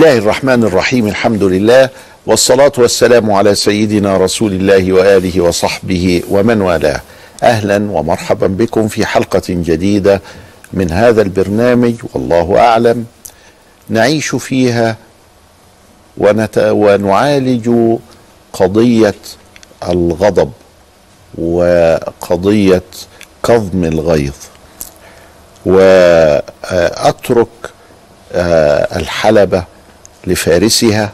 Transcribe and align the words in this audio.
الله 0.00 0.18
الرحمن 0.18 0.64
الرحيم 0.64 1.06
الحمد 1.06 1.42
لله 1.42 1.88
والصلاة 2.26 2.72
والسلام 2.78 3.30
على 3.30 3.54
سيدنا 3.54 4.16
رسول 4.16 4.52
الله 4.52 4.92
وآله 4.92 5.40
وصحبه 5.40 6.22
ومن 6.30 6.60
والاه. 6.60 7.00
أهلا 7.42 7.90
ومرحبا 7.90 8.46
بكم 8.46 8.88
في 8.88 9.06
حلقة 9.06 9.42
جديدة 9.48 10.22
من 10.72 10.90
هذا 10.90 11.22
البرنامج 11.22 11.94
والله 12.14 12.58
أعلم. 12.58 13.06
نعيش 13.88 14.34
فيها 14.34 14.96
ونت... 16.18 16.70
ونعالج 16.72 17.70
قضية 18.52 19.14
الغضب 19.88 20.52
وقضية 21.38 22.82
كظم 23.44 23.84
الغيظ. 23.84 24.36
وأترك 25.66 27.48
آه، 28.32 28.96
الحلبة 28.96 29.64
لفارسها 30.26 31.12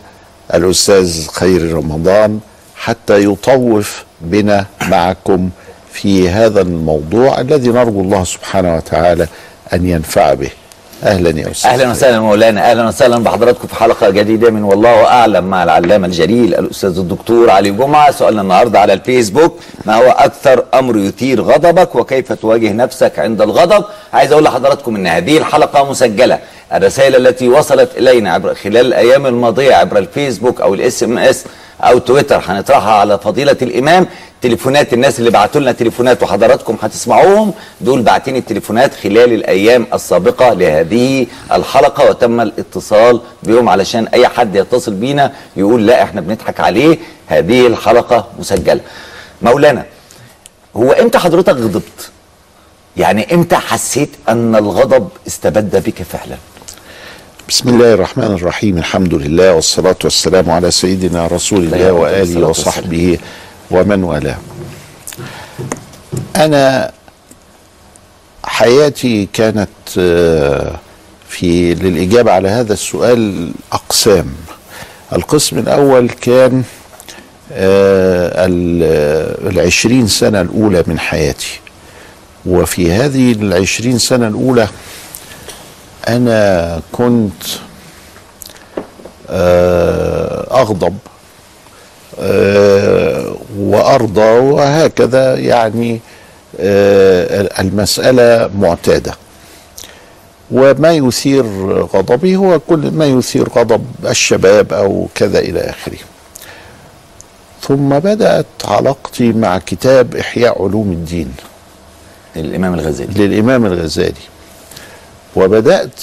الأستاذ 0.55 1.27
خير 1.29 1.75
رمضان 1.75 2.41
حتى 2.77 3.25
يطوف 3.25 4.05
بنا 4.21 4.67
معكم 4.89 5.51
في 5.93 6.29
هذا 6.29 6.61
الموضوع 6.61 7.41
الذي 7.41 7.69
نرجو 7.69 8.01
الله 8.01 8.25
سبحانه 8.25 8.77
وتعالى 8.77 9.27
أن 9.73 9.89
ينفع 9.89 10.34
به. 10.34 10.51
أهلا 11.05 11.41
يا 11.41 11.51
أستاذ 11.51 11.71
أهلا. 11.71 11.91
وسهلا 11.91 12.21
مولانا 12.21 12.71
أهلا 12.71 12.89
وسهلا 12.89 13.19
بحضراتكم 13.19 13.69
في 13.69 13.75
حلقة 13.75 14.11
جديدة 14.11 14.51
من 14.51 14.62
والله 14.65 15.05
أعلم. 15.05 15.45
مع 15.45 15.65
العلامة 15.65 16.07
الجليل 16.07 16.55
الأستاذ 16.55 16.99
الدكتور 16.99 17.51
علي 17.51 17.71
جمعة. 17.71 18.11
سؤالنا 18.11 18.43
النهارده 18.43 18.81
على 18.81 18.93
الفيسبوك 18.93 19.59
ما 19.84 19.95
هو 19.95 20.11
أكثر 20.11 20.65
أمر 20.75 20.97
يثير 20.97 21.43
غضبك؟ 21.43 21.95
وكيف 21.95 22.33
تواجه 22.33 22.73
نفسك 22.73 23.19
عند 23.19 23.41
الغضب؟ 23.43 23.84
عايز 24.12 24.33
أقول 24.33 24.45
لحضراتكم 24.45 24.97
إن 24.97 25.07
هذه 25.07 25.39
الحلقة 25.39 25.91
مسجلة. 25.91 26.39
الرسائل 26.72 27.27
التي 27.27 27.48
وصلت 27.48 27.91
إلينا 27.97 28.33
عبر 28.33 28.55
خلال 28.55 28.86
الأيام 28.86 29.27
الماضية 29.27 29.75
عبر 29.75 29.98
الفيسبوك 29.98 30.61
أو 30.61 30.75
الإس 30.75 31.03
إم 31.03 31.19
إس 31.19 31.45
أو 31.81 31.98
تويتر. 31.98 32.42
هنطرحها 32.47 32.92
على 32.92 33.19
فضيلة 33.19 33.56
الإمام. 33.62 34.06
تليفونات 34.42 34.92
الناس 34.92 35.19
اللي 35.19 35.31
بعتوا 35.31 35.61
لنا 35.61 35.72
تليفونات 35.72 36.22
وحضراتكم 36.22 36.77
هتسمعوهم. 36.83 37.53
دول 37.81 38.03
باعتين 38.03 38.37
التليفونات 38.37 38.94
خلال 38.94 39.33
الأيام 39.33 39.87
السابقة 39.94 40.53
لهذه 40.53 41.27
الحلقة 41.53 42.11
وتم 42.11 42.41
الاتصال 42.41 43.20
بهم 43.42 43.69
علشان 43.69 44.06
أي 44.06 44.28
حد 44.28 44.56
يتصل 44.56 44.94
بينا 44.94 45.33
يقول 45.56 45.87
لا 45.87 46.03
إحنا 46.03 46.20
بنضحك 46.20 46.61
عليه. 46.61 46.98
هذه 47.27 47.67
الحلقة 47.67 48.28
مسجلة. 48.39 48.81
مولانا 49.42 49.84
هو 50.77 50.92
إمتى 50.92 51.19
حضرتك 51.19 51.55
غضبت؟ 51.55 52.11
يعني 52.97 53.34
إمتى 53.34 53.56
حسيت 53.56 54.11
أن 54.28 54.56
الغضب 54.56 55.09
استبد 55.27 55.83
بك 55.87 56.03
فعلا؟ 56.03 56.37
بسم 57.49 57.69
الله 57.69 57.93
الرحمن 57.95 58.25
الرحيم. 58.25 58.79
الحمد 58.79 59.15
لله 59.15 59.53
والصلاة 59.53 59.97
والسلام 60.05 60.51
على 60.51 60.71
سيدنا 60.71 61.27
رسول 61.27 61.65
الله 61.65 61.93
وآله 61.93 62.47
وصحبه 62.49 63.19
ومن 63.71 64.05
والاه. 64.05 64.37
أنا 66.37 66.91
حياتي 68.45 69.29
كانت 69.33 69.69
آه، 69.99 70.75
في 71.29 71.75
للإجابة 71.75 72.33
على 72.33 72.49
هذا 72.49 72.73
السؤال 72.73 73.51
أقسام. 73.73 74.27
القسم 75.12 75.59
الأول 75.59 76.09
كان 76.09 76.62
آه، 77.53 78.47
ال- 78.47 79.53
العشرين 79.53 80.06
سنة 80.06 80.41
الأولى 80.41 80.85
من 80.87 80.99
حياتي. 80.99 81.61
وفي 82.47 82.93
هذه 82.93 83.33
العشرين 83.33 83.99
سنة 83.99 84.29
الأولى 84.29 84.69
أنا 86.09 86.81
كنت 86.93 87.43
آه، 89.31 90.61
أغضب 90.62 90.99
آه، 92.21 93.37
وأرضى 93.59 94.21
وهكذا 94.21 95.34
يعني 95.34 96.00
آه، 96.61 97.61
المسألة 97.61 98.50
معتادة. 98.59 99.15
وما 100.50 100.93
يثير 100.93 101.44
غضبي 101.83 102.37
هو 102.37 102.59
كل 102.61 102.91
ما 102.91 103.06
يثير 103.06 103.49
غضب 103.49 103.84
الشباب 104.06 104.73
أو 104.73 105.09
كذا 105.15 105.38
إلى 105.38 105.61
آخره. 105.61 105.99
ثم 107.62 107.88
بدأت 107.99 108.47
علاقتي 108.65 109.33
مع 109.33 109.59
كتاب 109.59 110.17
إحياء 110.17 110.62
علوم 110.62 110.93
الدين. 110.93 111.34
الامام 112.37 112.75
الغزالي. 112.75 113.27
للإمام 113.27 113.67
الغزالي. 113.67 114.36
وبدأت 115.37 116.01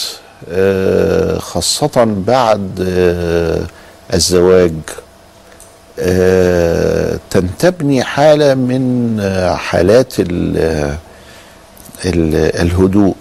آه، 0.51 1.37
خاصة 1.39 2.03
بعد 2.27 2.85
آه، 2.87 3.61
الزواج. 4.13 4.73
آه، 5.99 7.19
تنتابني 7.29 8.03
حالة 8.03 8.53
من 8.55 9.17
حالات 9.57 10.13
ال- 10.19 10.97
ال- 12.05 12.61
الهدوء 12.61 13.15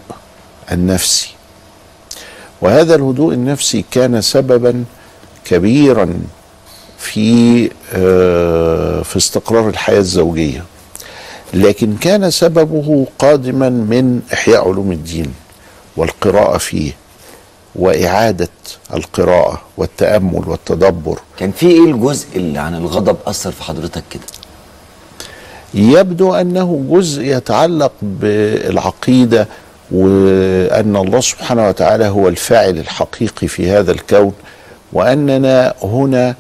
النفسي. 0.73 1.29
وهذا 2.61 2.95
الهدوء 2.95 3.35
النفسي 3.35 3.85
كان 3.91 4.21
سببا 4.21 4.85
كبيرا 5.45 6.15
في 6.99 7.69
في 9.05 9.17
استقرار 9.17 9.69
الحياة 9.69 9.99
الزوجية 9.99 10.65
لكن 11.55 11.97
كان 11.97 12.31
سببه 12.31 13.07
قادما 13.19 13.69
من 13.69 14.21
إحياء 14.33 14.69
علوم 14.69 14.93
الدين. 14.93 15.35
والقراءة 15.97 16.59
فيه 16.59 16.93
وإعادة 17.77 18.49
القراءة 18.95 19.61
والتأمل 19.77 20.49
والتدبر. 20.49 21.19
كان 21.39 21.51
في 21.51 21.67
إيه 21.67 21.85
الجزء 21.85 22.27
اللي 22.37 22.59
عن 22.59 22.75
الغضب 22.75 23.17
أثر 23.27 23.51
في 23.53 23.63
حضرتك 23.63 24.03
كده؟ 24.11 24.23
يبدو 25.75 26.35
أنه 26.35 26.85
جزء 26.91 27.23
يتعلق 27.23 27.93
بالعقيدة 28.03 29.49
وأن 29.91 30.97
الله 30.97 31.21
سبحانه 31.21 31.69
وتعالى 31.69 32.07
هو 32.07 32.29
الفاعل 32.29 32.79
الحقيقي 32.79 33.49
في 33.49 33.71
هذا 33.71 33.93
الكون 33.93 34.33
وأننا 34.93 35.75
هنا 35.83 36.35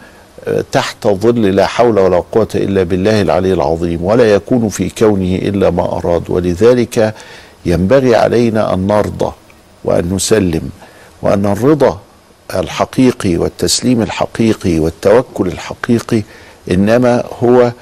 آه، 0.47 0.65
تحت 0.73 1.07
ظل 1.07 1.43
لا 1.43 1.67
حول 1.67 1.99
ولا 1.99 2.23
قوة 2.33 2.49
إلا 2.55 2.83
بالله 2.83 3.23
العلي 3.23 3.53
العظيم 3.53 4.05
ولا 4.05 4.35
يكون 4.35 4.69
في 4.69 4.91
كونه 4.91 5.35
إلا 5.35 5.71
ما 5.71 5.83
أراد. 5.99 6.31
ولذلك 6.31 7.15
ينبغي 7.67 8.17
علينا 8.17 8.75
أن 8.75 8.87
نرضى 8.87 9.33
وأن 9.85 10.15
نسلم 10.15 10.71
وأن 11.23 11.47
الرضا 11.47 12.01
الحقيقي 12.55 13.37
والتسليم 13.37 14.03
الحقيقي 14.03 14.79
والتوكل 14.79 15.47
الحقيقي 15.47 16.23
إنما 16.71 17.25
هو 17.43 17.73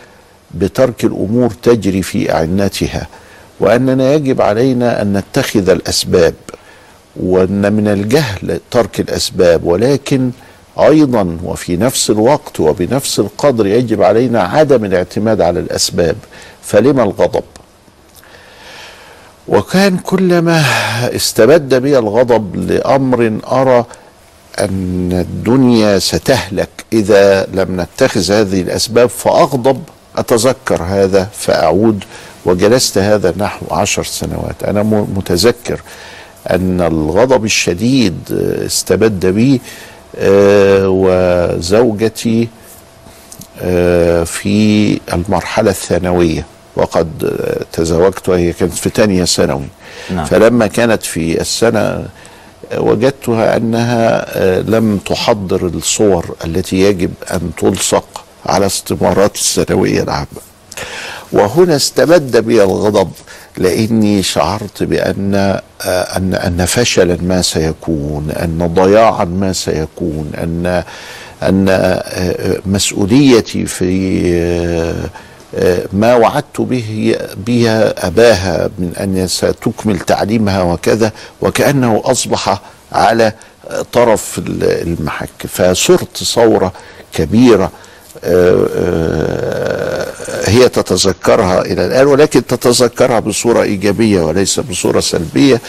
بترك 0.55 1.05
الأمور 1.05 1.50
تجري 1.62 2.03
في 2.03 2.33
اعنتها 2.34 3.06
وأننا 3.60 4.15
يجب 4.15 4.41
علينا 4.42 5.03
أن 5.03 5.13
نتخذ 5.13 5.69
الأسباب 5.71 6.34
وأن 7.16 7.72
من 7.72 7.89
الجهل 7.89 8.60
ترك 8.71 9.01
الأسباب 9.01 9.65
ولكن 9.65 10.30
أيضا 10.78 11.39
وفي 11.45 11.77
نفس 11.77 12.10
الوقت 12.10 12.60
وبنفس 12.60 13.19
القدر 13.21 13.66
يجب 13.66 14.03
علينا 14.03 14.42
عدم 14.42 14.84
الاعتماد 14.84 15.41
على 15.41 15.60
الأسباب 15.60 16.16
فلما 16.63 17.03
الغضب؟ 17.03 17.42
وكان 19.48 19.98
كلما 19.98 20.65
استبد 21.16 21.75
بي 21.75 21.98
الغضب 21.98 22.57
لأمر 22.71 23.39
أرى 23.53 23.84
أن 24.59 25.13
الدنيا 25.13 25.98
ستهلك. 25.98 26.69
إذا 26.92 27.47
لم 27.54 27.81
نتخذ 27.81 28.33
هذه 28.33 28.60
الأسباب 28.60 29.09
فأغضب 29.09 29.83
أتذكر 30.16 30.83
هذا 30.83 31.28
فأعود. 31.33 32.04
وجلست 32.45 32.98
هذا 32.98 33.34
نحو 33.37 33.66
عشر 33.75 34.03
سنوات. 34.03 34.63
أنا 34.65 34.83
متذكر 35.16 35.81
أن 36.51 36.81
الغضب 36.81 37.45
الشديد 37.45 38.19
استبد 38.66 39.27
بي 39.27 39.60
آه، 40.19 40.89
وزوجتي 40.89 42.48
آه، 43.60 44.25
في 44.25 45.01
المرحلة 45.13 45.71
الثانوية. 45.71 46.47
وقد 46.77 47.37
تزوجت 47.72 48.28
وهي 48.28 48.53
كانت 48.53 48.72
في 48.72 48.91
تانية 48.91 49.25
ثانوي 49.25 49.69
نعم. 50.11 50.25
فلما 50.25 50.67
كانت 50.67 51.03
في 51.03 51.41
السنة 51.41 52.09
وجدتها 52.77 53.57
أنها 53.57 54.25
آه، 54.39 54.61
لم 54.61 54.99
تحضر 54.99 55.67
الصور 55.67 56.37
التي 56.45 56.81
يجب 56.81 57.11
أن 57.31 57.51
تلصق 57.57 58.25
على 58.47 58.67
استمارات 58.67 59.37
الثانوية 59.37 60.03
العامة 60.03 60.27
وهنا 61.33 61.77
استبد 61.77 62.37
بي 62.37 62.63
الغضب 62.63 63.11
لأني 63.57 64.22
شعرت 64.22 64.83
بأن 64.83 65.34
آه، 65.34 66.17
أن 66.17 66.34
أن 66.34 66.65
فشلا 66.67 67.19
ما 67.22 67.43
سيكون 67.43 68.31
أن 68.31 68.71
ضياعا 68.75 69.25
ما 69.25 69.53
سيكون 69.53 70.31
أن 70.39 70.84
أن 71.43 71.67
آه، 71.69 72.59
مسؤوليتي 72.67 73.67
في 73.67 73.91
ما 75.92 76.14
وعدت 76.14 76.60
به 76.60 77.16
بها 77.36 78.06
أباها 78.06 78.70
من 78.78 78.92
أن 79.00 79.26
ستكمل 79.28 79.98
تعليمها 79.98 80.62
وكذا 80.62 81.12
وكأنه 81.41 82.02
أصبح 82.04 82.62
على 82.92 83.32
طرف 83.92 84.41
المحك. 84.47 85.47
فصرت 85.48 86.16
ثوره 86.16 86.72
كبيرة 87.12 87.70
آه، 88.24 88.66
آه، 88.76 90.06
هي 90.50 90.68
تتذكرها 90.68 91.60
إلى 91.60 91.86
الآن 91.86 92.06
ولكن 92.06 92.47
تتذكرها 92.47 93.20
بصورة 93.20 93.62
إيجابية 93.62 94.20
وليس 94.22 94.60
بصورة 94.60 95.00
سلبية 95.00 95.60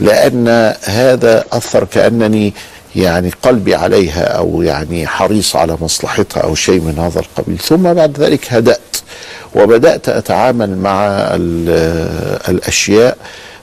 لأن 0.00 0.74
هذا 0.84 1.44
أثر 1.52 1.84
كأنني 1.84 2.54
يعني 2.96 3.30
قلبي 3.42 3.74
عليها 3.74 4.22
أو 4.24 4.62
يعني 4.62 5.06
حريص 5.06 5.56
على 5.56 5.76
مصلحتها 5.80 6.40
أو 6.40 6.54
شيء 6.54 6.80
من 6.80 6.98
هذا 6.98 7.20
القبيل 7.20 7.58
ثم 7.58 7.92
بعد 7.92 8.20
ذلك 8.20 8.52
هدأت 8.52 8.78
وبدأت 9.54 10.08
أتعامل 10.08 10.78
مع 10.78 11.06
ال- 11.10 12.38
الأشياء 12.48 13.16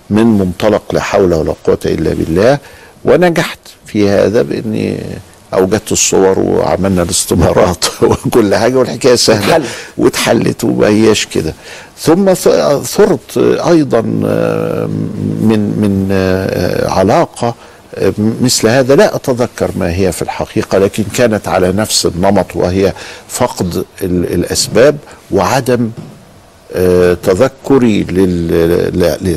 من 0.09 0.23
منطلق 0.25 0.81
لا 0.93 1.01
حول 1.01 1.33
ولا 1.33 1.53
قوة 1.65 1.79
إلا 1.85 2.13
بالله 2.13 2.57
ونجحت 3.05 3.59
في 3.85 4.09
هذا 4.09 4.41
بإني 4.41 4.97
أوجدت 5.53 5.91
الصور 5.91 6.39
وعملنا 6.39 7.01
الاستمارات 7.03 7.85
وكل 8.03 8.55
حاجة 8.55 8.75
والحكاية 8.75 9.15
سهلة 9.15 9.45
اتحلت. 9.55 9.65
واتحلت 9.97 10.63
وما 10.63 10.87
هياش 10.87 11.25
كده 11.25 11.53
ثم 11.99 12.33
ثرت 12.83 13.37
أيضا 13.67 13.99
آه، 14.25 14.85
من 15.41 15.59
من 15.77 16.07
آه، 16.11 16.89
علاقة 16.89 17.47
آه، 17.47 17.53
مثل 18.41 18.67
هذا 18.67 18.95
لا 18.95 19.15
أتذكر 19.15 19.71
ما 19.75 19.95
هي 19.95 20.11
في 20.11 20.21
الحقيقة 20.21 20.77
لكن 20.77 21.03
كانت 21.15 21.47
على 21.47 21.71
نفس 21.71 22.05
النمط 22.05 22.55
وهي 22.55 22.93
فقد 23.27 23.75
ال- 24.01 24.33
الأسباب 24.33 24.97
وعدم 25.31 25.91
آه، 26.75 27.13
تذكري 27.13 28.03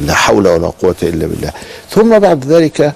لا 0.06 0.15
حول 0.15 0.49
ولا 0.49 0.67
قوة 0.69 0.95
إلا 1.03 1.27
بالله. 1.27 1.51
ثم 1.91 2.19
بعد 2.19 2.45
ذلك 2.47 2.93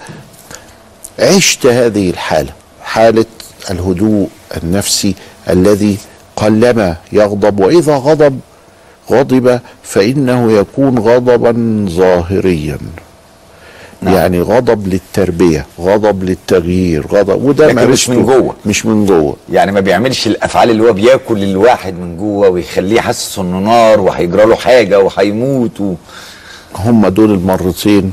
عشت 1.19 1.67
هذه 1.67 2.11
الحالة 2.11 2.53
حالة 2.83 3.25
الهدوء 3.71 4.29
النفسي 4.63 5.15
الذي 5.51 5.97
قلما 6.37 6.97
يغضب 7.13 7.61
وإذا 7.61 7.97
غضب 7.97 8.41
غضب 9.11 9.61
فإنه 9.83 10.53
يكون 10.53 10.99
غضبا 10.99 11.87
ظاهريا. 11.91 12.79
نعم. 14.03 14.15
يعني 14.15 14.41
غضب 14.41 14.89
للتربية 14.89 15.67
غضب 15.81 16.25
للتغيير 16.25 17.07
غضب 17.07 17.45
وده 17.45 17.73
مش 17.87 18.09
من 18.09 18.27
جوه. 18.27 18.55
مش 18.67 18.87
من 18.87 19.07
جوه 19.07 19.37
يعني 19.53 19.73
ما 19.73 19.81
بيعملش 19.81 20.27
الأفعال 20.27 20.71
اللي 20.71 20.83
هو 20.83 20.93
بياكل 20.93 21.43
الواحد 21.43 21.95
من 21.95 22.17
جوه 22.17 22.49
ويخليه 22.49 23.01
حاسس 23.01 23.39
إنه 23.39 23.59
نار 23.59 24.01
وهيجرى 24.01 24.45
له 24.47 24.57
حاجة 24.57 25.01
وهيموت 25.01 25.81
و... 25.81 25.95
هم 26.77 27.09
دول 27.09 27.31
المرتين 27.31 28.13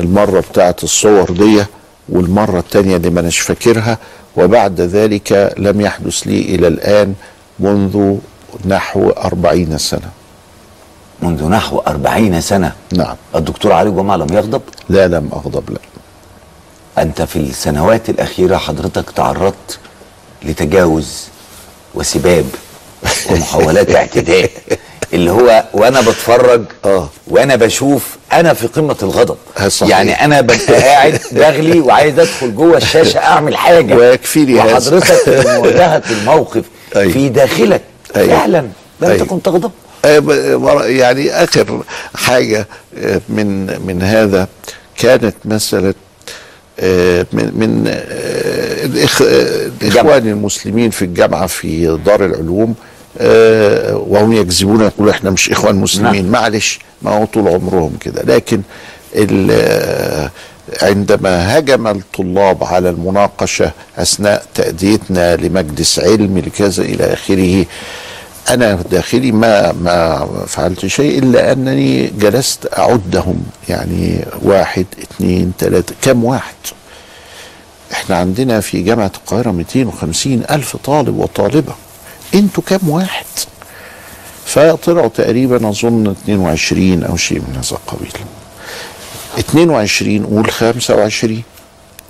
المرة 0.00 0.40
بتاعت 0.40 0.84
الصور 0.84 1.30
دي 1.30 1.64
والمرة 2.08 2.58
التانية 2.58 2.96
اللي 2.96 3.10
ما 3.10 3.20
أناش 3.20 3.38
فاكرها 3.38 3.98
وبعد 4.36 4.80
ذلك 4.80 5.54
لم 5.58 5.80
يحدث 5.80 6.18
لي 6.18 6.40
إلى 6.40 6.68
الآن 6.68 7.14
منذ 7.60 8.16
نحو 8.66 9.10
أربعين 9.10 9.78
سنة 9.78 10.08
منذ 11.22 11.44
نحو 11.48 11.78
أربعين 11.78 12.40
سنة 12.40 12.72
نعم 12.92 13.16
الدكتور 13.34 13.72
علي 13.72 13.90
جمعة 13.90 14.16
لم 14.16 14.32
يغضب 14.32 14.62
لا 14.88 15.08
لم 15.08 15.30
أغضب 15.32 15.70
لا 15.70 15.78
أنت 17.02 17.22
في 17.22 17.36
السنوات 17.36 18.10
الأخيرة 18.10 18.56
حضرتك 18.56 19.10
تعرضت 19.10 19.78
لتجاوز 20.42 21.24
وسباب 21.94 22.44
ومحاولات 23.30 23.94
اعتداء 23.96 24.50
اللي 25.12 25.30
هو 25.30 25.64
وأنا 25.72 26.00
بتفرج 26.00 26.62
آه. 26.84 27.08
وأنا 27.28 27.56
بشوف 27.56 28.16
أنا 28.32 28.54
في 28.54 28.66
قمة 28.66 28.96
الغضب 29.02 29.36
آه، 29.58 29.68
صحيح. 29.68 29.90
يعني 29.90 30.24
أنا 30.24 30.40
ببقى 30.40 30.82
قاعد 30.82 31.20
بغلي 31.32 31.80
وعايز 31.80 32.18
أدخل 32.18 32.54
جوه 32.54 32.76
الشاشة 32.76 33.18
أعمل 33.18 33.56
حاجة 33.56 33.94
ويكفيني. 33.94 34.54
وحضرتك 34.54 35.04
في 35.14 35.42
مواجهه 35.58 36.02
الموقف 36.10 36.64
أيوة. 36.96 37.12
في 37.12 37.28
داخلك 37.28 37.82
أيوة. 38.16 38.38
فعلا 38.38 38.58
لم 39.00 39.08
أيوة. 39.10 39.24
تكن 39.24 39.42
تغضب 39.42 39.70
يعني 40.04 41.30
آخر 41.30 41.82
حاجة 42.14 42.66
آه، 42.98 43.20
من 43.28 43.66
من 43.86 44.02
هذا 44.02 44.48
كانت 44.98 45.34
مثلا 45.44 45.94
آه، 46.80 47.26
من 47.32 47.50
من 47.54 47.84
آه، 47.88 47.92
آه، 49.22 49.70
الإخوان 49.82 50.28
المسلمين 50.28 50.90
في 50.90 51.04
الجامعة 51.04 51.46
في 51.46 51.98
دار 52.06 52.24
العلوم 52.24 52.74
آه، 53.18 53.96
وهم 53.96 54.32
يكذبون 54.32 54.80
يقولوا 54.80 55.12
إحنا 55.12 55.30
مش 55.30 55.50
إخوان 55.50 55.74
مسلمين. 55.74 56.30
معلش 56.30 56.78
ما 57.02 57.10
هو 57.10 57.24
طول 57.24 57.48
عمرهم 57.48 57.96
كده. 58.00 58.22
لكن 58.22 58.62
آه، 59.50 60.30
عندما 60.82 61.58
هجم 61.58 61.86
الطلاب 61.86 62.64
على 62.64 62.90
المناقشة 62.90 63.70
أثناء 63.98 64.46
تأديتنا 64.54 65.36
لمجلس 65.36 65.98
علم 65.98 66.38
لكذا 66.38 66.82
إلى 66.82 67.04
آخره 67.12 67.64
أنا 68.50 68.74
داخلي 68.90 69.32
ما 69.32 69.72
ما 69.72 70.26
فعلت 70.46 70.86
شيء 70.86 71.18
إلا 71.18 71.52
أنني 71.52 72.06
جلست 72.06 72.78
أعدهم 72.78 73.42
يعني 73.68 74.24
واحد 74.42 74.86
اثنين 75.02 75.52
ثلاثة 75.58 75.94
كم 76.02 76.24
واحد؟ 76.24 76.54
إحنا 77.92 78.16
عندنا 78.16 78.60
في 78.60 78.82
جامعة 78.82 79.12
القاهرة 79.16 79.50
250 79.50 80.42
ألف 80.50 80.76
طالب 80.76 81.16
وطالبة. 81.18 81.74
أنتوا 82.34 82.62
كم 82.66 82.88
واحد؟ 82.88 83.24
فطلعوا 84.46 85.08
تقريبا 85.08 85.68
أظن 85.68 86.06
22 86.06 87.02
أو 87.02 87.16
شيء 87.16 87.38
من 87.38 87.54
هذا 87.56 87.70
القبيل. 87.70 88.12
22 89.38 90.26
قول 90.26 90.50
25 90.50 91.42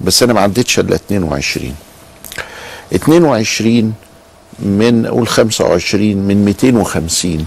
بس 0.00 0.22
أنا 0.22 0.32
ما 0.32 0.40
عدتش 0.40 0.78
إلا 0.78 0.94
22 0.94 1.74
22 2.94 3.94
من 4.58 5.06
قول 5.06 5.28
25 5.28 6.16
من 6.16 6.44
250 6.44 7.46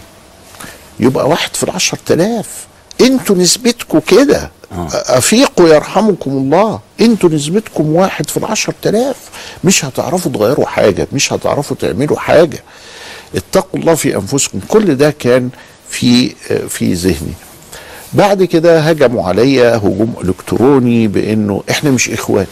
يبقى 1.00 1.29
واحد 1.29 1.55
في 1.55 1.63
العشر 1.63 1.97
تلاف 2.05 2.65
أنتوا 3.01 3.35
نسبتكم 3.35 4.00
كده. 4.00 4.51
أفيقوا 4.91 5.69
يرحمكم 5.69 6.31
الله. 6.31 6.79
أنتوا 7.01 7.29
نسبتكم 7.29 7.95
واحد 7.95 8.29
في 8.29 8.38
العشر 8.38 8.74
تلاف 8.81 9.15
مش 9.63 9.85
هتعرفوا 9.85 10.31
تغيروا 10.31 10.65
حاجة 10.65 11.07
مش 11.13 11.33
هتعرفوا 11.33 11.77
تعملوا 11.79 12.19
حاجة. 12.19 12.63
اتقوا 13.35 13.79
الله 13.79 13.95
في 13.95 14.15
أنفسكم. 14.15 14.59
كل 14.67 14.95
ده 14.95 15.12
كان 15.19 15.50
في 15.89 16.29
في 16.69 16.93
ذهني. 16.93 17.33
بعد 18.13 18.43
كده 18.43 18.79
هجموا 18.79 19.27
عليا 19.27 19.77
هجوم 19.77 20.13
إلكتروني 20.24 21.07
بإنه 21.07 21.63
إحنا 21.69 21.91
مش 21.91 22.09
إخوان. 22.09 22.47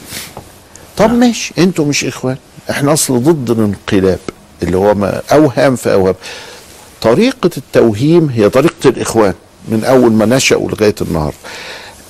طب 0.97 1.13
ماشي. 1.13 1.53
أنتوا 1.57 1.85
مش 1.85 2.05
إخوان. 2.05 2.37
إحنا 2.69 2.93
أصل 2.93 3.23
ضد 3.23 3.49
الانقلاب. 3.49 4.19
اللي 4.63 4.77
هو 4.77 4.93
ما 4.93 5.21
أوهام 5.31 5.75
في 5.75 5.93
أوهام. 5.93 6.15
طريقة 7.01 7.49
التوهيم 7.57 8.29
هي 8.29 8.49
طريقة 8.49 8.89
الإخوان 8.89 9.33
من 9.67 9.83
أول 9.85 10.11
ما 10.11 10.25
نشأوا 10.25 10.69
لغاية 10.71 10.95
النهاردة. 11.01 11.37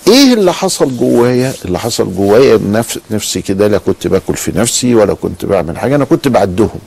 إيه 0.08 0.34
اللي 0.34 0.54
حصل 0.54 0.98
جوايا؟ 0.98 1.54
اللي 1.66 1.80
حصل 1.80 2.14
جوايا 2.16 2.60
نفس 2.72 3.00
نفسي 3.12 3.42
كده 3.42 3.68
لا 3.68 3.78
كنت 3.78 4.08
باكل 4.08 4.36
في 4.36 4.52
نفسي 4.56 4.96
ولا 4.96 5.14
كنت 5.14 5.46
بعمل 5.46 5.78
حاجة 5.78 5.96
أنا 5.96 6.06
كنت 6.06 6.28
بعدهم 6.28 6.80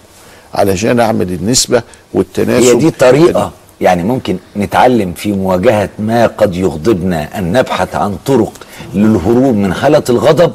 علشان 0.55 1.01
أعمل 1.01 1.33
النسبة 1.33 1.83
والتناسب. 2.15 2.67
هي 2.67 2.75
دي 2.75 2.91
طريقة. 2.91 3.53
يعني 3.81 4.03
ممكن 4.03 4.37
نتعلم 4.57 5.13
في 5.13 5.33
مواجهة 5.33 5.89
ما 5.99 6.27
قد 6.27 6.55
يغضبنا 6.55 7.39
أن 7.39 7.53
نبحث 7.53 7.95
عن 7.95 8.17
طرق 8.27 8.53
للهروب 8.95 9.55
من 9.57 9.75
حاله 9.75 10.03
الغضب 10.11 10.53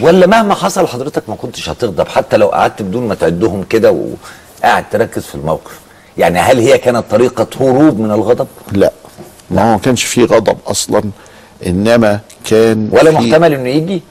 ولا 0.00 0.26
مهما 0.26 0.54
حصل 0.54 0.86
حضرتك 0.86 1.22
ما 1.28 1.34
كنتش 1.34 1.68
هتغضب 1.68 2.08
حتى 2.08 2.36
لو 2.36 2.46
قعدت 2.48 2.82
بدون 2.82 3.08
ما 3.08 3.14
تعدهم 3.14 3.62
كده 3.70 4.06
وقاعد 4.60 4.84
تركز 4.90 5.22
في 5.22 5.34
الموقف. 5.34 5.72
يعني 6.18 6.38
هل 6.38 6.58
هي 6.58 6.78
كانت 6.78 7.04
طريقة 7.10 7.46
هروب 7.60 8.00
من 8.00 8.10
الغضب؟ 8.10 8.46
لا. 8.72 8.92
ما 9.50 9.62
هو 9.62 9.72
ما 9.72 9.78
كانش 9.78 10.04
فيه 10.04 10.24
غضب 10.24 10.58
أصلا 10.66 11.02
إنما 11.66 12.20
كان 12.44 12.88
ولا 12.92 13.10
في- 13.10 13.16
محتمل 13.16 13.52
إنه 13.54 13.68
يجي؟ 13.68 14.02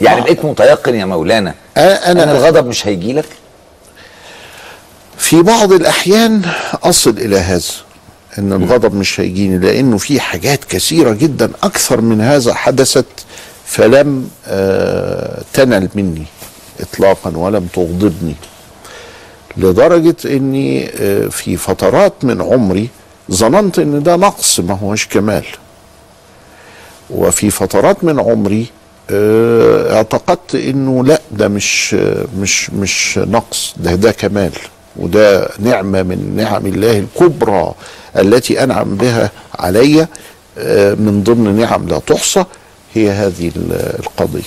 يعني 0.00 0.20
بقيت 0.20 0.44
متيقن 0.44 0.94
يا 0.94 1.04
مولانا 1.04 1.50
أ- 1.50 1.78
أنا- 1.78 2.06
إن 2.06 2.18
الغضب 2.18 2.66
مش 2.66 2.86
هيجي 2.86 3.12
لك؟ 3.12 3.24
في 5.18 5.42
بعض 5.42 5.72
الأحيان 5.72 6.42
أصل 6.84 7.10
إلى 7.10 7.36
هذا 7.38 7.62
إن 8.38 8.52
الغضب 8.52 8.94
مش 8.94 9.20
هيجيني 9.20 9.58
لأنه 9.58 9.98
في 9.98 10.20
حاجات 10.20 10.64
كثيرة 10.64 11.12
جدا 11.12 11.50
أكثر 11.62 12.00
من 12.00 12.20
هذا 12.20 12.54
حدثت 12.54 13.04
فلم 13.66 14.30
آه 14.46 15.42
تنل 15.52 15.88
مني 15.94 16.24
اطلاقا 16.80 17.32
ولم 17.36 17.66
تغضبني. 17.74 18.34
لدرجة 19.56 20.16
إني 20.24 20.90
آه 21.00 21.26
في 21.26 21.56
فترات 21.56 22.12
من 22.22 22.42
عمري 22.42 22.88
ظننت 23.30 23.78
إن 23.78 24.02
ده 24.02 24.16
نقص 24.16 24.60
ما 24.60 24.74
هوش 24.74 25.06
كمال. 25.06 25.44
وفي 27.10 27.50
فترات 27.50 28.04
من 28.04 28.20
عمري 28.20 28.66
آه، 29.10 29.94
اعتقدت 29.96 30.54
إنه 30.54 31.04
لأ 31.04 31.20
ده 31.30 31.48
مش 31.48 31.96
آه، 31.98 32.24
مش 32.40 32.70
مش 32.70 33.18
نقص 33.18 33.74
ده 33.76 33.94
ده 33.94 34.12
كمال. 34.12 34.52
وده 34.96 35.48
نعمة 35.58 36.02
من 36.02 36.32
نعم 36.36 36.66
الله 36.66 36.98
الكبرى 36.98 37.74
التي 38.18 38.64
أنعم 38.64 38.94
بها 38.96 39.30
علي 39.58 40.06
من 40.98 41.22
ضمن 41.26 41.56
نعم 41.60 41.88
لا 41.88 41.98
تحصى 41.98 42.44
هي 42.94 43.10
هذه 43.10 43.48
ال- 43.56 43.96
القضية. 44.00 44.42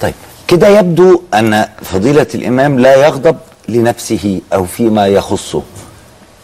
طيب 0.00 0.14
كده 0.48 0.68
يبدو 0.78 1.22
أن 1.34 1.68
فضيلة 1.82 2.26
الإمام 2.34 2.78
لا 2.78 3.06
يغضب 3.06 3.36
لنفسه 3.68 4.40
أو 4.52 4.64
فيما 4.64 5.06
يخصه. 5.06 5.62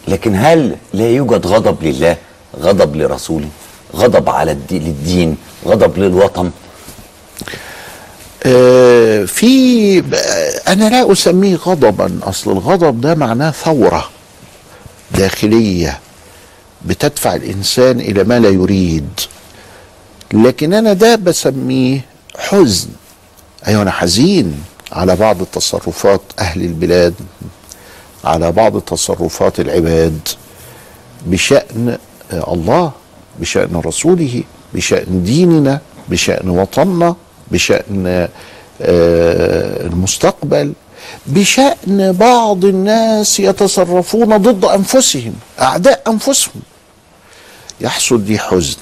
لكن 0.09 0.35
هل 0.37 0.77
لا 0.95 1.09
يوجد 1.11 1.47
غضب 1.47 1.83
لله؟ 1.83 2.17
غضب 2.61 2.97
لرسوله؟ 2.97 3.49
غضب 3.97 4.29
على 4.29 4.53
الدي 4.53 4.79
للدين؟ 4.79 5.37
غضب 5.67 5.99
للوطن؟ 5.99 6.51
آه، 8.47 9.25
في 9.25 9.99
أنا 10.69 10.89
لا 10.89 11.13
أسميه 11.13 11.57
غضبا 11.57 12.21
أصل 12.23 12.53
الغضب 12.53 13.01
ده 13.01 13.15
معناه 13.15 13.51
ثورة 13.51 14.11
داخلية 15.11 15.99
بتدفع 16.85 17.35
الإنسان 17.35 18.01
إلى 18.01 18.25
ما 18.25 18.39
لا 18.39 18.49
يريد. 18.49 19.09
لكن 20.33 20.75
أنا 20.75 20.93
ده 20.93 21.17
بسميه 21.17 22.01
حزن. 22.39 22.89
أيوه 23.67 23.83
أنا 23.83 23.91
حزين. 23.91 24.63
على 24.93 25.17
بعض 25.17 25.43
تصرفات 25.53 26.21
أهل 26.39 26.63
البلاد 26.63 27.15
على 28.25 28.53
بعض 28.53 28.81
تصرفات 28.81 29.61
العباد 29.61 30.29
بشأن 31.27 31.99
آه، 32.33 32.53
الله 32.53 32.93
بشأن 33.41 33.83
رسوله 33.87 34.43
بشأن 34.75 35.23
ديننا 35.25 35.81
بشأن 36.09 36.49
وطننا 36.51 37.17
بشأن 37.51 38.07
آه، 38.83 39.87
المستقبل 39.87 40.73
بشأن 41.27 42.13
بعض 42.13 42.65
الناس 42.65 43.41
يتصرفون 43.41 44.37
ضد 44.37 44.65
أنفسهم 44.65 45.35
أعداء 45.61 46.03
أنفسهم. 46.09 46.63
يحصل 47.81 48.21
لي 48.21 48.39
حزن. 48.39 48.77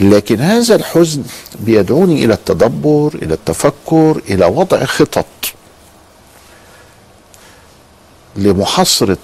لكن 0.00 0.40
هذا 0.40 0.74
الحزن 0.74 1.22
بيدعوني 1.60 2.24
إلى 2.24 2.34
التدبر 2.34 3.14
إلى 3.22 3.34
التفكر 3.34 4.20
إلى 4.30 4.46
وضع 4.46 4.84
خطط. 4.84 5.26
لمحاصرة 8.36 9.16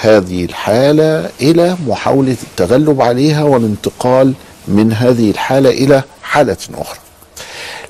هذه 0.00 0.44
الحالة 0.44 1.30
إلى 1.40 1.76
محاولة 1.86 2.36
التغلب 2.42 3.02
عليها 3.02 3.42
والانتقال 3.42 4.34
من 4.68 4.92
هذه 4.92 5.30
الحالة 5.30 5.70
إلى 5.70 6.02
حالة 6.22 6.56
أخرى. 6.74 6.98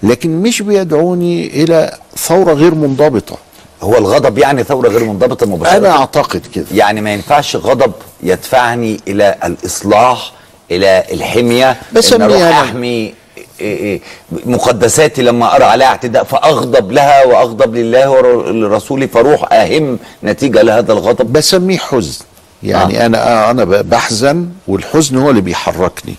لكن 0.02 0.42
مش 0.42 0.62
بيدعوني 0.62 1.46
إلى 1.46 1.98
ثورة 2.16 2.52
غير 2.52 2.74
منضبطة. 2.74 3.36
هو 3.82 3.98
الغضب 3.98 4.38
يعني 4.38 4.64
ثورة 4.64 4.88
غير 4.88 5.04
منضبطة 5.04 5.46
مباشرة؟ 5.46 5.76
أنا 5.76 5.90
أعتقد 5.90 6.42
كده. 6.54 6.66
يعني 6.74 7.00
ما 7.00 7.12
ينفعش 7.12 7.56
غضب 7.56 7.92
يدفعني 8.22 9.00
إلى 9.08 9.36
الإصلاح 9.44 10.32
إلى 10.70 11.04
الحمية 11.12 11.76
إن 12.14 12.22
أروح 12.22 12.36
أنا. 12.36 12.60
أحمي 12.62 13.14
إيه 13.60 13.76
إيه 13.78 14.00
مقدساتي 14.46 15.22
لما 15.22 15.56
أرى 15.56 15.64
عليها 15.64 15.86
اعتداء 15.86 16.24
فأغضب 16.24 16.92
لها 16.92 17.24
وأغضب 17.24 17.74
لله 17.74 18.10
ولرسوله 18.10 19.06
فاروح 19.06 19.52
أهم 19.52 19.98
نتيجة 20.24 20.62
لهذا 20.62 20.92
الغضب. 20.92 21.32
بسميه 21.32 21.78
حزن. 21.78 22.24
يعني 22.62 23.02
آه. 23.02 23.06
أنا 23.06 23.50
أنا 23.50 23.64
بحزن 23.64 24.48
والحزن 24.68 25.16
هو 25.16 25.30
اللي 25.30 25.40
بيحركني. 25.40 26.14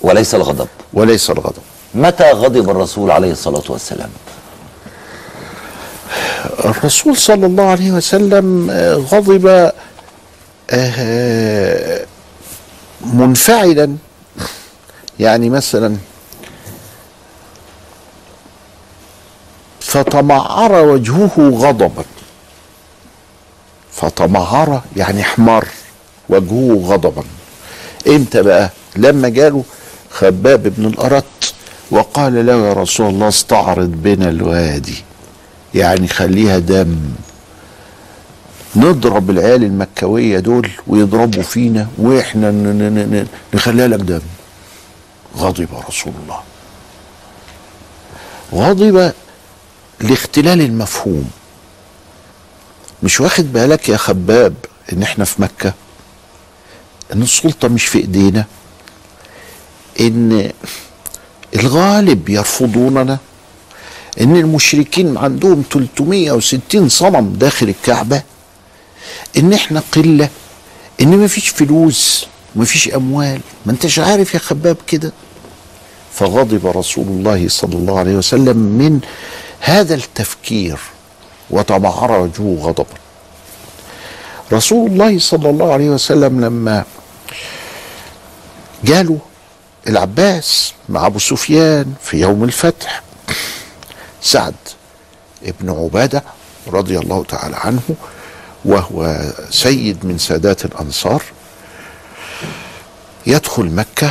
وليس 0.00 0.34
الغضب. 0.34 0.68
وليس 0.92 1.30
الغضب. 1.30 1.62
متى 1.94 2.30
غضب 2.30 2.70
الرسول 2.70 3.10
عليه 3.10 3.32
الصلاة 3.32 3.62
والسلام؟ 3.68 4.10
الرسول 6.64 7.16
صلى 7.16 7.46
الله 7.46 7.64
عليه 7.64 7.90
وسلم 7.92 8.68
آه، 8.70 8.94
غضب 8.94 9.70
آه، 10.70 12.06
منفعلا. 13.14 13.96
يعني 15.20 15.50
مثلا 15.50 15.96
فتمعر 19.80 20.72
وجهه 20.72 21.32
غضبا. 21.38 22.04
فتمعر 23.92 24.82
يعني 24.96 25.20
احمر 25.20 25.66
وجهه 26.28 26.82
غضبا. 26.84 27.24
إمتى 28.08 28.42
بقى؟ 28.42 28.70
لما 28.96 29.28
جاله 29.28 29.64
خباب 30.10 30.62
بن 30.62 30.86
الأرت 30.86 31.54
وقال 31.90 32.46
له 32.46 32.68
يا 32.68 32.72
رسول 32.72 33.08
الله 33.08 33.28
استعرض 33.28 33.88
بنا 33.88 34.28
الوادي. 34.28 35.04
يعني 35.74 36.08
خليها 36.08 36.58
دم. 36.58 36.96
نضرب 38.76 39.30
العيال 39.30 39.64
المكوية 39.64 40.38
دول 40.38 40.70
ويضربوا 40.86 41.42
فينا 41.42 41.88
وإحنا 41.98 42.50
نخليها 43.54 43.88
لك 43.88 43.98
دم. 44.00 44.20
غضب 45.36 45.68
رسول 45.88 46.12
الله. 46.24 46.40
غضب 48.52 49.12
لاختلال 50.00 50.60
المفهوم. 50.60 51.30
مش 53.02 53.20
واخد 53.20 53.52
بالك 53.52 53.88
يا 53.88 53.96
خباب 53.96 54.54
إن 54.92 55.02
إحنا 55.02 55.24
في 55.24 55.42
مكة؟ 55.42 55.72
إن 57.12 57.22
السلطة 57.22 57.68
مش 57.68 57.86
في 57.86 57.98
إيدينا؟ 57.98 58.44
إن 60.00 60.50
الغالب 61.56 62.28
يرفضوننا؟ 62.28 63.18
إن 64.20 64.36
المشركين 64.36 65.16
عندهم 65.16 65.62
360 65.70 66.88
صنم 66.88 67.32
داخل 67.32 67.68
الكعبة؟ 67.68 68.22
إن 69.36 69.52
إحنا 69.52 69.82
قلة 69.92 70.28
إن 71.00 71.08
مفيش 71.24 71.48
فلوس 71.48 72.26
مفيش 72.56 72.88
أموال 72.94 73.40
ما 73.66 73.72
أنتش 73.72 73.98
عارف 73.98 74.34
يا 74.34 74.38
خباب 74.38 74.76
كده. 74.86 75.12
فغضب 76.14 76.66
رسول 76.66 77.06
الله 77.06 77.48
صلى 77.48 77.74
الله 77.74 77.98
عليه 77.98 78.14
وسلم 78.16 78.56
من 78.56 79.00
هذا 79.60 79.94
التفكير 79.94 80.78
وتمعر 81.50 82.12
وجهه 82.20 82.58
غضبا 82.62 82.86
رسول 84.52 84.90
الله 84.90 85.18
صلى 85.18 85.50
الله 85.50 85.72
عليه 85.72 85.90
وسلم 85.90 86.40
لما 86.44 86.84
جاله 88.84 89.18
العباس 89.88 90.72
مع 90.88 91.06
أبو 91.06 91.18
سفيان 91.18 91.92
في 92.02 92.20
يوم 92.20 92.44
الفتح 92.44 93.02
سعد 94.22 94.54
ابن 95.44 95.70
عبادة 95.70 96.22
رضي 96.68 96.98
الله 96.98 97.24
تعالى 97.24 97.56
عنه 97.56 97.80
وهو 98.66 99.20
سيد 99.50 99.96
من 100.06 100.18
سادات 100.18 100.64
الأنصار 100.64 101.22
يدخل 103.26 103.64
مكة 103.64 104.10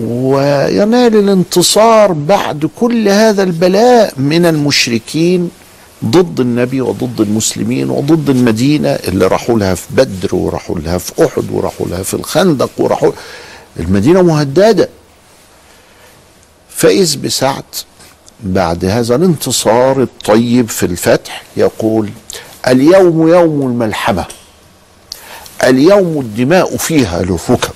وينال 0.00 1.16
الانتصار 1.16 2.12
بعد 2.12 2.70
كل 2.80 3.08
هذا 3.08 3.42
البلاء 3.42 4.12
من 4.16 4.46
المشركين 4.46 5.50
ضد 6.04 6.40
النبي 6.40 6.80
وضد 6.80 7.20
المسلمين 7.20 7.90
وضد 7.90 8.30
المدينة 8.30 8.88
اللي 8.88 9.26
راحوا 9.26 9.58
لها 9.58 9.74
في 9.74 9.86
بدر 9.90 10.34
وراحوا 10.34 10.78
لها 10.78 10.98
في 10.98 11.24
أحد 11.24 11.50
وراحوا 11.50 11.86
لها 11.86 12.02
في 12.02 12.14
الخندق 12.14 12.70
وراحوا 12.78 13.12
المدينة 13.80 14.22
مهددة. 14.22 14.88
فإذ 16.70 17.16
بسعد 17.16 17.64
بعد 18.40 18.84
هذا 18.84 19.14
الانتصار 19.14 20.02
الطيب 20.02 20.68
في 20.68 20.86
الفتح 20.86 21.42
يقول 21.56 22.10
اليوم 22.66 23.28
يوم 23.28 23.62
الملحمة. 23.62 24.24
اليوم 25.64 26.20
الدماء 26.20 26.76
فيها 26.76 27.22
للركب 27.22 27.74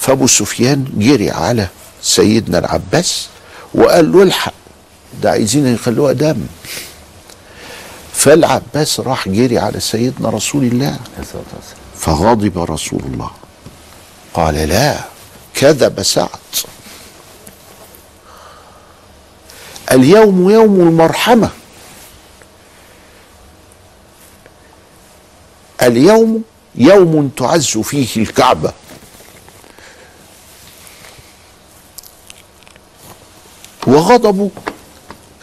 فأبو 0.00 0.26
سفيان 0.26 0.84
جري 0.96 1.30
على 1.30 1.66
سيدنا 2.02 2.58
العباس 2.58 3.28
وقال 3.74 4.12
له 4.12 4.22
الحق. 4.22 4.52
ده 5.22 5.30
عايزين 5.30 5.74
يخلوها 5.74 6.12
دم. 6.12 6.46
فالعباس 8.14 9.00
راح 9.00 9.28
جري 9.28 9.58
على 9.58 9.80
سيدنا 9.80 10.30
رسول 10.30 10.64
الله. 10.64 10.96
فغضب 11.96 12.58
رسول 12.58 13.02
الله. 13.12 13.30
قال 14.34 14.54
لا 14.54 14.98
كذب 15.54 16.02
سعد. 16.02 16.28
اليوم 19.92 20.50
يوم 20.50 20.80
المرحمة. 20.80 21.50
اليوم 25.88 26.42
يوم 26.74 27.28
تعز 27.28 27.78
فيه 27.78 28.22
الكعبة. 28.22 28.72
وغضبه 33.86 34.50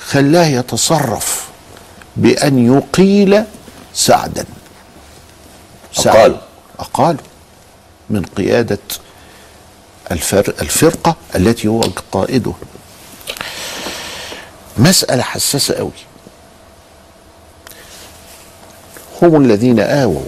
خلاه 0.08 0.46
يتصرف 0.46 1.48
بأن 2.16 2.76
يقيل 2.78 3.44
سعدا. 3.94 4.46
سعد. 5.94 6.16
أقال. 6.16 6.38
أقال. 6.80 7.18
من 8.10 8.26
قيادة 8.26 8.80
الفر 10.12 10.54
الفرقة 10.62 11.16
التي 11.36 11.68
هو 11.68 11.82
قائده 12.12 12.54
مسألة 14.78 15.24
حساسة 15.24 15.76
قوي 15.76 15.92
هم 19.26 19.42
الذين 19.42 19.80
آووا 19.80 20.22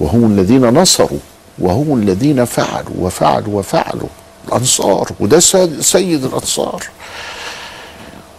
وهم 0.00 0.32
الذين 0.32 0.64
نصروا 0.64 1.18
وهم 1.58 2.02
الذين 2.02 2.44
فعلوا 2.44 2.94
وفعلوا 2.98 3.58
وفعلوا. 3.58 4.08
الأنصار 4.48 5.08
وده 5.20 5.40
سيد 5.80 6.24
الأنصار. 6.24 6.84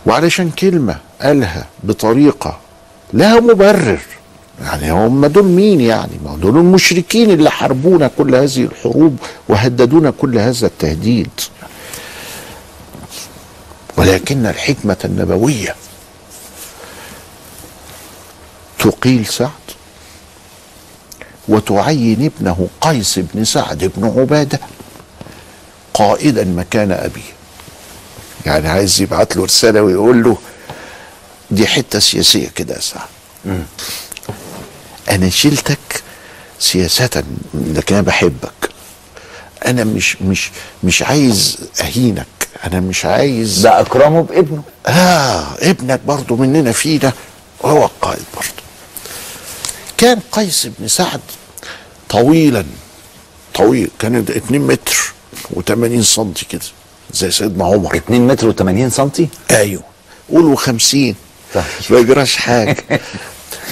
وعلشان 0.05 0.49
كلمة 0.51 0.97
قالها 1.21 1.65
بطريقة 1.83 2.57
لها 3.13 3.39
مبرر 3.39 3.99
يعني 4.61 4.91
هم 4.91 5.25
دول 5.25 5.43
مين 5.43 5.81
يعني؟ 5.81 6.19
ما 6.25 6.35
دول 6.35 6.57
المشركين 6.57 7.31
اللي 7.31 7.51
حاربونا 7.51 8.09
كل 8.17 8.35
هذه 8.35 8.63
الحروب 8.63 9.17
وهددونا 9.49 10.11
كل 10.11 10.37
هذا 10.37 10.67
التهديد. 10.67 11.29
ولكن 13.97 14.45
الحكمة 14.45 14.97
النبوية 15.05 15.75
تقيل 18.79 19.25
سعد 19.25 19.49
وتعين 21.49 22.31
ابنه 22.37 22.67
قيس 22.81 23.19
بن 23.19 23.45
سعد 23.45 23.91
بن 23.95 24.19
عبادة 24.19 24.59
قائدا 25.93 26.43
مكان 26.43 26.91
أبيه. 26.91 27.31
يعني 28.45 28.67
عايز 28.69 29.01
يبعت 29.01 29.35
له 29.37 29.45
رسالة 29.45 29.81
ويقول 29.81 30.23
له 30.23 30.37
دي 31.51 31.67
حتة 31.67 31.99
سياسية 31.99 32.47
كده 32.49 32.75
يا 32.75 32.79
سعد. 32.79 33.07
أنا 35.09 35.29
شلتك 35.29 36.03
سياسة 36.59 37.23
لكن 37.53 37.95
أنا 37.95 38.03
بحبك. 38.03 38.69
أنا 39.65 39.83
مش 39.83 40.21
مش 40.21 40.51
مش 40.83 41.01
عايز 41.01 41.57
أهينك. 41.81 42.25
أنا 42.63 42.79
مش 42.79 43.05
عايز 43.05 43.59
ده 43.59 43.79
أكرمه 43.79 44.21
بابنه. 44.21 44.63
آه 44.87 45.45
ابنك 45.61 45.99
برضو 46.07 46.35
مننا 46.35 46.71
فينا. 46.71 47.13
وهو 47.61 47.85
القائد 47.85 48.23
برضو. 48.35 48.49
كان 49.97 50.19
قيس 50.31 50.67
بن 50.79 50.87
سعد 50.87 51.21
طويلا 52.09 52.63
طويل 53.55 53.89
كان 53.99 54.15
2 54.15 54.61
متر 54.61 55.13
و80 55.53 56.01
سنتي 56.01 56.45
كده 56.45 56.61
زي 57.13 57.31
سيدنا 57.31 57.65
عمر. 57.65 57.95
2 57.95 58.27
متر 58.27 58.53
و80 58.53 58.87
سنتي؟ 58.93 59.27
أيوه. 59.51 59.83
قولوا 60.29 60.55
50 60.55 61.15
طيب. 61.53 61.63
ما 61.89 61.99
يجراش 61.99 62.35
حاجة. 62.35 62.77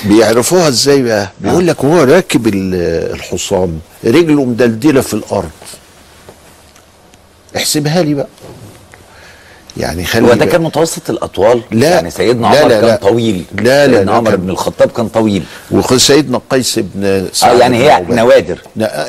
بيعرفوها 0.06 0.68
إزاي 0.68 1.04
بقى؟ 1.04 1.32
بيقول 1.42 1.68
لك 1.68 1.84
وهو 1.84 2.04
راكب 2.04 2.48
ال- 2.48 3.14
الحصان 3.16 3.80
رجله 4.06 4.46
مدلدلة 4.46 5.02
في 5.02 5.14
الأرض. 5.14 5.50
احسبها 7.56 8.02
لي 8.04 8.14
بقى. 8.14 8.28
يعني 9.78 10.06
خلي 10.06 10.28
هو 10.28 10.34
ده. 10.34 10.46
كان 10.46 10.62
متوسط 10.62 11.10
الأطوال 11.10 11.62
لا. 11.72 11.90
يعني 11.90 12.12
سيدنا 12.12 12.48
عمر 12.48 12.68
لا، 12.68 12.80
كان 12.80 12.86
لا. 12.90 12.96
طويل 12.96 13.44
لا، 13.62 13.88
لا، 13.88 13.98
سيدنا 13.98 14.12
عمر 14.12 14.32
كان- 14.32 14.40
بن 14.40 14.50
الخطاب 14.50 14.92
كان 14.92 15.08
طويل 15.08 15.44
وسيدنا 15.72 16.42
قيس 16.50 16.80
بن 16.84 17.28
سعد 17.34 17.56
آه 17.56 17.60
يعني 17.60 17.78
هي. 17.78 18.06
نوادر 18.10 18.60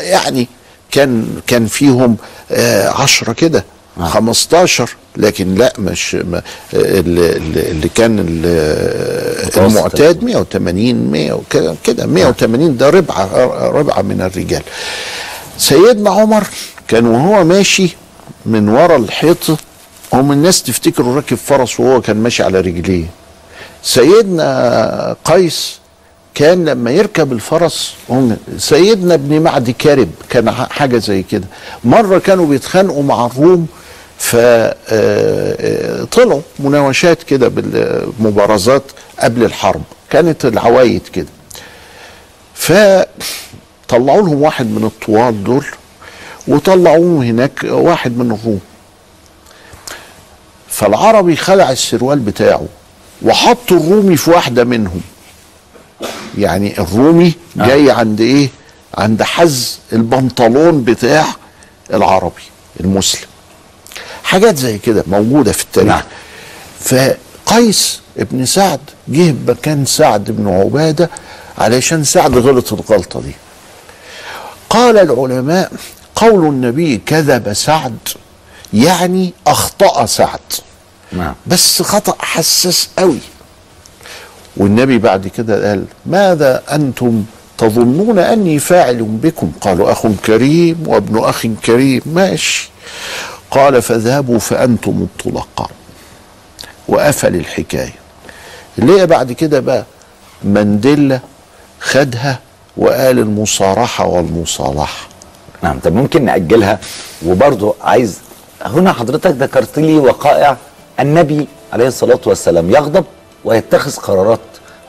يعني 0.00 0.46
كان 0.90 1.26
كان 1.46 1.66
فيهم 1.66 2.16
آه 2.50 2.88
عشرة 2.88 3.32
كده 3.32 3.64
آه. 4.00 4.04
15 4.08 4.90
لكن 5.16 5.54
لا 5.54 5.72
مش 5.78 6.14
ما 6.14 6.42
اللي, 6.74 7.32
اللي 7.70 7.88
كان 7.88 8.18
ال- 8.28 9.46
متوسط 9.46 9.58
المعتاد 9.58 10.24
180 10.24 11.10
100 11.10 11.32
وكده 11.32 11.74
كده 11.84 12.06
180 12.06 12.76
ده 12.76 12.90
ربعه 12.90 13.28
ربعه 13.70 14.02
من 14.02 14.20
الرجال 14.20 14.62
سيدنا 15.58 16.10
عمر 16.10 16.44
كان 16.88 17.06
وهو 17.06 17.44
ماشي 17.44 17.96
من 18.46 18.68
ورا 18.68 18.96
الحيط 18.96 19.36
هم 20.12 20.32
الناس 20.32 20.62
تفتكره 20.62 21.14
راكب 21.16 21.36
فرس 21.36 21.80
وهو 21.80 22.00
كان 22.00 22.16
ماشي 22.16 22.42
على 22.42 22.60
رجليه. 22.60 23.04
سيدنا 23.82 25.16
قيس 25.24 25.78
كان 26.34 26.64
لما 26.64 26.90
يركب 26.90 27.32
الفرس 27.32 27.94
هم 28.10 28.36
سيدنا 28.58 29.14
ابن 29.14 29.42
معدي 29.42 29.72
كارب 29.72 30.08
كان 30.30 30.50
ح- 30.50 30.68
حاجة 30.70 30.98
زي 30.98 31.22
كده. 31.22 31.44
مرة 31.84 32.18
كانوا 32.18 32.46
بيتخانقوا 32.46 33.02
مع 33.02 33.26
الروم 33.26 33.66
فطلعوا 34.18 34.80
مناوشات 36.58 37.22
كده 37.22 37.48
بالمبارزات 37.48 38.82
قبل 39.20 39.44
الحرب. 39.44 39.82
كانت 40.10 40.44
العوايد 40.46 41.02
كده. 41.12 41.26
فطلعوا 42.54 44.22
لهم 44.22 44.42
واحد 44.42 44.66
من 44.66 44.84
الطوال 44.84 45.44
دول 45.44 45.66
وطلعوه 46.48 47.24
هناك 47.24 47.60
واحد 47.64 48.18
من 48.18 48.32
الروم. 48.32 48.60
فالعربي 50.78 51.36
خلع 51.36 51.70
السروال 51.70 52.18
بتاعه 52.18 52.66
وحط 53.22 53.72
الرومي 53.72 54.16
في 54.16 54.30
واحدة 54.30 54.64
منهم. 54.64 55.00
يعني 56.38 56.80
الرومي 56.80 57.32
جاي 57.56 57.90
عند 57.90 58.20
إيه؟ 58.20 58.48
عند 58.94 59.22
حز 59.22 59.78
البنطلون 59.92 60.84
بتاع 60.84 61.26
العربي 61.94 62.42
المسلم. 62.80 63.28
حاجات 64.24 64.56
زي 64.56 64.78
كده 64.78 65.04
موجودة 65.06 65.52
في 65.52 65.62
التاريخ. 65.62 65.88
نعم. 65.88 66.02
فقيس 66.80 68.00
ابن 68.18 68.46
سعد 68.46 68.80
جه 69.08 69.34
مكان 69.48 69.84
سعد 69.86 70.30
بن 70.30 70.48
عبادة 70.48 71.10
علشان 71.58 72.04
سعد 72.04 72.38
غلط 72.38 72.72
الغلطة 72.72 73.20
دي. 73.20 73.32
قال 74.70 74.98
العلماء 74.98 75.72
قول 76.16 76.46
النبي 76.46 77.00
كذب 77.06 77.52
سعد 77.52 77.98
يعني 78.74 79.32
أخطأ 79.46 80.06
سعد. 80.06 80.40
نعم. 81.12 81.34
بس 81.46 81.82
خطأ 81.82 82.14
حساس 82.18 82.88
قوي. 82.98 83.18
والنبي 84.56 84.98
بعد 84.98 85.28
كده 85.28 85.68
قال 85.68 85.84
ماذا 86.06 86.62
أنتم 86.72 87.24
تظنون 87.58 88.18
أني 88.18 88.58
فاعل 88.58 89.02
بكم؟ 89.02 89.52
قالوا 89.60 89.92
أخ 89.92 90.06
كريم 90.26 90.84
وابن 90.86 91.18
أخ 91.18 91.46
كريم. 91.64 92.02
ماشي. 92.06 92.70
قال 93.50 93.82
فاذهبوا 93.82 94.38
فأنتم 94.38 94.90
الطلقاء. 95.02 95.70
وقفل 96.88 97.34
الحكاية. 97.36 97.94
اللي 98.78 99.00
هي 99.00 99.06
بعد 99.06 99.32
كده 99.32 99.60
بقى؟ 99.60 99.84
منديلا 100.44 101.20
خدها 101.80 102.38
وقال 102.76 103.18
المصارحة 103.18 104.06
والمصالحة. 104.06 105.08
نعم 105.62 105.78
طب 105.78 105.94
ممكن 105.94 106.24
نأجلها؟ 106.24 106.78
وبرضه 107.26 107.74
عايز 107.82 108.18
هنا 108.62 108.92
حضرتك 108.92 109.30
ذكرت 109.30 109.78
لي 109.78 109.98
وقائع 109.98 110.56
النبي 111.00 111.46
عليه 111.72 111.86
الصلاة 111.86 112.20
والسلام 112.26 112.70
يغضب 112.70 113.04
ويتخذ 113.44 113.96
قرارات 113.96 114.40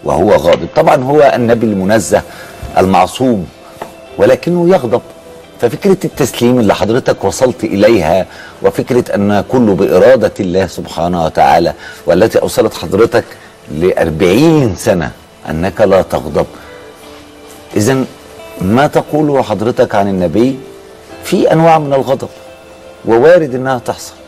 وهو 0.03 0.31
غاضب. 0.31 0.67
طبعا 0.75 1.03
هو 1.03 1.31
النبي 1.35 1.65
المنزه 1.65 2.21
المعصوم 2.77 3.47
ولكنه 4.17 4.69
يغضب. 4.69 5.01
ففكرة 5.61 5.97
التسليم 6.05 6.59
اللي 6.59 6.75
حضرتك 6.75 7.23
وصلت 7.23 7.63
إليها 7.63 8.25
وفكرة 8.61 9.15
أن 9.15 9.43
كله 9.49 9.75
بإرادة 9.75 10.31
الله 10.39 10.67
سبحانه 10.67 11.25
وتعالى 11.25 11.73
والتي 12.05 12.41
أوصلت 12.41 12.73
حضرتك 12.73 13.23
لأربعين 13.71 14.75
سنة 14.75 15.11
أنك 15.49 15.81
لا 15.81 16.01
تغضب. 16.01 16.45
إذا 17.75 18.05
ما 18.61 18.87
تقوله 18.87 19.41
حضرتك 19.41 19.95
عن 19.95 20.07
النبي؟ 20.07 20.59
في 21.23 21.51
أنواع 21.51 21.79
من 21.79 21.93
الغضب 21.93 22.29
ووارد 23.05 23.55
أنها 23.55 23.79
تحصل. 23.79 24.18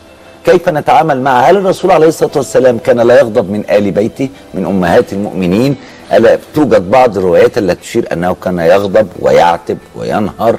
كيف 0.44 0.68
نتعامل 0.68 1.20
معها 1.20 1.50
هل 1.50 1.56
الرسول 1.56 1.90
عليه 1.90 2.06
الصلاة 2.08 2.30
والسلام 2.36 2.78
كان 2.78 3.00
لا 3.00 3.20
يغضب 3.20 3.50
من 3.50 3.64
آل 3.70 3.90
بيته 3.90 4.28
من 4.54 4.66
أمهات 4.66 5.12
المؤمنين؟ 5.12 5.76
ألا 6.12 6.38
توجد 6.54 6.90
بعض 6.90 7.18
الروايات 7.18 7.58
التي 7.58 7.80
تشير 7.80 8.12
أنه 8.12 8.36
كان 8.44 8.58
يغضب 8.58 9.08
ويعتب 9.18 9.78
وينهر؟ 9.96 10.58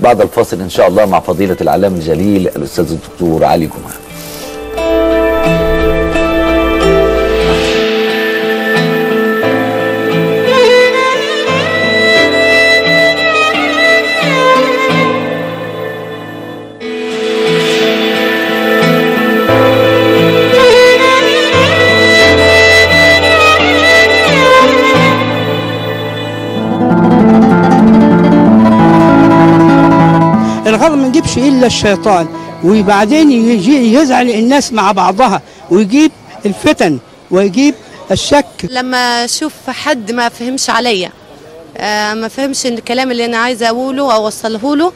بعد 0.00 0.20
الفاصل 0.20 0.60
إن 0.60 0.68
شاء 0.68 0.88
الله 0.88 1.06
مع 1.06 1.20
فضيلة 1.20 1.56
العلام 1.60 1.94
الجليل 1.94 2.48
الأستاذ 2.48 2.90
الدكتور 2.90 3.44
علي 3.44 3.66
جمعة. 3.66 4.03
يجيبش 31.24 31.38
إلا 31.38 31.66
الشيطان 31.66 32.28
وبعدين 32.64 33.32
يجي 33.32 33.94
يزعل 33.94 34.30
الناس 34.30 34.72
مع 34.72 34.92
بعضها 34.92 35.42
ويجيب 35.70 36.12
الفتن 36.46 36.98
ويجيب 37.30 37.74
الشك. 38.10 38.46
لما 38.70 39.24
أشوف 39.24 39.52
حد 39.68 40.12
ما 40.12 40.28
فهمش 40.28 40.70
عليا 40.70 41.10
آه 41.76 42.14
ما 42.14 42.28
فهمش 42.28 42.66
الكلام 42.66 43.10
اللي 43.10 43.24
أنا 43.24 43.36
عايزة 43.36 43.68
أقوله 43.68 44.02
أو 44.14 44.24
أوصله 44.24 44.76
له 44.76 44.92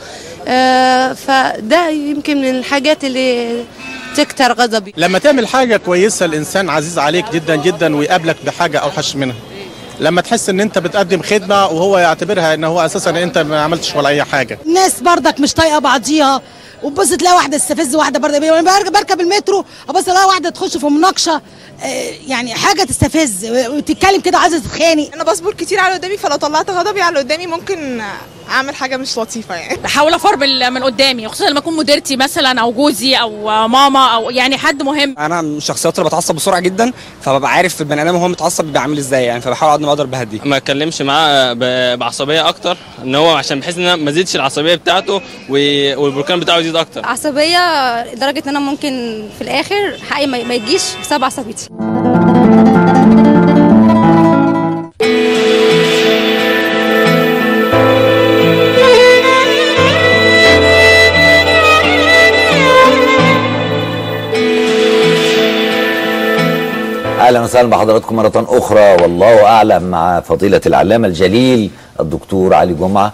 آه 0.49 1.13
فده 1.13 1.89
يمكن 1.89 2.37
من 2.37 2.51
الحاجات 2.51 3.05
اللي 3.05 3.65
تكتر 4.17 4.53
غضبي. 4.53 4.95
لما 4.97 5.19
تعمل 5.19 5.47
حاجة 5.47 5.77
كويسة 5.77 6.27
الإنسان 6.27 6.71
عزيز 6.71 6.99
عليك 6.99 7.25
جدا 7.33 7.57
جدا 7.57 7.97
ويقابلك 7.97 8.37
بحاجة 8.47 8.79
أوحش 8.79 9.17
منها. 9.17 9.37
لما 10.01 10.21
تحس 10.21 10.49
إن 10.49 10.61
أنت 10.61 10.79
بتقدم 10.79 11.23
خدمة 11.23 11.67
وهو 11.67 11.99
يعتبرها 11.99 12.55
إن 12.55 12.65
هو 12.65 12.81
أساسا 12.81 13.11
أنت 13.11 13.39
ما 13.39 13.61
عملتش 13.61 13.97
ولا 13.97 14.09
أي 14.09 14.25
حاجة. 14.25 14.59
الناس 14.67 15.01
برضك 15.01 15.41
مش 15.41 15.55
طايقة 15.55 15.79
بعضيها. 15.79 16.41
وبص 16.83 17.09
تلاقي 17.09 17.37
واحدة 17.37 17.59
تستفز 17.59 17.95
واحدة 17.95 18.19
برضه 18.19 18.51
وأنا 18.53 18.79
بركب 18.79 18.93
بركب 18.93 19.21
المترو 19.21 19.65
ابص 19.89 20.09
الاقي 20.09 20.27
واحدة 20.27 20.51
تخش 20.51 20.77
في 20.77 20.87
مناقشة. 20.87 21.43
آه، 21.83 22.11
يعني 22.29 22.55
حاجة 22.55 22.83
تستفز 22.83 23.45
وتتكلم 23.51 24.21
كده 24.21 24.39
عايزة 24.39 24.59
تتخانق. 24.59 25.11
أنا 25.15 25.25
بصبر 25.25 25.55
كتير 25.55 25.79
على 25.81 25.89
اللي 25.89 25.99
قدامي 25.99 26.17
فلو 26.17 26.37
طلعت 26.37 26.71
غضبي 26.71 27.03
على 27.03 27.09
اللي 27.09 27.21
قدامي 27.21 27.47
ممكن 27.47 28.03
اعمل 28.51 28.75
حاجة 28.75 28.97
مش 28.97 29.19
لطيفة 29.19 29.55
يعني. 29.55 29.77
بحاول 29.83 30.15
افرب 30.15 30.43
ال- 30.43 30.71
من 30.71 30.83
قدامي 30.83 31.29
خصوصا 31.29 31.51
لما 31.51 31.59
اكون 31.59 31.77
مديرتي 31.77 32.17
مثلا 32.17 32.61
أو 32.61 32.73
جوزي 32.73 33.15
أو 33.15 33.45
ماما 33.69 34.07
أو 34.15 34.31
يعني 34.31 34.59
حد 34.59 34.83
مهم. 34.83 35.15
أنا 35.19 35.43
من 35.43 35.57
الشخصيات 35.57 35.99
اللي 35.99 36.09
بتعصب 36.09 36.35
بسرعة 36.35 36.61
جدا 36.61 36.93
فببقى 37.23 37.51
عارف 37.51 37.81
البني 37.81 38.03
آدم 38.03 38.15
وهو 38.15 38.29
متعصب 38.29 38.65
بيبقى 38.65 38.83
عامل 38.83 38.99
إزاي 38.99 39.25
يعني 39.25 39.41
فبحاول 39.41 39.73
قد 39.73 39.81
ما 39.81 39.89
أقدر 39.89 40.07
بهديه 40.07 40.39
ما 40.45 40.57
اتكلمش 40.57 41.03
معاه 41.03 41.53
بعصبية 41.95 42.49
أكتر 42.49 42.77
إن 43.05 43.15
هو 43.15 43.31
عشان 43.37 43.61
بحيث 43.61 43.79
إن 43.79 43.83
أنا 43.83 43.97
ما 43.97 44.11
زيدش 44.11 44.37
العصبية 44.37 44.75
بتاعته 44.75 45.21
والبركان 45.49 46.41
بتاعه 46.41 46.59
يزيد 46.59 46.77
أكتر. 46.77 47.07
عصبية 47.07 47.59
لدرجة 48.15 48.43
إن 48.45 48.49
أنا 48.49 48.61
ممكن 48.61 49.23
في 49.39 49.45
الآخر 49.45 49.99
حقي 50.11 50.27
ما 50.27 50.43
ما 50.45 50.55
يجيش 50.55 50.83
بسبب 51.03 51.25
عصبيتي. 51.25 51.69
أهلا 67.29 67.41
وسهلا 67.41 67.71
بحضراتكم 67.71 68.17
مرة 68.17 68.33
أخرى. 68.37 69.03
والله 69.03 69.45
أعلم 69.45 69.83
مع 69.83 70.21
فضيلة 70.21 70.61
العلامة 70.67 71.09
الجليل 71.09 71.71
الدكتور 72.01 72.55
علي 72.55 72.75
جمعة. 72.75 73.13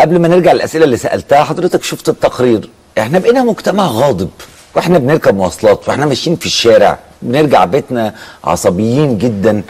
قبل 0.00 0.18
ما 0.18 0.28
نرجع 0.28 0.52
للأسئلة 0.52 0.84
اللي 0.84 0.96
سألتها 0.96 1.44
حضرتك 1.44 1.82
شفت 1.82 2.08
التقرير. 2.08 2.70
إحنا 2.98 3.18
بقينا 3.18 3.42
مجتمع 3.42 3.86
غاضب 3.86 4.28
وإحنا 4.74 4.98
بنركب 4.98 5.34
مواصلات 5.36 5.88
وإحنا 5.88 6.06
ماشيين 6.06 6.36
في 6.36 6.46
الشارع 6.46 6.98
بنرجع 7.22 7.64
بيتنا 7.64 8.14
عصبيين 8.44 9.18
جدا. 9.18 9.62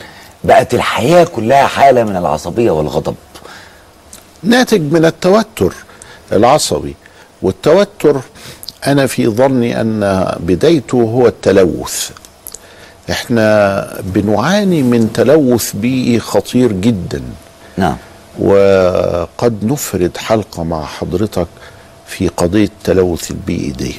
بقت 0.45 0.75
الحياة 0.75 1.25
كلها 1.25 1.67
حالة 1.67 2.05
من 2.05 2.17
العصبية 2.17 2.71
والغضب. 2.71 3.15
ناتج 4.43 4.93
من 4.93 5.05
التوتر 5.05 5.75
العصبي. 6.33 6.95
والتوتر 7.43 8.21
أنا 8.87 9.07
في 9.07 9.29
ظني 9.29 9.81
أن 9.81 10.27
بدايته 10.41 10.97
هو 11.03 11.27
التلوث. 11.27 12.11
إحنا 13.11 14.01
بنعاني 14.15 14.83
من 14.83 15.13
تلوث 15.13 15.73
بيئي 15.77 16.21
خطير 16.21 16.73
جدا. 16.73 17.23
نعم. 17.77 17.97
وقد 18.39 19.65
نفرد 19.65 20.17
حلقة 20.17 20.63
مع 20.65 20.85
حضرتك 20.85 21.47
في 22.07 22.29
قضية 22.29 22.65
التلوث 22.65 23.31
البيئي 23.31 23.71
دي. 23.71 23.95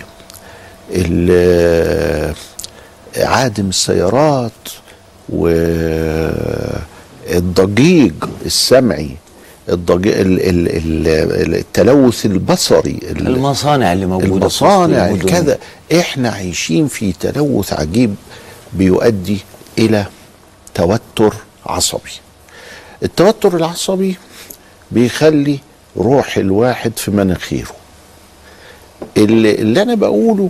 عادم 3.18 3.70
السيارات 3.70 4.52
والضجيج 7.30 8.14
السمعي 8.46 9.10
الضجيج 9.70 10.14
ال- 10.14 10.50
ال- 10.50 10.68
ال- 11.08 11.56
التلوث 11.56 12.26
البصري 12.26 13.00
ال- 13.12 13.28
المصانع 13.28 13.94
اللي 13.94 14.06
وسط 14.06 14.24
المصانع. 14.24 15.16
كذا. 15.16 15.58
إحنا 16.00 16.30
عايشين 16.30 16.88
في 16.88 17.14
تلوث 17.20 17.74
عجيب. 17.74 18.16
بيؤدي 18.74 19.38
إلى 19.78 20.06
توتر 20.76 21.34
عصبي. 21.66 22.12
التوتر 23.04 23.56
العصبي 23.56 24.16
بيخلي 24.92 25.60
روح 25.98 26.38
الواحد 26.38 26.92
في 26.98 27.12
مناخيره. 27.12 27.72
اللي, 29.18 29.52
اللي 29.56 29.82
أنا 29.82 29.96
بقوله 29.96 30.50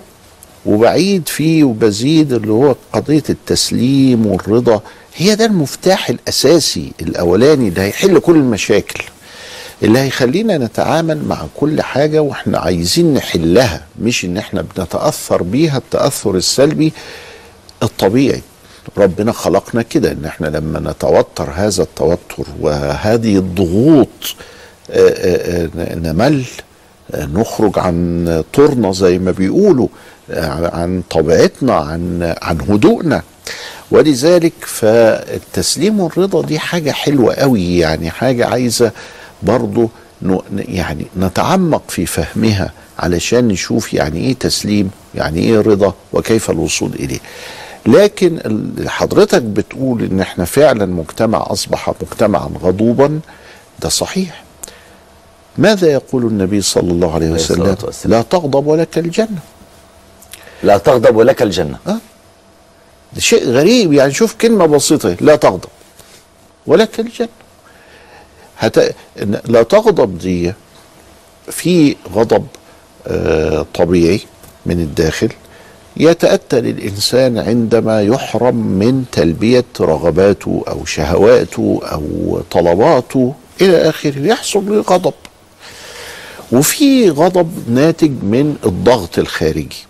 وبعيد 0.65 1.27
فيه 1.29 1.63
وبزيد 1.63 2.33
اللي 2.33 2.51
هو 2.51 2.75
قضية 2.93 3.23
التسليم 3.29 4.25
والرضا 4.25 4.81
هي 5.15 5.35
ده 5.35 5.45
المفتاح 5.45 6.09
الأساسي 6.09 6.91
الأولاني 7.01 7.67
اللي 7.67 7.81
هيحل 7.81 8.19
كل 8.19 8.35
المشاكل 8.35 9.03
اللي 9.83 9.99
هيخلينا 9.99 10.57
نتعامل 10.57 11.25
مع 11.25 11.45
كل 11.57 11.81
حاجة 11.81 12.21
وإحنا 12.21 12.59
عايزين 12.59 13.13
نحلها 13.13 13.85
مش 14.01 14.25
إن 14.25 14.37
إحنا 14.37 14.61
بنتأثر 14.77 15.43
بيها 15.43 15.77
التأثر 15.77 16.35
السلبي 16.35 16.93
الطبيعي. 17.83 18.41
ربنا 18.97 19.31
خلقنا 19.31 19.81
كده 19.81 20.11
إن 20.11 20.25
إحنا 20.25 20.47
لما 20.47 20.79
نتوتر 20.79 21.49
هذا 21.55 21.83
التوتر 21.83 22.45
وهذه 22.59 23.37
الضغوط 23.37 24.35
آه، 24.91 25.09
آه، 25.09 25.69
آه، 25.77 25.95
نمل 25.95 26.43
نخرج 27.13 27.79
عن 27.79 28.43
طورنا 28.53 28.91
زي 28.91 29.19
ما 29.19 29.31
بيقولوا 29.31 29.87
عن 30.73 31.03
طبيعتنا 31.09 31.73
عن 31.75 32.35
عن 32.41 32.61
هدوءنا. 32.61 33.21
ولذلك 33.91 34.53
فالتسليم 34.59 35.99
والرضا 35.99 36.41
دي 36.41 36.59
حاجة 36.59 36.91
حلوة 36.91 37.33
قوي 37.33 37.77
يعني 37.77 38.09
حاجة 38.09 38.47
عايزة 38.47 38.91
برضو 39.43 39.89
يعني 40.53 41.05
نتعمق 41.17 41.83
في 41.89 42.05
فهمها 42.05 42.71
علشان 42.99 43.47
نشوف 43.47 43.93
يعني 43.93 44.19
إيه 44.19 44.33
تسليم 44.33 44.91
يعني 45.15 45.39
إيه 45.39 45.61
رضا 45.61 45.93
وكيف 46.13 46.49
الوصول 46.49 46.91
إليه. 46.93 47.19
لكن 47.89 48.39
حضرتك 48.87 49.41
بتقول 49.41 50.03
إن 50.03 50.19
إحنا 50.19 50.45
فعلا 50.45 50.85
مجتمع 50.85 51.45
أصبح 51.47 51.93
مجتمعا 52.01 52.49
غضوبا 52.61 53.19
ده 53.79 53.89
صحيح. 53.89 54.43
ماذا 55.57 55.87
يقول 55.87 56.25
النبي 56.25 56.61
صلى 56.61 56.91
الله 56.91 57.13
عليه 57.13 57.29
وسلم. 57.31 57.75
لا 58.05 58.21
تغضب 58.21 58.67
ولك 58.67 58.97
الجنة. 58.97 59.39
لا 60.63 60.77
تغضب 60.77 61.15
ولك 61.15 61.41
الجنة. 61.41 61.77
ده 63.13 63.21
شيء 63.21 63.49
غريب 63.49 63.93
يعني 63.93 64.13
شوف 64.13 64.33
كلمة 64.33 64.65
بسيطة 64.65 65.17
لا 65.21 65.35
تغضب 65.35 65.69
ولك 66.67 66.99
الجنة. 66.99 67.29
هت... 68.57 68.95
لا 69.45 69.63
تغضب 69.63 70.17
دي 70.17 70.53
في 71.51 71.95
غضب 72.13 72.47
آه 73.07 73.65
طبيعي 73.73 74.21
من 74.65 74.79
الداخل. 74.79 75.29
يتأتى 75.97 76.61
للإنسان 76.61 77.37
عندما 77.37 78.01
يحرم 78.01 78.55
من 78.55 79.05
تلبية 79.11 79.65
رغباته 79.79 80.63
أو 80.67 80.85
شهواته 80.85 81.79
أو 81.83 82.41
طلباته 82.51 83.33
إلى 83.61 83.89
آخره 83.89 84.19
يحصل 84.19 84.69
له 84.69 84.81
غضب. 84.81 85.13
وفي 86.51 87.09
غضب 87.09 87.51
ناتج 87.69 88.09
من 88.09 88.55
الضغط 88.65 89.19
الخارجي 89.19 89.85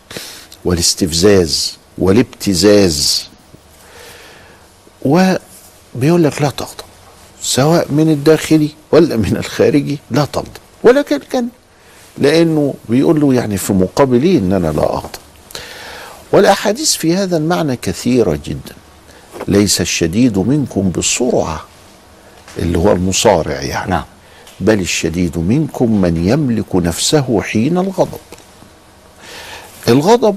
والاستفزاز 0.66 1.78
والابتزاز. 1.98 3.30
وبيقول 5.02 6.24
لك 6.24 6.42
لا 6.42 6.50
تغضب 6.50 6.90
سواء 7.42 7.92
من 7.92 8.10
الداخلي 8.10 8.70
ولا 8.92 9.18
من 9.18 9.38
الخارجي 9.38 9.98
لا 10.12 10.26
تغضب 10.26 10.48
ولكن 10.84 11.20
كان 11.32 11.48
لأنه 12.18 12.74
بيقول 12.90 13.22
له 13.22 13.34
يعني 13.34 13.58
في 13.58 13.74
مقابلي 13.74 14.38
إن 14.38 14.54
أنا 14.54 14.68
لا 14.68 14.84
أغضب. 14.84 15.10
والأحاديث 16.32 16.94
في 16.96 17.16
هذا 17.16 17.38
المعنى 17.38 17.76
كثيرة 17.76 18.40
جدا. 18.46 18.76
ليس 19.48 19.82
الشديد 19.82 20.38
منكم 20.38 20.90
بالسرعة 20.90 21.66
اللي 22.60 22.78
هو 22.78 22.92
المصارع 22.92 23.62
يعني. 23.62 23.92
نعم. 23.92 24.04
بل 24.60 24.80
الشديد 24.80 25.38
منكم 25.38 26.02
من 26.02 26.28
يملك 26.28 26.76
نفسه 26.76 27.42
حين 27.42 27.78
الغضب. 27.78 28.20
الغضب 29.88 30.36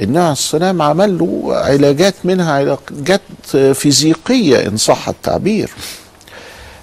النبي 0.00 0.18
عليه 0.18 0.32
السلام 0.32 0.82
عمل 0.82 1.18
له 1.18 1.42
علاجات 1.50 2.14
منها 2.24 2.52
علاجات 2.52 3.20
فيزيقية 3.74 4.66
إن 4.68 4.76
صح 4.76 5.08
التعبير. 5.08 5.70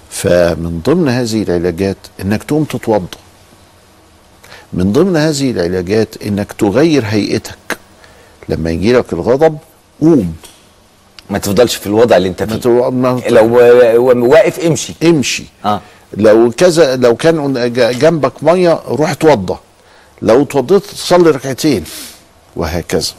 فمن 0.10 0.82
ضمن 0.86 1.10
هذه 1.10 1.44
العلاجات 1.44 1.98
إنك 2.22 2.44
تقوم 2.44 2.64
تتوضأ. 2.64 3.18
من 4.74 4.94
ضمن 4.94 5.18
هذه 5.18 5.52
العلاجات 5.52 6.24
إنك 6.24 6.54
تغير 6.54 7.06
هيئتك. 7.06 7.79
لما 8.50 8.70
يجي 8.72 8.94
لك 8.94 9.14
الغضب 9.14 9.58
قوم. 10.02 10.34
ما 11.30 11.38
تفضلش 11.38 11.76
في 11.76 11.88
الوضع 11.88 12.18
اللي 12.18 12.30
انت 12.30 12.44
فيه. 12.44 12.90
ما- 12.90 13.22
لو 13.30 14.26
واقف 14.30 14.60
امشي. 14.60 14.94
امشي. 15.04 15.44
آه. 15.66 15.82
لو 16.18 16.52
كذا 16.58 16.96
لو 16.96 17.16
كان 17.16 17.72
جنبك 18.00 18.44
مية 18.44 18.80
روح 18.88 19.12
اتوضى. 19.12 19.56
لو 20.22 20.42
اتوضيت 20.42 20.84
تصلي 20.86 21.30
ركعتين. 21.32 21.84
وهكذا. 22.56 23.12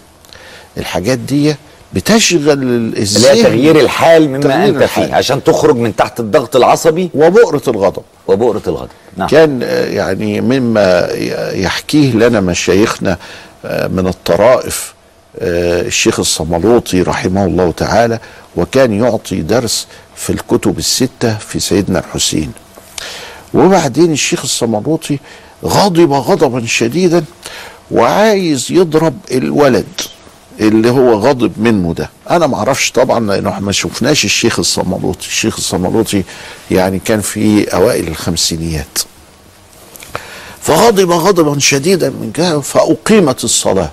الحاجات 0.78 1.18
دي 1.18 1.54
بتشغل 1.92 2.62
الذهن. 2.96 3.42
تغيير 3.42 3.80
الحال 3.80 4.28
مما 4.28 4.38
تغيير 4.40 4.68
أنت 4.74 4.82
الحال. 4.82 5.06
فيه. 5.08 5.14
عشان 5.14 5.44
تخرج 5.44 5.76
من 5.76 5.96
تحت 5.96 6.20
الضغط 6.20 6.56
العصبي. 6.56 7.10
وبؤرة 7.14 7.62
الغضب. 7.68 8.02
وبؤرة 8.28 8.62
الغضب. 8.66 8.88
نعم. 9.16 9.28
كان 9.28 9.60
آه، 9.62 9.86
يعني 9.86 10.40
مما 10.40 11.08
يحكيه 11.52 12.12
لنا 12.12 12.40
مشايخنا 12.40 13.18
آه، 13.64 13.86
من 13.86 14.06
الطرائف. 14.06 14.94
آه، 14.94 14.99
الشيخ 15.38 16.20
الصملوطي 16.20 17.02
رحمه 17.02 17.44
الله 17.44 17.70
تعالى 17.72 18.18
وكان 18.56 18.92
يعطي 18.92 19.40
درس 19.40 19.86
في 20.16 20.30
الكتب 20.30 20.78
الستة 20.78 21.38
في 21.38 21.60
سيدنا 21.60 21.98
الحسين. 21.98 22.52
وبعدين 23.54 24.12
الشيخ 24.12 24.42
الصملوطي 24.42 25.18
غضب 25.64 26.12
غضبا 26.12 26.66
شديدا 26.66 27.24
وعايز 27.90 28.66
يضرب 28.70 29.14
الولد 29.32 29.86
اللي 30.60 30.90
هو 30.90 31.12
غضب 31.14 31.52
منه 31.56 31.94
ده. 31.94 32.10
أنا 32.30 32.46
ما 32.46 32.56
أعرفش 32.56 32.90
طبعا 32.90 33.20
لأنه 33.20 33.50
إحنا 33.50 33.66
ما 33.66 33.72
شفناش 33.72 34.24
الشيخ 34.24 34.58
الصملوطي. 34.58 35.26
الشيخ 35.26 35.56
الصملوطي 35.56 36.22
يعني 36.70 36.98
كان 36.98 37.20
في 37.20 37.74
أوائل 37.74 38.08
الخمسينيات. 38.08 38.98
فغضب 40.62 41.10
غضبا 41.10 41.58
شديدا 41.58 42.10
من 42.10 42.30
كده 42.34 42.60
فأقيمت 42.60 43.44
الصلاة. 43.44 43.90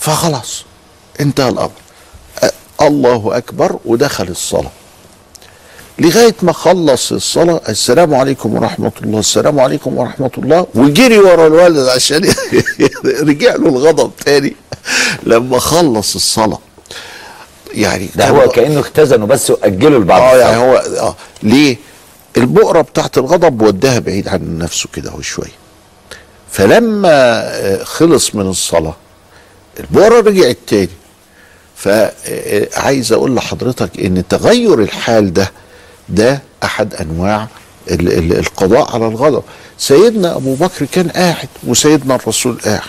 فخلاص 0.00 0.64
انتهى 1.20 1.48
الأمر. 1.48 1.70
الله 2.82 3.36
أكبر 3.36 3.78
ودخل 3.84 4.28
الصلاة. 4.28 4.70
لغاية 5.98 6.34
ما 6.42 6.52
خلص 6.52 7.12
الصلاة 7.12 7.60
السلام 7.68 8.14
عليكم 8.14 8.54
ورحمة 8.54 8.92
الله 9.02 9.18
السلام 9.18 9.60
عليكم 9.60 9.98
ورحمة 9.98 10.30
الله 10.38 10.66
وجري 10.74 11.18
ورا 11.18 11.46
الولد 11.46 11.88
عشان 11.88 12.24
رجع 13.28 13.54
له 13.56 13.68
الغضب 13.68 14.10
تاني. 14.24 14.56
لما 15.22 15.58
خلص 15.58 16.14
الصلاة 16.14 16.58
يعني 17.74 18.08
ده 18.14 18.28
هو 18.28 18.48
كأنه 18.48 18.80
اختزنه 18.80 19.26
بس 19.26 19.50
وأجله 19.50 19.98
لبعض 19.98 20.22
آه 20.22 20.36
يعني 20.38 20.56
هو 20.56 20.76
آه 20.76 21.16
ليه؟ 21.42 21.76
البؤرة 22.36 22.80
بتاعت 22.80 23.18
الغضب 23.18 23.62
وداها 23.62 23.98
بعيد 23.98 24.28
عن 24.28 24.58
نفسه 24.58 24.88
كده 24.92 25.10
هو 25.10 25.20
شوية. 25.22 25.52
فلما 26.50 27.08
آه، 27.44 27.84
خلص 27.84 28.34
من 28.34 28.46
الصلاة 28.50 28.96
البؤره 29.80 30.20
رجعت 30.20 30.56
تاني. 30.66 30.88
فعايز 31.76 33.12
أقول 33.12 33.34
لحضرتك 33.36 33.90
إن 34.00 34.24
تغير 34.28 34.82
الحال 34.82 35.32
ده 35.32 35.52
ده 36.08 36.42
أحد 36.64 36.94
أنواع 36.94 37.48
ال- 37.90 38.12
ال- 38.18 38.38
القضاء 38.38 38.94
على 38.94 39.06
الغضب. 39.06 39.42
سيدنا 39.78 40.36
أبو 40.36 40.54
بكر 40.54 40.84
كان 40.92 41.08
قاعد 41.08 41.48
وسيدنا 41.66 42.14
الرسول 42.14 42.58
قاعد. 42.64 42.80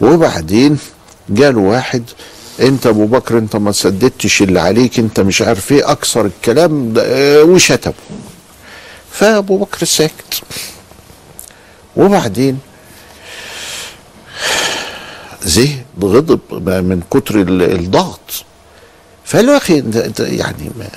وبعدين 0.00 0.78
جاله 1.28 1.60
واحد 1.60 2.02
أنت 2.60 2.86
أبو 2.86 3.06
بكر 3.06 3.38
أنت 3.38 3.56
ما 3.56 3.72
سددتش 3.72 4.42
اللي 4.42 4.60
عليك 4.60 4.98
أنت 4.98 5.20
مش 5.20 5.42
عارف 5.42 5.72
إيه 5.72 5.90
أكثر 5.90 6.26
الكلام 6.26 6.94
آه، 6.98 7.42
وشتمه. 7.42 7.94
فأبو 9.12 9.58
بكر 9.58 9.84
ساكت. 9.86 10.42
وبعدين 11.96 12.58
زهد 15.46 15.84
غضب 16.02 16.40
من 16.68 17.02
كتر 17.10 17.40
ال- 17.40 17.62
الضغط. 17.72 18.44
فقال 19.24 19.46
له 19.46 19.52
يا 19.52 19.56
أخي 19.56 19.78
انت, 19.78 19.96
أنت 19.96 20.20
يعني 20.20 20.70
ما, 20.78 20.88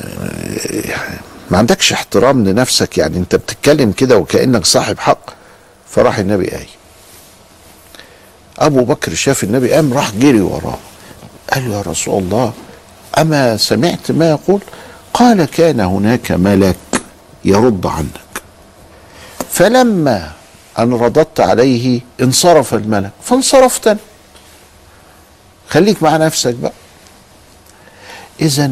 ما 1.52 1.58
عندكش 1.58 1.94
احترام 1.94 2.46
لنفسك 2.48 2.98
يعني 2.98 3.18
أنت 3.18 3.36
بتتكلم 3.36 3.92
كده 3.92 4.18
وكأنك 4.18 4.66
صاحب 4.66 5.00
حق. 5.00 5.30
فراح 5.90 6.18
النبي 6.20 6.48
قايم 6.48 6.68
أبو 8.60 8.84
بكر 8.84 9.14
شاف 9.14 9.44
النبي 9.44 9.72
قام 9.74 9.94
راح 9.94 10.12
جري 10.16 10.42
وراه. 10.42 10.78
قال 11.54 11.72
يا 11.72 11.82
رسول 11.82 12.24
الله 12.24 12.54
أما 13.18 13.58
سمعت 13.58 14.12
ما 14.12 14.30
يقول؟ 14.30 14.62
قال 15.14 15.46
كان 15.46 15.80
هناك 15.80 16.32
ملك 16.32 16.76
يرد 17.46 17.86
عنك. 17.86 18.42
فلما 19.52 20.32
أن 20.80 20.94
رددت 20.94 21.40
عليه 21.40 22.02
انصرف 22.22 22.74
الملك. 22.74 23.12
فانصرفت 23.24 23.88
أنا 23.88 24.00
خليك 25.70 26.04
مع 26.04 26.18
نفسك 26.18 26.54
بقى. 26.56 26.72
اذا 28.42 28.72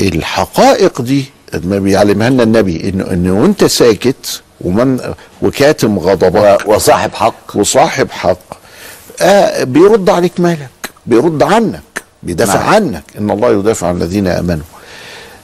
الحقائق 0.00 1.00
دي 1.00 1.24
ما 1.54 1.78
بيعلمها 1.78 2.30
لنا 2.30 2.42
النبي 2.42 2.88
إنه 2.88 3.10
انه 3.10 3.40
وأنت 3.42 3.64
ساكت 3.64 4.42
ومن 4.60 5.14
وكاتم 5.42 5.98
غضبك. 5.98 6.58
وصاحب 6.68 7.14
حق. 7.14 7.34
وصاحب 7.56 8.10
حق. 8.10 8.38
آه 9.20 9.64
بيرد 9.64 10.10
عليك 10.10 10.40
مالك 10.40 10.68
بيرد 11.06 11.42
عنك 11.42 11.82
بيدافع 12.22 12.54
نعم. 12.54 12.64
نعم. 12.64 12.74
عنك. 12.74 13.02
إن 13.18 13.30
الله 13.30 13.50
يدافع 13.52 13.86
عن 13.86 13.96
الذين 13.96 14.26
آمنوا. 14.26 14.64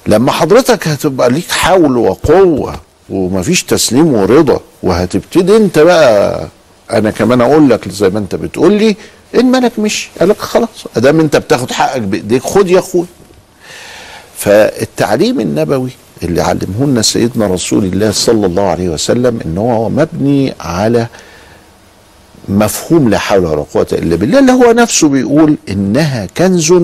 لما 0.06 0.32
حضرتك 0.32 0.88
هتبقى 0.88 1.30
ليك 1.30 1.50
حول 1.50 1.96
وقوة 1.96 2.80
ومفيش 3.10 3.62
تسليم 3.62 4.14
ورضا 4.14 4.60
وهتبتدي 4.82 5.56
أنت 5.56 5.78
بقى 5.78 6.48
أنا 6.92 7.10
كمان 7.10 7.40
أقول 7.40 7.70
لك 7.70 7.88
زي 7.88 8.08
ما 8.10 8.18
أنت 8.18 8.34
بتقول 8.34 8.72
لي 8.72 8.96
ان 9.34 9.44
مالك 9.50 9.78
مش 9.78 10.08
قال 10.20 10.28
لك 10.28 10.38
خلاص. 10.38 10.68
أدام 10.96 11.20
أنت 11.20 11.36
بتاخد 11.36 11.70
حقك 11.72 12.00
بإيديك 12.02 12.42
خد 12.42 12.70
يا 12.70 12.78
اخويا 12.78 13.06
فالتعليم 14.36 15.40
النبوي 15.40 15.90
اللي 16.22 16.40
علمه 16.40 16.86
لنا 16.86 17.02
سيدنا 17.02 17.46
رسول 17.46 17.84
الله 17.84 18.10
صلى 18.10 18.46
الله 18.46 18.62
عليه 18.62 18.88
وسلم 18.88 19.40
إن 19.46 19.58
هو 19.58 19.88
مبني 19.88 20.54
على 20.60 21.06
مفهوم 22.48 23.08
لا 23.08 23.18
حول 23.18 23.44
ولا 23.44 23.62
قوة 23.74 23.86
إلا 23.92 24.16
بالله 24.16 24.38
اللي 24.38 24.52
هو 24.52 24.72
نفسه 24.72 25.08
بيقول 25.08 25.56
إنها 25.68 26.26
كنز 26.36 26.74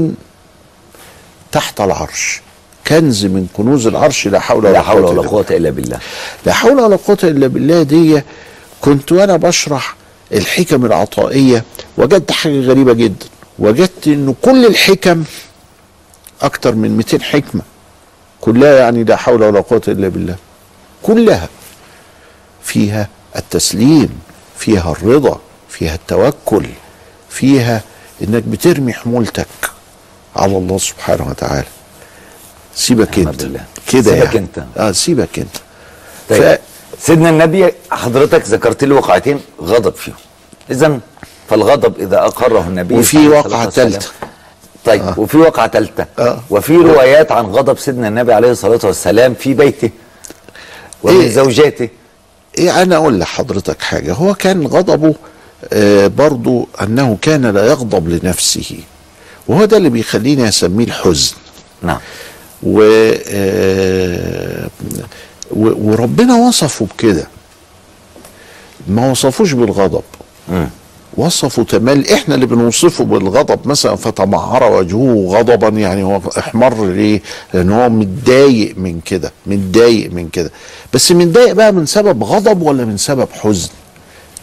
تحت 1.52 1.80
العرش. 1.80 2.40
كنز 2.86 3.24
من 3.26 3.46
كنوز 3.56 3.86
العرش 3.86 4.28
لا 4.28 4.40
حول 4.40 4.64
ولا, 4.64 4.72
لا 4.72 4.82
حول 4.82 5.04
ولا 5.04 5.28
قوة 5.28 5.46
إلا 5.50 5.70
بالله. 5.70 5.98
لا 6.46 6.52
حول 6.52 6.80
ولا 6.80 6.96
قوة 6.96 7.18
إلا 7.24 7.46
بالله 7.46 7.82
دي 7.82 8.22
كنت 8.80 9.12
وأنا 9.12 9.36
بشرح 9.36 9.94
الحكم 10.32 10.84
العطائية 10.86 11.64
وجدت 11.98 12.30
حاجة 12.32 12.60
غريبة 12.60 12.92
جدا. 12.92 13.26
وجدت 13.58 14.06
إنه 14.06 14.34
كل 14.42 14.66
الحكم 14.66 15.24
أكتر 16.42 16.74
من 16.74 16.96
200 16.96 17.22
حكمة. 17.22 17.62
كلها 18.40 18.78
يعني 18.78 19.04
لا 19.04 19.16
حول 19.16 19.42
ولا 19.42 19.60
قوة 19.60 19.82
إلا 19.88 20.08
بالله. 20.08 20.36
كلها 21.02 21.48
فيها 22.62 23.08
التسليم 23.36 24.20
فيها 24.58 24.92
الرضا 24.92 25.40
فيها 25.68 25.94
التوكل 25.94 26.66
فيها 27.30 27.82
إنك 28.22 28.42
بترمي 28.42 28.92
حمولتك 28.92 29.46
على 30.36 30.56
الله 30.56 30.78
سبحانه 30.78 31.28
وتعالى. 31.28 31.66
سيبك 32.74 33.18
أنت. 33.18 33.42
كده 33.42 34.02
سيبك 34.02 34.34
يعني. 34.34 34.38
أنت. 34.38 34.64
آه 34.76 34.92
سيبك 34.92 35.38
أنت. 35.38 35.56
طيب. 36.28 36.58
سيدنا 37.00 37.30
النبي 37.30 37.72
حضرتك 37.90 38.42
ذكرت 38.46 38.84
لي 38.84 38.94
وقعتين 38.94 39.40
غضب 39.62 39.94
فيهم 39.94 40.14
اذا 40.70 40.98
فالغضب 41.50 42.00
إذا 42.00 42.18
أقره 42.18 42.60
النبي 42.68 42.94
وفي 42.94 43.28
وسلم- 43.28 43.68
تالتة. 43.70 44.06
طيب 44.84 45.02
آه. 45.02 45.14
وفي 45.20 45.36
وقعة 45.36 45.68
ثالثة 45.68 46.06
آه. 46.18 46.40
وفي 46.50 46.76
روايات 46.76 47.32
عن 47.32 47.44
غضب 47.46 47.78
سيدنا 47.78 48.08
النبي 48.08 48.32
عليه 48.32 48.50
الصلاة 48.50 48.80
والسلام 48.84 49.34
في 49.34 49.54
بيته 49.54 49.90
ومن 51.02 51.20
إيه؟ 51.20 51.28
زوجاته 51.30 51.88
إيه 52.58 52.82
أنا 52.82 52.96
أقول 52.96 53.18
لحضرتك 53.18 53.82
حاجة 53.82 54.12
هو 54.12 54.34
كان 54.34 54.66
غضبه 54.66 55.14
آه 55.72 56.06
برضو 56.06 56.68
أنه 56.82 57.18
كان 57.22 57.46
لا 57.46 57.66
يغضب 57.66 58.08
لنفسه 58.08 58.76
وهو 59.48 59.64
ده 59.64 59.76
اللي 59.76 59.88
بيخليني 59.90 60.48
أسميه 60.48 60.84
الحزن 60.84 61.34
نعم 61.82 61.98
و 62.62 62.82
آه 63.28 64.68
وربنا 65.56 66.34
وصفه 66.36 66.86
بكده. 66.86 67.26
ما 68.88 69.10
وصفوش 69.10 69.52
بالغضب. 69.52 70.02
وصفوا 71.16 71.64
تمال 71.64 72.10
إحنا 72.12 72.34
اللي 72.34 72.46
بنوصفه 72.46 73.04
بالغضب 73.04 73.68
مثلا 73.68 73.96
فتمعر 73.96 74.72
وجهه 74.72 75.26
غضبا 75.28 75.68
يعني 75.68 76.02
هو 76.02 76.20
احمر 76.38 76.86
ليه؟ 76.86 77.22
لأن 77.54 77.72
هو 77.72 77.88
متضايق 77.88 78.74
من 78.78 79.00
كده 79.00 79.32
متضايق 79.46 80.12
من 80.12 80.28
كده. 80.28 80.50
بس 80.94 81.12
متضايق 81.12 81.52
بقى 81.52 81.72
من 81.72 81.86
سبب 81.86 82.24
غضب 82.24 82.62
ولا 82.62 82.84
من 82.84 82.96
سبب 82.96 83.28
حزن؟ 83.32 83.68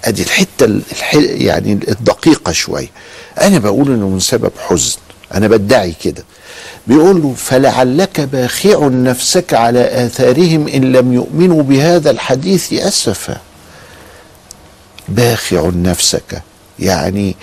أدي 0.06 0.24
الحتة 0.24 0.66
الح... 0.66 1.16
يعني 1.16 1.72
الدقيقة 1.74 2.52
شوية 2.52 2.88
أنا 3.42 3.60
بقول 3.60 3.88
إنه 3.88 4.10
من 4.10 4.20
سبب 4.20 4.52
حزن. 4.68 4.98
أنا 5.34 5.48
بدعي 5.48 5.94
كده. 6.04 6.24
بيقول 6.88 7.22
له 7.22 7.34
فلعلك 7.38 8.20
باخع 8.22 8.88
نفسك 8.88 9.54
على 9.54 10.06
آثارهم 10.06 10.68
إن 10.68 10.92
لم 10.92 11.14
يؤمنوا 11.14 11.64
بهذا 11.64 12.12
الحديث 12.12 12.74
أسفا. 12.74 13.38
باخع 15.10 15.70
نفسك 15.76 16.42
يعني 16.80 17.36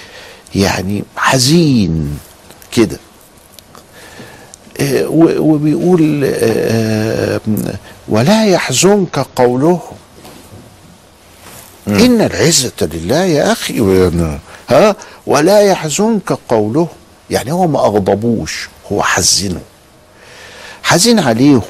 يعني 0.54 1.04
حزين 1.16 2.18
كده. 2.72 2.98
آه، 4.80 5.06
وبيقول 5.38 6.22
آه، 6.34 7.40
ولا 8.08 8.46
يحزنك 8.46 9.18
قولهم 9.36 9.80
إن 11.88 12.20
العزة 12.20 12.72
لله 12.82 13.24
يا 13.24 13.52
أخي 13.52 13.80
و- 13.80 14.10
ها؟ 14.68 14.96
ولا 15.26 15.60
يحزنك 15.60 16.32
قوله. 16.48 16.88
يعني 17.32 17.52
هو 17.52 17.66
ما 17.66 17.78
أغضبوش 17.78 18.68
هو 18.92 19.02
حزنه 19.02 19.60
حزين 20.82 21.18
عليهم. 21.18 21.62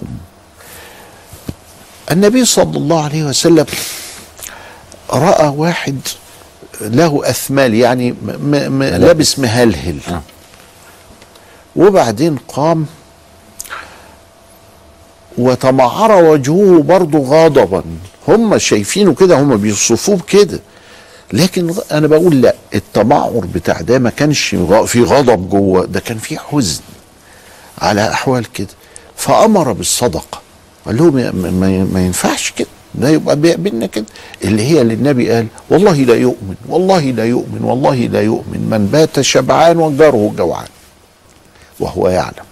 النبي 2.10 2.44
صلى 2.44 2.76
الله 2.78 3.04
عليه 3.04 3.24
وسلم 3.24 3.66
رأى 5.10 5.48
واحد 5.48 5.98
له 6.80 7.20
أثمال 7.24 7.74
يعني 7.74 8.12
م 8.12 8.16
م 8.78 8.82
لابس 8.82 9.38
مهلهل. 9.38 9.98
وبعدين 11.76 12.36
قام 12.48 12.86
وتمعر 15.38 16.12
وجهه 16.24 16.82
برضه 16.82 17.18
غضبا 17.18 17.82
هم 18.28 18.58
شايفينه 18.58 19.14
كده 19.14 19.40
هم 19.40 19.56
بيوصفوه 19.56 20.16
بكده. 20.16 20.60
لكن 21.32 21.74
أنا 21.92 22.06
بقول 22.06 22.40
لا 22.40 22.54
التمعر 22.74 23.46
بتاع 23.54 23.80
ده 23.80 23.98
ما 23.98 24.10
كانش 24.10 24.56
في 24.86 25.02
غضب 25.02 25.48
جوه 25.50 25.84
ده 25.86 26.00
كان 26.00 26.18
في 26.18 26.38
حزن 26.38 26.80
على 27.78 28.08
أحوال 28.12 28.52
كده. 28.52 28.68
فأمر 29.16 29.72
بالصدقة 29.72 30.40
قال 30.86 30.96
لهم 30.96 31.14
ما- 31.94 32.00
ينفعش 32.06 32.50
كده 32.50 32.68
ده 32.94 33.08
يبقى 33.08 33.36
بيقابلنا 33.36 33.86
كده. 33.86 34.04
اللي 34.44 34.62
هي 34.62 34.80
اللي 34.80 34.94
النبي 34.94 35.30
قال 35.30 35.46
والله 35.70 35.92
لا 35.96 36.14
يؤمن 36.14 36.54
والله 36.68 37.00
لا 37.00 37.24
يؤمن 37.24 37.60
والله 37.62 37.94
لا 37.94 38.20
يؤمن 38.22 38.66
من 38.70 38.86
بات 38.92 39.20
شبعان 39.20 39.76
وجاره 39.78 40.32
جوعان 40.36 40.68
وهو 41.80 42.08
يعلم. 42.08 42.44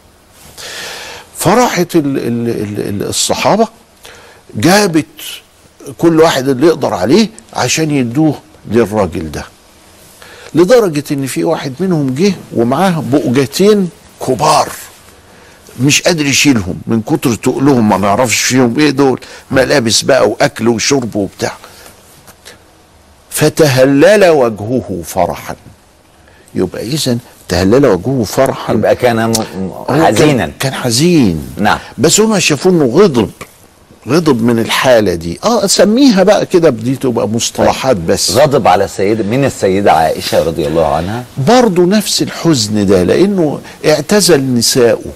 فراحت 1.37 1.97
ال 1.97 2.17
ال 2.19 2.49
ال 2.49 2.89
ال 2.89 3.03
الصحابة 3.09 3.69
جابت 4.57 5.07
كل 5.99 6.21
واحد 6.21 6.49
اللي 6.49 6.67
يقدر 6.67 6.95
عليه 6.95 7.29
عشان 7.55 7.91
يدوه 7.91 8.35
للراجل 8.71 9.31
ده. 9.31 9.45
لدرجة 10.55 11.05
إن 11.13 11.27
في 11.27 11.45
واحد 11.45 11.73
منهم 11.81 12.15
جه 12.15 12.33
ومعاه 12.57 13.01
بؤجتين 13.01 13.89
كبار 14.27 14.69
مش 15.81 16.03
قادر 16.03 16.27
يشيلهم 16.27 16.81
من 16.87 17.03
كتر 17.03 17.35
تقلهم 17.35 17.89
ما 17.89 17.97
نعرفش 17.97 18.41
فيهم 18.41 18.79
إيه 18.79 18.91
دول 18.91 19.21
ملابس 19.51 20.03
بقى 20.03 20.29
وأكل 20.29 20.69
وشرب 20.69 21.17
وبتاع. 21.17 21.53
فتهلل 23.31 24.29
وجهه 24.29 25.03
فرحا. 25.05 25.57
يبقى 26.55 26.83
اذا 26.83 27.19
تهلل 27.49 27.87
وجهه 27.87 28.25
فرحا. 28.25 28.73
يبقى 28.73 28.97
كان 28.97 29.33
حزينا. 29.89 30.53
كان 30.61 30.75
حزين. 30.75 31.49
نعم. 31.57 31.79
بس 31.99 32.21
هما 32.21 32.39
شافوا 32.39 32.71
إنه 32.71 32.85
غضب. 32.85 33.31
غضب 34.09 34.43
من 34.43 34.59
الحالة 34.59 35.15
دي. 35.15 35.41
آه 35.45 35.67
سميها 35.67 36.23
بقى 36.23 36.47
كده 36.47 36.71
بدي 36.71 36.97
تبقى 36.97 37.29
مصطلحات 37.29 37.97
بس. 37.97 38.31
غضب 38.31 38.67
على 38.69 38.85
السيدة 38.85 39.25
من 39.25 39.45
السيدة 39.45 39.93
عائشة 39.93 40.43
رضي 40.43 40.67
الله 40.67 40.87
عنها؟ 40.87 41.25
برضه 41.49 41.87
نفس 41.87 42.23
الحزن 42.23 42.87
ده 42.87 43.03
لأنه 43.03 43.61
اعتزل 43.87 44.55
نساؤه 44.55 45.13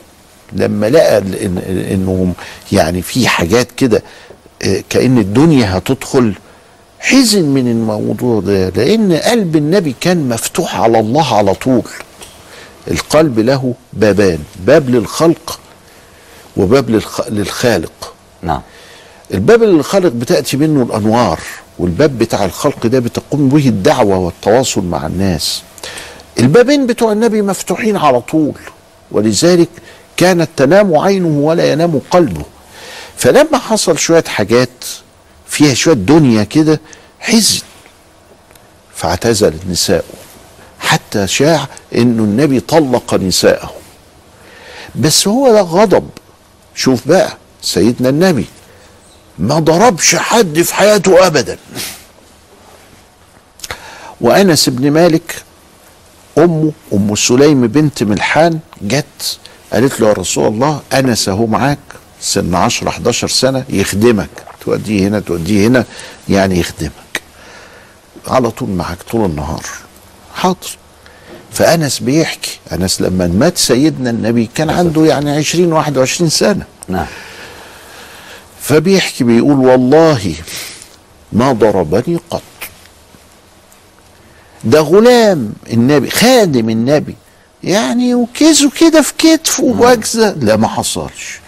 لما 0.52 0.86
لقى 0.90 1.18
إن 1.18 1.58
انهم 1.90 2.32
يعني 2.72 3.02
في 3.02 3.28
حاجات 3.28 3.68
كده 3.76 4.02
آه، 4.62 4.82
كأن 4.90 5.18
الدنيا 5.18 5.78
هتدخل 5.78 6.34
حزن 7.00 7.42
من 7.44 7.68
الموضوع 7.70 8.40
ده 8.40 8.68
لأن 8.68 9.12
قلب 9.12 9.56
النبي 9.56 9.94
كان 10.00 10.28
مفتوح 10.28 10.80
على 10.80 11.00
الله 11.00 11.34
على 11.34 11.54
طول. 11.54 11.82
القلب 12.90 13.38
له 13.38 13.74
بابان 13.92 14.38
باب 14.66 14.90
للخلق 14.90 15.60
وباب 16.56 16.90
للخ... 16.90 17.20
للخالق. 17.28 18.14
نعم. 18.42 18.60
الباب 19.32 19.62
اللي 19.62 19.74
للخالق 19.76 20.08
بتأتي 20.12 20.56
منه 20.56 20.82
الأنوار 20.82 21.40
والباب 21.78 22.18
بتاع 22.18 22.44
الخلق 22.44 22.86
ده 22.86 22.98
بتقوم 22.98 23.48
به 23.48 23.68
الدعوة 23.68 24.18
والتواصل 24.18 24.84
مع 24.84 25.06
الناس. 25.06 25.62
البابين 26.40 26.86
بتوع 26.86 27.12
النبي 27.12 27.42
مفتوحين 27.42 27.96
على 27.96 28.20
طول 28.20 28.54
ولذلك 29.10 29.68
كانت 30.16 30.48
تنام 30.56 30.96
عينه 30.96 31.28
ولا 31.38 31.72
ينام 31.72 32.00
قلبه. 32.10 32.42
فلما 33.16 33.58
حصل 33.58 33.98
شوية 33.98 34.24
حاجات 34.28 34.84
فيها 35.46 35.74
شوية 35.74 35.94
دنيا 35.94 36.44
كده 36.44 36.80
حزن. 37.20 37.60
فاعتزلت 38.94 39.66
نساءه 39.70 40.04
حتى 40.78 41.26
شاع 41.26 41.68
إنه 41.94 42.22
النبي 42.22 42.60
طلق 42.60 43.14
نساءه. 43.14 43.72
بس 44.94 45.28
هو 45.28 45.52
ده 45.52 45.60
غضب. 45.60 46.08
شوف 46.74 47.08
بقى 47.08 47.36
سيدنا 47.62 48.08
النبي 48.08 48.46
ما 49.38 49.58
ضربش 49.58 50.16
حد 50.16 50.62
في 50.62 50.74
حياته 50.74 51.26
ابدا. 51.26 51.58
وأنس 54.20 54.68
بن 54.68 54.90
مالك 54.90 55.42
أمه 56.38 56.72
أم 56.92 57.14
سليم 57.16 57.66
بنت 57.66 58.02
ملحان 58.02 58.58
جت 58.82 59.38
قالت 59.72 60.00
له 60.00 60.08
يا 60.08 60.12
رسول 60.12 60.46
الله 60.46 60.80
أنس 60.92 61.28
أهو 61.28 61.46
معاك 61.46 61.78
سن 62.20 62.54
10 62.54 62.88
11 62.88 63.28
سنة 63.28 63.64
يخدمك. 63.68 64.28
توديه 64.64 65.08
هنا 65.08 65.20
توديه 65.20 65.66
هنا 65.66 65.84
يعني 66.28 66.60
يخدمك. 66.60 66.92
على 68.26 68.50
طول 68.50 68.68
معاك 68.68 69.02
طول 69.02 69.30
النهار. 69.30 69.64
حاضر. 70.34 70.76
فأنس 71.52 71.98
بيحكي. 71.98 72.58
أنس 72.72 73.00
لما 73.00 73.26
مات 73.26 73.58
سيدنا 73.58 74.10
النبي 74.10 74.50
كان 74.54 74.70
عنده 74.70 75.04
يعني 75.06 75.30
20 75.36 75.72
21 75.72 76.30
سنة. 76.30 76.64
نعم. 76.88 77.06
فبيحكي 78.64 79.24
بيقول 79.24 79.56
والله 79.58 80.34
ما 81.32 81.52
ضربني 81.52 82.18
قط. 82.30 82.42
ده 84.64 84.80
غلام 84.80 85.52
النبي 85.72 86.10
خادم 86.10 86.70
النبي. 86.70 87.16
يعني 87.62 88.14
وكيزه 88.14 88.70
كده 88.70 89.02
في 89.02 89.12
كتفه 89.18 89.64
وجزة 89.64 90.30
لا 90.32 90.56
ما 90.56 90.68
حصلش. 90.68 91.40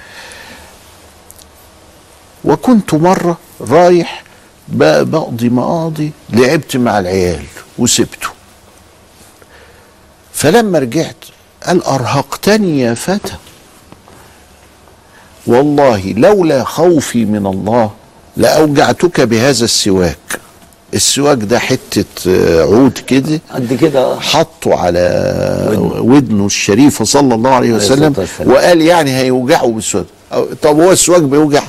وكنت 2.44 2.94
مرة 2.94 3.38
رايح 3.60 4.24
بقضي 4.68 5.48
مقاضي 5.48 6.12
لعبت 6.30 6.76
مع 6.76 6.98
العيال 6.98 7.44
وسبته. 7.78 8.28
فلما 10.32 10.78
رجعت 10.78 11.24
قال 11.66 11.84
أرهقتني 11.84 12.80
يا 12.80 12.94
فتى. 12.94 13.36
والله 15.46 16.12
لولا 16.16 16.64
خوفي 16.64 17.24
من 17.24 17.46
الله 17.46 17.90
لأوجعتك 18.36 19.20
بهذا 19.20 19.64
السواك. 19.64 20.16
السواك 20.94 21.38
ده 21.38 21.58
حتة 21.58 22.04
آه، 22.28 22.62
عود 22.62 22.98
كده 22.98 23.40
قد 23.50 23.74
كده 23.74 24.20
حطه 24.20 24.74
على 24.74 25.00
ودنه. 25.98 26.46
الشريفة 26.46 27.04
صلى 27.04 27.34
الله 27.34 27.50
عليه 27.50 27.72
وسلم. 27.72 28.14
وقال 28.46 28.80
يعني 28.82 29.16
هيوجعه 29.16 29.66
بالسواك. 29.66 30.04
طب 30.62 30.80
هو 30.80 30.92
السواك 30.92 31.22
بيوجع؟ 31.22 31.62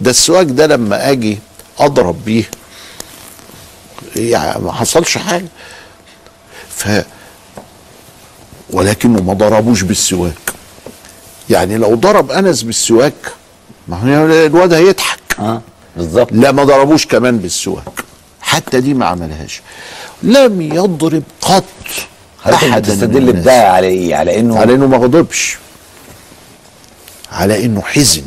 ده 0.00 0.10
السواك 0.10 0.46
ده 0.46 0.66
لما 0.66 1.10
أجي 1.10 1.38
أضرب 1.78 2.16
بيه 2.24 2.44
يعني 4.16 4.62
ما 4.62 4.72
حصلش 4.72 5.18
حاجة. 5.18 5.48
ف 6.76 6.88
ولكنه 8.70 9.22
ما 9.22 9.32
ضربوش 9.32 9.82
بالسواك. 9.82 10.49
يعني 11.50 11.76
لو 11.76 11.94
ضرب 11.94 12.30
أنس 12.30 12.62
بالسواك 12.62 13.14
ما 13.88 13.96
هو 13.96 14.26
الواد 14.46 14.72
هيضحك. 14.72 15.20
آه 15.38 15.62
بالظبط. 15.96 16.28
لا 16.32 16.52
ما 16.52 16.64
ضربوش 16.64 17.06
كمان 17.06 17.38
بالسواك. 17.38 18.04
حتى 18.40 18.80
دي 18.80 18.94
ما 18.94 19.06
عملهاش. 19.06 19.60
لم 20.22 20.62
يضرب 20.62 21.22
قط 21.40 21.64
من 22.46 22.54
الناس. 22.62 22.90
بده 23.32 23.72
على 23.72 23.86
إيه؟ 23.86 24.14
على 24.14 24.40
إنه 24.40 24.58
على 24.58 24.74
إنه 24.74 24.86
ما 24.86 24.96
غضبش. 24.96 25.58
على 27.32 27.64
إنه 27.64 27.80
حزن. 27.82 28.22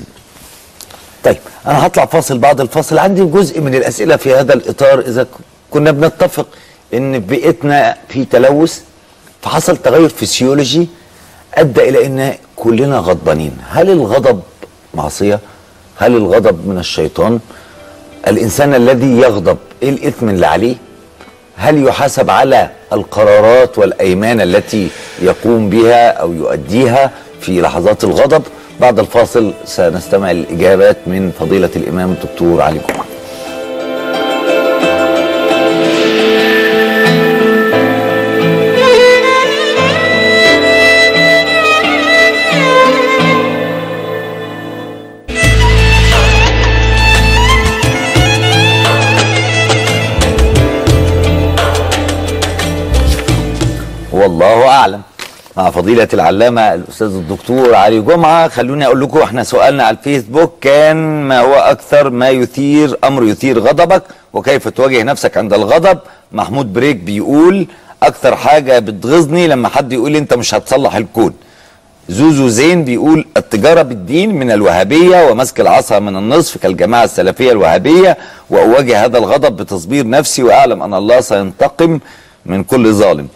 طيب 1.24 1.38
أنا 1.68 1.86
هطلع 1.86 2.06
فاصل 2.06 2.38
بعد 2.38 2.62
الفاصل. 2.62 2.98
عندي 2.98 3.24
جزء 3.24 3.62
من 3.62 3.76
الأسئلة 3.76 4.16
في 4.16 4.34
هذا 4.34 4.54
الإطار. 4.54 5.00
إذا 5.00 5.28
كنا 5.72 5.92
بنتفق 5.92 6.48
إن 6.94 7.14
في 7.14 7.20
بيئتنا 7.20 7.98
في 8.10 8.26
تلوث 8.26 8.80
فحصل 9.42 9.78
تغير 9.78 10.10
فسيولوجي 10.10 10.88
أدى 11.54 11.90
إلى 11.90 12.06
إن 12.06 12.38
كلنا 12.64 12.98
غضبانين. 12.98 13.58
هل 13.70 13.90
الغضب 13.90 14.40
معصية؟ 14.94 15.40
هل 15.98 16.16
الغضب 16.18 16.68
من 16.68 16.78
الشيطان؟ 16.78 17.40
الإنسان 18.28 18.74
الذي 18.76 19.18
يغضب 19.18 19.58
إيه 19.84 19.90
الإثم 19.90 20.30
اللي 20.30 20.46
عليه 20.46 20.76
هل 21.56 21.88
يحاسب 21.88 22.30
على 22.30 22.70
القرارات 22.94 23.78
والأيمان 23.78 24.42
التي 24.42 24.90
يقوم 25.22 25.70
بها 25.70 26.12
أو 26.12 26.34
يؤديها 26.34 27.12
في 27.42 27.62
لحظات 27.62 28.04
الغضب؟ 28.04 28.44
بعد 28.80 29.00
الفاصل 29.00 29.54
سنستمع 29.66 30.32
الاجابات 30.32 30.98
من 31.08 31.32
فضيلة 31.40 31.70
الإمام 31.76 32.12
الدكتور 32.12 32.62
علي 32.62 32.80
جمعة. 32.90 33.06
مع 55.58 55.70
فضيلة 55.70 56.08
العلامة 56.14 56.74
الأستاذ 56.74 57.08
الدكتور 57.08 57.76
علي 57.76 58.02
جمعة. 58.02 58.48
خلوني 58.48 58.86
أقول 58.86 59.02
لكم 59.02 59.20
إحنا 59.20 59.44
سؤالنا 59.44 59.84
على 59.84 59.98
الفيسبوك 59.98 60.54
كان 60.62 61.24
ما 61.24 61.40
هو 61.40 61.54
أكثر 61.54 62.10
ما 62.10 62.30
يثير 62.30 62.98
أمر 63.04 63.24
يثير 63.24 63.60
غضبك 63.60 64.04
وكيف 64.34 64.68
تواجه 64.68 65.04
نفسك 65.04 65.38
عند 65.38 65.54
الغضب. 65.54 66.00
محمود 66.32 66.74
بريك 66.74 66.96
بيقول 66.96 67.68
أكثر 68.04 68.36
حاجة 68.36 68.80
بتغيظني 68.80 69.48
لما 69.48 69.70
حد 69.70 69.94
يقول 69.94 70.16
أنت 70.16 70.34
مش 70.34 70.56
هتصلح 70.56 70.96
الكون. 70.96 71.34
زوزو 72.10 72.48
زين 72.48 72.84
بيقول 72.84 73.26
التجارة 73.38 73.82
بالدين 73.82 74.36
من 74.36 74.52
الوهابية 74.52 75.30
ومسك 75.30 75.60
العصا 75.60 76.00
من 76.00 76.18
النصف 76.18 76.58
كالجماعة 76.58 77.04
السلفية 77.04 77.52
الوهابية. 77.52 78.18
وأواجه 78.50 79.06
هذا 79.06 79.18
الغضب 79.18 79.56
بتصبير 79.56 80.10
نفسي 80.10 80.44
وأعلم 80.44 80.84
أن 80.84 80.94
الله 80.94 81.22
سينتقم 81.22 82.00
من 82.46 82.64
كل 82.64 82.94
ظالم. 82.94 83.28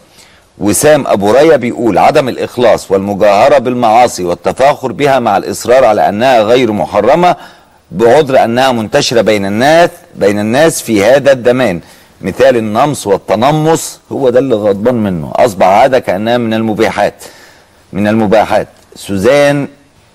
وسام 0.57 1.07
أبو 1.07 1.31
ريا 1.31 1.57
بيقول 1.57 1.97
عدم 1.97 2.29
الإخلاص 2.29 2.91
والمجاهرة 2.91 3.57
بالمعاصي 3.57 4.23
والتفاخر 4.23 4.91
بها 4.91 5.19
مع 5.19 5.37
الإصرار 5.37 5.85
على 5.85 6.09
أنها 6.09 6.41
غير 6.41 6.71
محرمة 6.71 7.35
بعذر 7.91 8.43
أنها 8.43 8.71
منتشرة 8.71 9.21
بين 9.21 9.45
الناس 9.45 9.89
بين 10.15 10.39
الناس 10.39 10.81
في 10.81 11.05
هذا 11.05 11.31
الزمان 11.31 11.81
مثال 12.21 12.57
النمص 12.57 13.07
والتنمص 13.07 13.99
هو 14.11 14.29
ده 14.29 14.39
اللي 14.39 14.55
غضبان 14.55 14.95
منه. 14.95 15.31
أصبح 15.35 15.65
عادة 15.65 15.99
كأنها 15.99 16.37
من 16.37 16.53
المبيحات 16.53 17.13
من 17.93 18.07
المباحات. 18.07 18.67
سوزان 18.95 19.67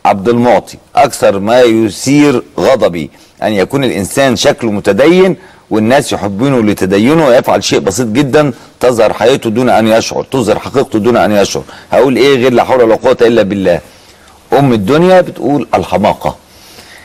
عبد 0.05 0.29
المعطي 0.29 0.79
أكثر 0.97 1.39
ما 1.39 1.61
يثير 1.61 2.43
غضبي. 2.59 3.11
أن 3.43 3.53
يكون 3.53 3.85
الإنسان 3.85 4.37
شكله 4.37 4.71
متدين 4.71 5.37
والناس 5.73 6.13
يحبونه 6.13 6.63
لتدينه 6.63 7.27
ويفعل 7.27 7.65
شيء 7.65 7.79
بسيط 7.79 8.09
جدا 8.19 8.53
تظهر 8.81 9.13
حياته 9.13 9.51
دون 9.51 9.69
أن 9.69 9.87
يشعر 9.89 10.23
تظهر 10.25 10.59
حقيقته 10.59 10.99
دون 10.99 11.17
أن 11.17 11.33
يشعر. 11.33 11.63
هقول 11.93 12.17
إيه 12.17 12.35
غير 12.37 12.53
لا 12.53 12.65
حول 12.65 12.83
ولا 12.83 12.95
قوة 12.95 13.17
إلا 13.21 13.43
بالله. 13.43 13.81
أم 14.59 14.73
الدنيا 14.73 15.21
بتقول 15.21 15.69
الحماقة. 15.75 16.37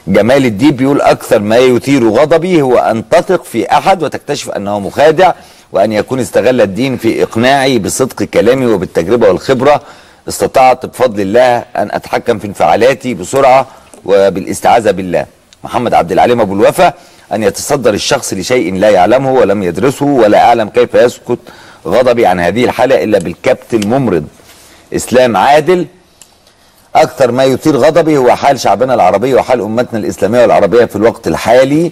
جمال 0.07 0.45
الدين 0.45 0.72
بيقول 0.72 1.01
أكثر 1.01 1.39
ما 1.39 1.57
يثير 1.57 2.09
غضبي 2.09 2.61
هو 2.61 2.78
أن 2.78 3.09
تثق 3.09 3.43
في 3.43 3.72
أحد 3.72 4.03
وتكتشف 4.03 4.49
أنه 4.49 4.80
مخادع 4.80 5.34
وأن 5.72 5.91
يكون 5.91 6.20
استغل 6.20 6.61
الدين 6.61 6.97
في 6.97 7.24
إقناعي 7.24 7.80
بصدق 7.80 8.24
كلامي 8.24 8.65
وبالتجربة 8.65 9.28
والخبرة. 9.28 9.82
استطعت 10.28 10.86
بفضل 10.86 11.22
الله 11.22 11.57
أن 11.57 11.89
أتحكم 11.91 12.39
في 12.39 12.47
انفعالاتي 12.47 13.13
بسرعة 13.13 13.68
وبالاستعاذة 14.05 14.91
بالله. 14.91 15.26
محمد 15.63 15.93
عبد 15.93 16.11
العليم 16.11 16.41
أبو 16.41 16.53
الوفا 16.53 16.93
أن 17.34 17.43
يتصدر 17.43 17.93
الشخص 17.93 18.34
لشيء 18.34 18.75
لا 18.75 18.89
يعلمه 18.89 19.32
ولم 19.32 19.63
يدرسه 19.63 20.05
ولا 20.05 20.45
أعلم 20.45 20.69
كيف 20.69 20.95
يسكت 20.95 21.39
غضبي 21.86 22.25
عن 22.25 22.39
هذه 22.39 22.65
الحالة 22.65 23.03
إلا 23.03 23.19
بالكبت 23.19 23.73
الممرض. 23.73 24.28
إسلام 24.95 25.38
عادل 25.38 25.86
أكثر 26.95 27.32
ما 27.32 27.43
يثير 27.43 27.78
غضبي 27.78 28.17
هو 28.17 28.36
حال 28.36 28.59
شعبنا 28.59 28.93
العربي 28.93 29.34
وحال 29.34 29.61
أمتنا 29.61 29.99
الإسلامية 29.99 30.41
والعربية 30.41 30.86
في 30.86 30.95
الوقت 30.95 31.28
الحالي. 31.28 31.91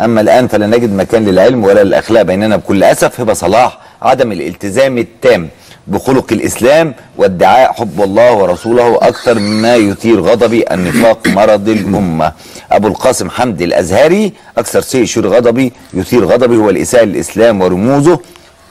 أما 0.00 0.20
الآن 0.20 0.48
فلا 0.48 0.66
نجد 0.66 0.92
مكان 0.92 1.24
للعلم 1.24 1.64
ولا 1.64 1.84
للأخلاق 1.84 2.22
بيننا 2.22 2.56
بكل 2.56 2.84
أسف 2.84 3.20
هبة 3.20 3.32
صلاح 3.32 3.78
عدم 4.02 4.32
الالتزام 4.32 4.98
التام. 4.98 5.48
بخلق 5.88 6.32
الإسلام 6.32 6.94
وادعاء 7.16 7.72
حب 7.72 8.02
الله 8.02 8.32
ورسوله 8.32 8.96
أكثر 8.96 9.38
مما 9.38 9.76
يثير 9.76 10.20
غضبي 10.20 10.64
النفاق 10.70 11.28
مرض 11.28 11.68
الأمة. 11.68 12.32
أبو 12.72 12.88
القاسم 12.88 13.30
حمدي 13.30 13.64
الأزهري 13.64 14.32
أكثر 14.58 14.80
شيء 14.80 15.02
يثير 15.02 15.28
غضبي 15.28 15.72
يثير 15.94 16.24
غضبي 16.24 16.56
هو 16.56 16.70
الإساءة 16.70 17.04
للإسلام 17.04 17.60
ورموزه. 17.60 18.18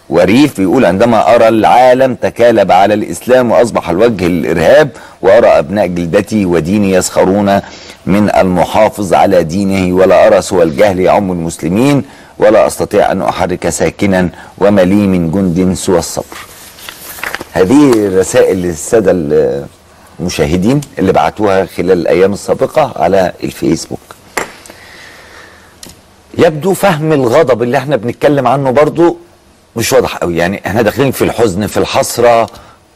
وريف 0.10 0.58
بيقول 0.58 0.86
عندما 0.86 1.36
أرى 1.36 1.48
العالم 1.48 2.16
تكالب 2.16 2.72
على 2.72 2.94
الإسلام 2.94 3.52
وأصبح 3.52 3.90
الوجه 3.90 4.28
الإرهاب 4.28 4.90
وأرى 5.22 5.48
أبناء 5.48 5.88
جلدتي 5.88 6.46
وديني 6.46 6.92
يسخرون 6.92 7.60
من 8.06 8.30
المحافظ 8.36 9.14
على 9.14 9.44
دينه 9.44 9.96
ولا 9.96 10.28
أرى 10.28 10.42
سوى 10.42 10.64
الجهل 10.64 11.00
يعم 11.00 11.32
المسلمين 11.32 12.04
ولا 12.40 12.68
أستطيع 12.68 13.12
أن 13.12 13.22
أحرك 13.22 13.70
ساكنا 13.70 14.30
وما 14.58 14.82
لي 14.82 14.96
من 15.08 15.32
جند 15.32 15.74
سوى 15.74 16.00
الصبر. 16.00 16.38
هذه 17.58 18.18
رسائل 18.20 18.58
للسادة 18.58 19.12
المشاهدين 20.20 20.82
اللي 21.00 21.12
بعتوها 21.14 21.66
خلال 21.66 21.92
الأيام 21.92 22.34
السابقة 22.34 22.92
على 22.96 23.34
الفيسبوك. 23.44 24.00
يبدو 26.38 26.74
فهم 26.74 27.14
الغضب 27.14 27.64
اللي 27.64 27.78
إحنا 27.78 27.96
بنتكلم 27.96 28.48
عنه 28.48 28.72
برضو 28.72 29.18
مش 29.76 29.94
واضح 29.94 30.18
قوي. 30.18 30.38
يعني 30.38 30.62
إحنا 30.68 30.82
داخلين 30.82 31.12
في 31.12 31.22
الحزن 31.22 31.68
في 31.68 31.78
الحسرة 31.78 32.50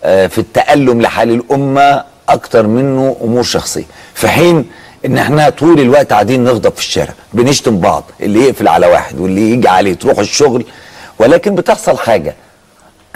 آه، 0.04 0.28
في 0.28 0.38
التألم 0.38 1.02
لحال 1.02 1.30
الأمة 1.30 2.04
أكتر 2.30 2.68
منه 2.68 3.18
أمور 3.22 3.44
شخصية. 3.44 3.86
في 4.14 4.28
حين 4.28 4.70
إن 5.06 5.18
إحنا 5.18 5.50
طول 5.50 5.80
الوقت 5.80 6.14
قاعدين 6.14 6.44
نغضب 6.44 6.72
في 6.74 6.80
الشارع 6.80 7.14
بنشتم 7.34 7.80
بعض 7.80 8.04
اللي 8.22 8.40
يقفل 8.40 8.68
على 8.68 8.88
واحد 8.88 9.20
واللي 9.20 9.52
يجي 9.52 9.68
عليه 9.68 9.94
تروح 9.94 10.20
الشغل 10.20 10.66
ولكن 11.20 11.56
بتحصل 11.56 11.98
حاجة. 11.98 12.36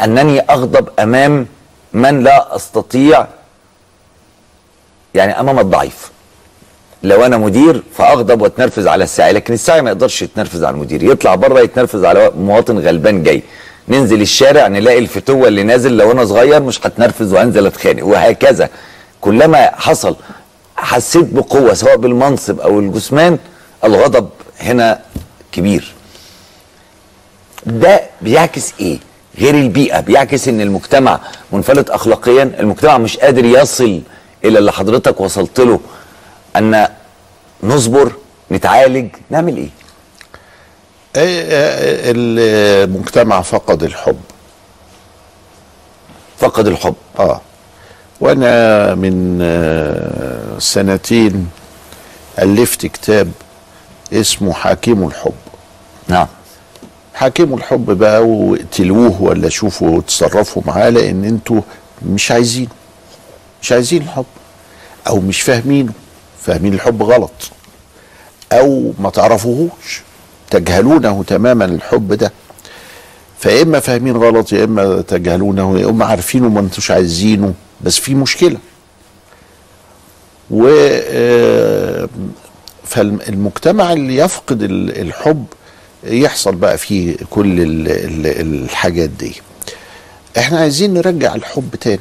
أنني 0.04 0.40
أغضب 0.40 0.90
أمام 1.00 1.48
من 1.94 2.24
لا 2.24 2.56
أستطيع 2.56 3.28
يعني 5.14 5.40
أمام 5.40 5.60
الضعيف. 5.60 6.12
لو 7.04 7.26
أنا 7.26 7.38
مدير 7.38 7.84
فأغضب 7.94 8.42
وأتنرفز 8.42 8.88
على 8.88 9.04
الساعي 9.04 9.34
لكن 9.34 9.54
الساعي 9.54 9.82
ما 9.82 9.90
يقدرش 9.90 10.22
يتنرفز 10.22 10.64
على 10.64 10.74
المدير. 10.74 11.04
يطلع 11.04 11.36
بره 11.36 11.60
يتنرفز 11.60 12.06
على 12.06 12.32
مواطن 12.38 12.80
غلبان 12.80 13.24
جاي. 13.24 13.44
ننزل 13.88 14.22
الشارع 14.22 14.68
نلاقي 14.68 15.00
الفتوة 15.00 15.48
اللي 15.48 15.64
نازل 15.64 15.98
لو 15.98 16.12
أنا 16.12 16.26
صغير 16.26 16.62
مش 16.62 16.88
هتنرفز 16.88 17.34
وأنزل 17.34 17.66
أتخانق 17.66 18.06
وهكذا. 18.06 18.70
كلما 19.22 19.72
حصل 19.76 20.16
حسيت 20.78 21.26
بقوة 21.26 21.74
سواء 21.74 21.98
بالمنصب 21.98 22.60
أو 22.60 22.80
الجثمان 22.80 23.38
الغضب 23.84 24.30
هنا 24.60 25.02
كبير. 25.52 25.94
ده 27.66 28.02
بيعكس 28.22 28.74
إيه؟ 28.80 29.00
غير 29.40 29.56
البيئة 29.56 30.00
بيعكس 30.00 30.48
إن 30.48 30.62
المجتمع 30.62 31.20
منفلت 31.52 31.90
اخلاقيا. 31.90 32.44
المجتمع 32.60 32.98
مش 32.98 33.18
قادر 33.18 33.46
يصل 33.46 34.02
إلى 34.46 34.60
اللي 34.60 34.72
حضرتك 34.72 35.22
وصلت 35.22 35.60
له. 35.60 35.80
أن 36.56 36.88
نصبر 37.64 38.12
نتعالج 38.52 39.08
نعمل 39.30 39.58
إيه؟ 39.58 39.70
إيه، 41.16 42.12
المجتمع 42.16 43.42
فقد 43.42 43.84
الحب. 43.84 44.22
فقد 46.38 46.68
الحب. 46.68 46.96
آه. 47.20 47.42
وأنا 48.22 48.96
من 48.96 49.40
آه، 49.42 50.60
سنتين 50.60 51.50
ألفت 52.40 52.86
كتاب 52.86 53.32
اسمه 54.14 54.54
حاكم 54.54 55.08
الحب. 55.08 55.34
نعم. 56.08 56.28
حاكم 57.16 57.54
الحب 57.54 57.86
بقى 57.98 58.28
واقتلوه 58.28 59.22
ولا 59.22 59.50
شوفوا 59.50 60.02
تصرفوا 60.02 60.62
معاه 60.66 60.90
لأن 60.90 61.26
أنتوا 61.26 61.62
مش 62.10 62.32
عايزين 62.32 62.70
مش 63.62 63.72
عايزين 63.72 64.02
الحب 64.02 64.26
أو 65.08 65.20
مش 65.20 65.42
فاهمينه 65.42 65.92
فاهمين 66.42 66.74
الحب 66.74 67.04
غلط 67.04 67.32
أو 68.52 68.94
ما 69.00 69.10
تعرفوهوش 69.10 70.02
تجهلونه 70.52 71.24
تماما 71.28 71.66
الحب 71.66 72.14
ده. 72.14 72.32
فيا 73.40 73.62
إما 73.62 73.80
فاهمين 73.80 74.18
غلط 74.18 74.52
يا 74.54 74.64
إما 74.64 75.02
تجهلونه 75.02 75.80
يا 75.80 75.90
إما 75.90 76.06
عارفينه 76.06 76.50
ما 76.50 76.60
انتوش 76.60 76.92
عايزينه 76.92 77.54
بس 77.82 78.00
في 78.00 78.16
مشكلة. 78.16 78.58
و 80.52 80.68
فالمجتمع 82.84 83.94
اللي 83.94 84.16
يفقد 84.16 84.62
ال- 84.64 85.02
الحب 85.02 85.46
يحصل 86.04 86.56
بقى 86.56 86.78
فيه 86.78 87.16
كل 87.30 87.62
ال- 87.62 87.88
ال- 87.92 88.64
الحاجات 88.64 89.10
دي. 89.10 89.36
إحنا 90.38 90.60
عايزين 90.60 90.94
نرجع 90.94 91.36
الحب 91.36 91.76
تاني 91.82 92.00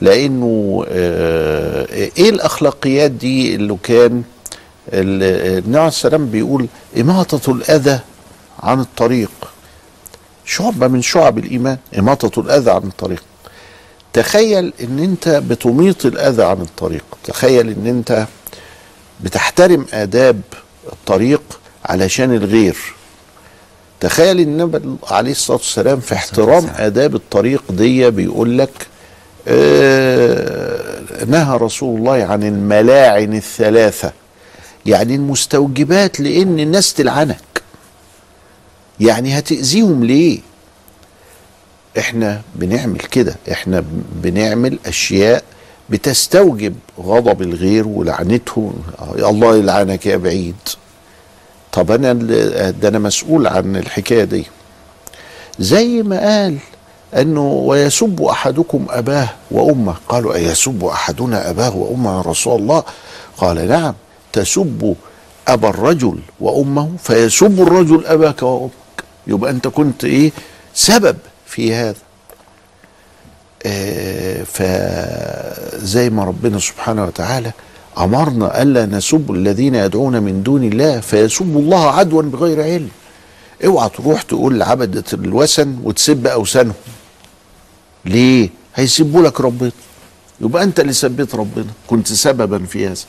لأنه 0.00 0.84
آه، 0.88 1.86
إيه 2.18 2.30
الاخلاقيات 2.30 3.10
دي 3.10 3.54
اللي 3.54 3.76
كان 3.82 4.22
ال- 4.88 5.58
النبي 5.64 5.78
عليه 5.78 5.88
السلام 5.88 6.26
بيقول 6.30 6.66
إماطة 7.00 7.52
الأذى 7.52 7.98
عن 8.62 8.80
الطريق. 8.80 9.30
شعبه 10.44 10.88
من 10.88 11.02
شعب 11.02 11.38
الإيمان 11.38 11.78
إماطة 11.98 12.40
الأذى 12.40 12.70
عن 12.70 12.82
الطريق. 12.82 13.24
تخيل 14.12 14.72
إن 14.80 14.98
أنت 14.98 15.28
بتميط 15.28 16.06
الأذى 16.06 16.42
عن 16.44 16.60
الطريق. 16.60 17.04
تخيل 17.24 17.68
إن 17.68 17.86
أنت 17.86 18.26
بتحترم 19.20 19.86
آداب 19.92 20.40
الطريق 20.92 21.42
علشان 21.84 22.34
الغير. 22.34 22.76
تخيل 24.02 24.40
النبي 24.40 24.96
عليه 25.10 25.30
الصلاة 25.30 25.56
والسلام 25.56 26.00
في 26.00 26.14
احترام 26.14 26.66
آداب 26.76 27.14
الطريق 27.14 27.62
دي 27.70 28.10
بيقول 28.10 28.58
لك 28.58 28.86
آه 29.48 31.24
نهى 31.26 31.56
رسول 31.56 31.98
الله 31.98 32.24
عن 32.24 32.42
الملاعن 32.42 33.34
الثلاثة. 33.36 34.12
يعني 34.86 35.14
المستوجبات 35.14 36.20
لأن 36.20 36.60
الناس 36.60 36.94
تلعنك. 36.94 37.62
يعني 39.00 39.38
هتأذيهم 39.38 40.04
ليه؟ 40.04 40.38
إحنا 41.98 42.42
بنعمل 42.54 42.98
كده. 42.98 43.34
إحنا 43.52 43.84
بنعمل 44.12 44.78
أشياء 44.86 45.44
بتستوجب 45.90 46.74
غضب 47.00 47.42
الغير 47.42 47.88
ولعنته. 47.88 48.72
الله 49.18 49.56
يلعنك 49.56 50.06
يا 50.06 50.16
بعيد. 50.16 50.54
طب 51.72 51.90
أنا 51.90 52.12
ده 52.70 52.88
أنا 52.88 52.98
مسؤول 52.98 53.46
عن 53.46 53.76
الحكاية 53.76 54.24
دي. 54.24 54.46
زي 55.58 56.02
ما 56.02 56.20
قال 56.20 56.58
أنه 57.16 57.48
ويسب 57.52 58.22
أحدكم 58.22 58.86
أباه 58.90 59.28
وأمه. 59.50 59.94
قالوا 60.08 60.34
أيسب 60.34 60.84
أحدنا 60.84 61.50
أباه 61.50 61.76
وأمه 61.76 62.16
يا 62.16 62.20
رسول 62.20 62.60
الله؟ 62.60 62.82
قال 63.36 63.68
نعم 63.68 63.94
تسب 64.32 64.94
أبا 65.48 65.68
الرجل 65.68 66.18
وأمه 66.40 66.90
فيسب 67.02 67.60
الرجل 67.62 68.06
أباك 68.06 68.42
وأمك. 68.42 68.70
يبقى 69.26 69.50
أنت 69.50 69.68
كنت 69.68 70.04
إيه؟ 70.04 70.32
سبب 70.74 71.16
في 71.46 71.74
هذا. 71.74 71.94
آه، 73.66 74.42
فزي 74.42 76.10
ما 76.10 76.24
ربنا 76.24 76.58
سبحانه 76.58 77.04
وتعالى 77.04 77.52
أمرنا 77.98 78.62
ألا 78.62 78.86
نسب 78.86 79.30
الذين 79.30 79.74
يدعون 79.74 80.22
من 80.22 80.42
دون 80.42 80.64
الله 80.64 81.00
فيسبوا 81.00 81.60
الله 81.60 81.90
عدوا 81.90 82.22
بغير 82.22 82.62
علم. 82.62 82.88
اوعى 83.64 83.88
تروح 83.88 84.22
تقول 84.22 84.58
لعبدة 84.58 85.04
الوثن 85.12 85.76
وتسب 85.84 86.26
أوثانهم. 86.26 86.74
ليه؟ 88.04 88.50
هيسبوا 88.74 89.22
لك 89.22 89.40
ربنا. 89.40 89.72
يبقى 90.40 90.62
أنت 90.62 90.80
اللي 90.80 90.92
سبيت 90.92 91.34
ربنا. 91.34 91.66
كنت 91.86 92.12
سببا 92.12 92.66
في 92.66 92.86
هذا. 92.86 93.00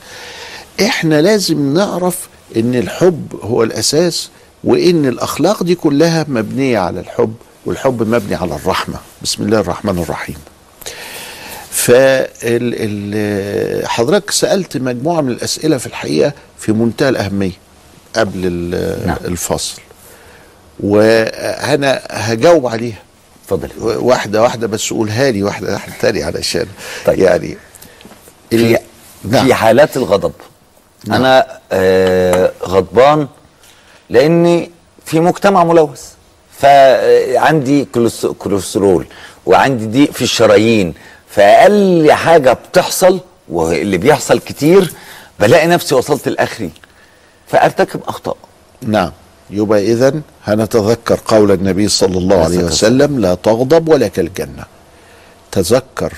إحنا 0.80 1.22
لازم 1.22 1.74
نعرف 1.74 2.28
إن 2.56 2.74
الحب 2.74 3.26
هو 3.42 3.62
الأساس 3.62 4.30
وإن 4.64 5.06
الأخلاق 5.06 5.62
دي 5.62 5.74
كلها 5.74 6.26
مبنية 6.28 6.78
على 6.78 7.00
الحب 7.00 7.34
والحب 7.66 8.08
مبني 8.08 8.34
على 8.34 8.54
الرحمة. 8.54 8.96
بسم 9.22 9.42
الله 9.42 9.60
الرحمن 9.60 9.98
الرحيم. 9.98 10.36
فال 11.74 13.84
حضرتك 13.86 14.30
سألت 14.30 14.76
مجموعة 14.76 15.20
من 15.20 15.30
الأسئلة 15.32 15.76
في 15.78 15.86
الحقيقة 15.86 16.32
في 16.58 16.72
منتهى 16.72 17.08
الأهمية 17.08 17.52
قبل 18.16 18.40
ال- 18.44 19.06
نعم. 19.06 19.16
الفصل 19.24 19.80
وأنا 20.80 22.00
هجاوب 22.10 22.66
عليها 22.66 22.98
اتفضل 23.44 23.68
واحدة 23.84 24.42
واحدة 24.42 24.66
بس 24.66 24.92
قولها 24.92 25.30
لي 25.30 25.42
واحدة 25.42 25.72
واحدة 25.72 25.94
تاني 26.00 26.22
علشان 26.22 26.66
طيب. 27.06 27.18
يعني 27.18 27.56
في 28.50 28.78
نعم. 29.24 29.46
في 29.46 29.54
حالات 29.54 29.96
الغضب 29.96 30.32
نعم. 31.06 31.20
أنا 31.20 31.46
آه 31.72 32.52
غضبان 32.64 33.28
لأني 34.10 34.70
في 35.06 35.20
مجتمع 35.20 35.64
ملوث 35.64 36.02
فعندي 36.58 37.84
كوليس- 37.94 38.26
كوليسترول 38.26 39.06
وعندي 39.46 39.86
ضيق 39.86 40.12
في 40.12 40.22
الشرايين 40.22 40.94
فأقل 41.34 42.12
حاجة 42.12 42.52
بتحصل 42.52 43.20
واللي 43.48 43.98
بيحصل 43.98 44.38
كتير 44.38 44.92
بلاقي 45.40 45.66
نفسي 45.66 45.94
وصلت 45.94 46.28
لآخري. 46.28 46.70
فأرتكب 47.46 48.00
أخطاء. 48.08 48.36
نعم. 48.82 49.12
يبقى 49.50 49.92
اذا 49.92 50.20
هنتذكر 50.44 51.20
قول 51.26 51.50
النبي 51.52 51.88
صلى 51.88 52.18
الله 52.18 52.44
عليه 52.44 52.58
وسلم 52.58 53.20
لا 53.20 53.34
تغضب 53.34 53.88
ولك 53.88 54.18
الجنة. 54.18 54.64
تذكر 55.52 56.12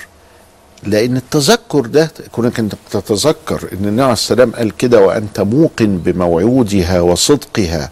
لأن 0.83 1.17
التذكر 1.17 1.81
ده 1.81 2.11
كونك 2.31 2.59
أنت 2.59 2.73
تتذكر 2.91 3.67
إن 3.73 3.85
النبي 3.85 4.01
عليه 4.03 4.13
السلام 4.13 4.51
قال 4.51 4.77
كده 4.77 4.99
وأنت 5.01 5.39
موقن 5.39 5.97
بموعودها 5.97 7.01
وصدقها 7.01 7.89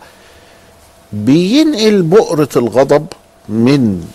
بينقل 1.14 2.02
بؤرة 2.02 2.50
الغضب 2.56 3.06
من 3.50 4.08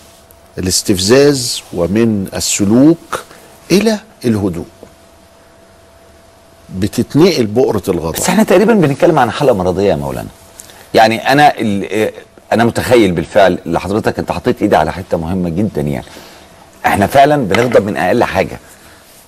الاستفزاز 0.57 1.61
ومن 1.73 2.27
السلوك 2.35 3.23
إلى 3.71 3.99
الهدوء. 4.25 4.65
بتتنقل 6.75 7.45
بؤرة 7.45 7.83
الغضب. 7.87 8.15
بس 8.15 8.29
إحنا 8.29 8.43
تقريبا 8.43 8.73
بنتكلم 8.73 9.19
عن 9.19 9.31
حالة 9.31 9.53
مرضية 9.53 9.89
يا 9.89 9.95
مولانا. 9.95 10.27
يعني 10.93 11.31
أنا 11.31 11.53
ال- 11.59 12.11
أنا 12.53 12.65
متخيل 12.65 13.11
بالفعل 13.11 13.59
اللي 13.65 13.79
حضرتك 13.79 14.19
أنت 14.19 14.31
حطيت 14.31 14.61
إيدي 14.61 14.75
على 14.75 14.91
حتة 14.93 15.17
مهمة 15.17 15.49
جدا 15.49 15.81
يعني. 15.81 16.05
إحنا 16.85 17.07
فعلا 17.07 17.47
بنغضب 17.47 17.85
من 17.85 17.97
أقل 17.97 18.23
حاجة. 18.23 18.59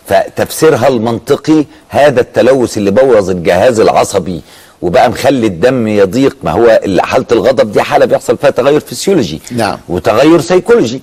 فتفسيرها 0.08 0.88
المنطقي 0.88 1.66
هذا 1.90 2.22
التلوث 2.22 2.78
اللي 2.78 2.92
بوظ 2.92 3.30
الجهاز 3.30 3.80
العصبي 3.80 4.42
وبقى 4.84 5.10
مخلي 5.10 5.48
الدم 5.48 5.88
يضيق. 5.88 6.36
ما 6.44 6.52
هو 6.52 6.80
ال- 6.86 7.02
حالة 7.02 7.26
الغضب 7.32 7.72
دي 7.72 7.82
حالة 7.82 8.06
بيحصل 8.06 8.38
فيها 8.38 8.50
تغير 8.50 8.80
فسيولوجي 8.80 9.42
نعم. 9.52 9.78
وتغير 9.90 10.42
سيكولوجي. 10.42 11.02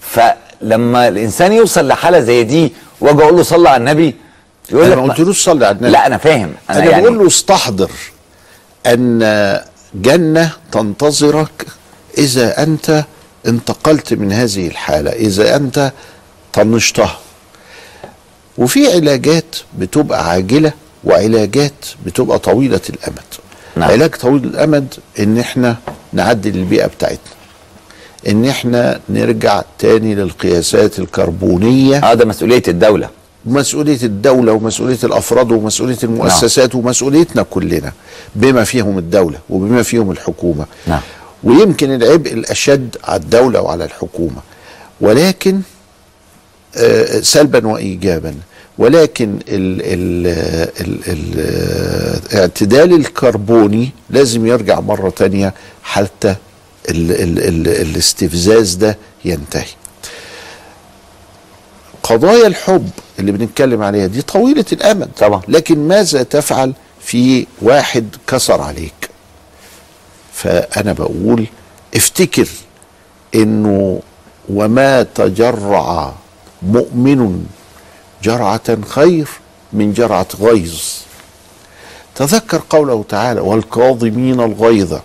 فلما 0.00 1.08
الإنسان 1.08 1.52
يوصل 1.52 1.88
لحالة 1.88 2.20
زي 2.20 2.42
دي 2.44 2.72
وأجي 3.00 3.22
أقول 3.22 3.36
له 3.36 3.42
صلى 3.42 3.68
على 3.68 3.76
النبي 3.76 4.14
يقول 4.70 4.84
أنا 4.84 4.92
لك 4.92 4.98
ما 4.98 5.06
ما- 5.06 5.12
قلتلوش 5.12 5.44
صلي 5.44 5.66
على 5.66 5.76
النبي. 5.76 5.90
لا 5.92 6.06
أنا 6.06 6.16
فاهم. 6.16 6.52
أنا, 6.70 6.84
يعني 6.84 7.02
بقول 7.02 7.18
له 7.18 7.26
استحضر 7.26 7.90
أن 8.86 9.60
جنة 9.94 10.50
تنتظرك 10.72 11.66
إذا 12.18 12.62
أنت 12.62 13.04
انتقلت 13.46 14.14
من 14.14 14.32
هذه 14.32 14.66
الحالة 14.66 15.10
إذا 15.10 15.56
أنت 15.56 15.92
طنشتها. 16.52 17.18
وفي 18.58 18.92
علاجات 18.92 19.56
بتبقى 19.78 20.30
عاجلة 20.30 20.72
وعلاجات 21.04 21.72
بتبقى 22.06 22.38
طويلة 22.38 22.80
الأمد. 22.90 23.18
نعم. 23.76 23.90
علاج 23.90 24.10
طويل 24.10 24.44
الأمد 24.44 24.94
إن 25.20 25.38
إحنا 25.38 25.76
نعدل 26.12 26.54
البيئة 26.54 26.86
بتاعتنا. 26.86 27.32
إن 28.28 28.44
إحنا 28.44 29.00
نرجع 29.08 29.62
تاني 29.78 30.14
للقياسات 30.14 30.98
الكربونية. 30.98 31.96
آه 32.10 32.14
ده 32.14 32.24
مسؤولية 32.24 32.62
الدولة. 32.68 33.08
مسؤولية 33.46 34.02
الدولة 34.02 34.52
ومسؤولية 34.52 34.98
الأفراد 35.04 35.52
ومسؤولية 35.52 35.98
المؤسسات 36.04 36.74
ومسؤوليتنا 36.74 37.42
كلنا 37.42 37.92
بما 38.34 38.64
فيهم 38.64 38.98
الدولة 38.98 39.38
وبما 39.50 39.82
فيهم 39.82 40.10
الحكومة. 40.10 40.66
نعم. 40.86 41.00
ويمكن 41.44 41.94
العبء 41.94 42.32
الأشد 42.32 42.96
على 43.04 43.20
الدولة 43.20 43.60
وعلى 43.60 43.84
الحكومة. 43.84 44.40
ولكن 45.00 45.60
آه، 46.76 47.20
سلبا 47.20 47.66
وإيجابا 47.66 48.34
ولكن 48.80 49.38
ال 49.48 49.82
ال 49.82 50.26
ال 50.80 51.00
ال 51.08 51.40
الاعتدال 52.32 52.94
الكربوني 52.94 53.90
لازم 54.10 54.46
يرجع 54.46 54.80
مرة 54.80 55.10
تانية 55.10 55.54
حتى 55.82 56.34
ال 56.88 57.10
ال 57.12 57.38
ال 57.38 57.68
الاستفزاز 57.68 58.74
ده 58.74 58.98
ينتهي 59.24 59.66
قضايا 62.02 62.46
الحب 62.46 62.90
اللي 63.18 63.32
بنتكلم 63.32 63.82
عليها 63.82 64.06
دي 64.06 64.22
طويلة 64.22 64.64
الأمد 64.72 65.08
طبعا. 65.18 65.42
لكن 65.48 65.88
ماذا 65.88 66.22
تفعل 66.22 66.72
في 67.00 67.46
واحد 67.62 68.16
كسر 68.26 68.60
عليك 68.60 69.10
فأنا 70.32 70.92
بقول 70.92 71.46
افتكر 71.94 72.48
إنه 73.34 74.00
وما 74.48 75.02
تجرع 75.02 76.12
مؤمن 76.62 77.44
جرعة 78.22 78.82
خير 78.88 79.28
من 79.72 79.92
جرعة 79.92 80.26
غيظ. 80.40 80.82
تذكر 82.14 82.62
قوله 82.70 83.04
تعالى 83.08 83.40
والكاظمين 83.40 84.40
الغيظ 84.40 84.98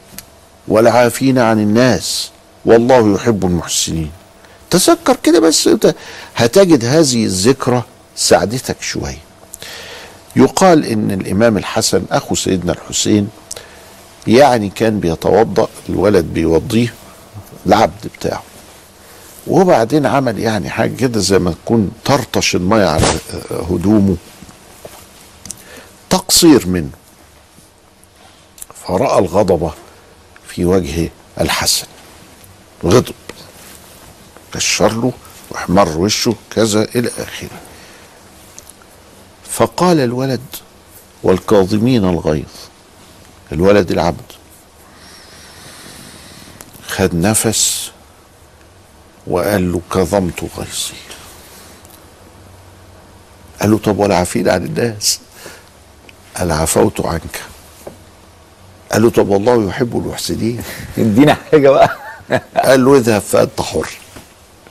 والعافين 0.68 1.39
عن 1.39 1.59
الناس 1.59 2.30
والله 2.66 3.16
يحب 3.16 3.45
المحسنين. 3.45 4.11
تذكر 4.70 5.18
كده 5.24 5.39
بس 5.39 5.70
هتجد 6.36 6.86
هذه 6.86 7.26
الذكرى 7.26 7.84
ساعدتك 8.16 8.82
شوية. 8.82 9.18
يقال 10.36 10.86
إن 10.86 11.11
الإمام 11.11 11.57
الحسن 11.57 12.03
أخو 12.11 12.36
سيدنا 12.36 12.72
الحسين 12.72 13.30
يعني 14.28 14.70
كان 14.70 14.99
بيتوضأ 14.99 15.68
الولد 15.89 16.26
بيوضيه 16.26 16.93
العبد 17.68 18.07
بتاعه. 18.20 18.43
وبعدين 19.48 20.06
عمل 20.06 20.39
يعني 20.39 20.70
حاجة 20.70 20.96
كده 20.96 21.20
زي 21.20 21.39
ما 21.39 21.52
تكون 21.52 21.91
طرطش 22.06 22.56
المية 22.56 22.86
على 22.86 23.06
هدومه. 23.52 24.18
تقصير 26.10 26.68
منه. 26.68 26.89
فرأى 28.88 29.20
الغضب 29.20 29.72
في 30.48 30.66
وجه 30.66 31.10
الحسن. 31.41 31.88
غضب. 32.86 33.14
كشر 34.54 34.93
له 34.93 35.12
واحمر 35.50 35.98
وشه 35.98 36.36
كذا 36.52 36.84
إلى 36.96 37.08
آخره. 37.08 37.50
فقال 39.50 40.00
الولد 40.00 40.41
والكاظمين 41.24 42.06
الغيظ 42.06 42.43
الولد 43.52 43.91
العبد 43.91 44.32
خد 46.88 47.16
نفس 47.16 47.91
وقال 49.28 49.71
له 49.71 49.82
كظمت 49.93 50.43
غيظي 50.57 50.93
قال 53.61 53.71
له 53.71 53.78
طب 53.78 53.99
ولا 53.99 54.17
عن 54.51 54.65
الناس؟ 54.65 55.19
قال 56.38 56.51
عفوت 56.51 57.05
عنك. 57.05 57.41
قال 58.91 59.01
له 59.01 59.09
طب 59.09 59.30
والله 59.30 59.67
يحب 59.69 59.97
المحسنين. 59.97 60.63
ادينا 60.97 61.38
حاجة 61.51 61.69
بقى. 61.69 61.97
قال 62.65 62.86
له 62.86 62.97
اذهب 62.97 63.21
فأنت 63.21 63.61
حر. 63.61 63.89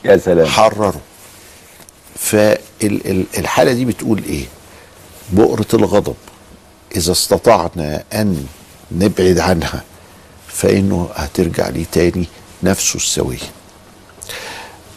يا 0.05 0.17
سلام. 0.17 0.47
حرره. 0.47 1.01
فالحاله 2.15 3.73
دي 3.73 3.85
بتقول 3.85 4.23
إيه؟ 4.23 4.45
بؤرة 5.31 5.67
الغضب. 5.73 6.15
إذا 6.95 7.11
استطعنا 7.11 8.03
أن 8.13 8.45
نبعد 8.91 9.39
عنها 9.39 9.83
فإنه 10.47 11.09
هترجع 11.15 11.69
لي 11.69 11.85
تاني 11.91 12.27
نفسه 12.63 12.97
السوية. 12.97 13.54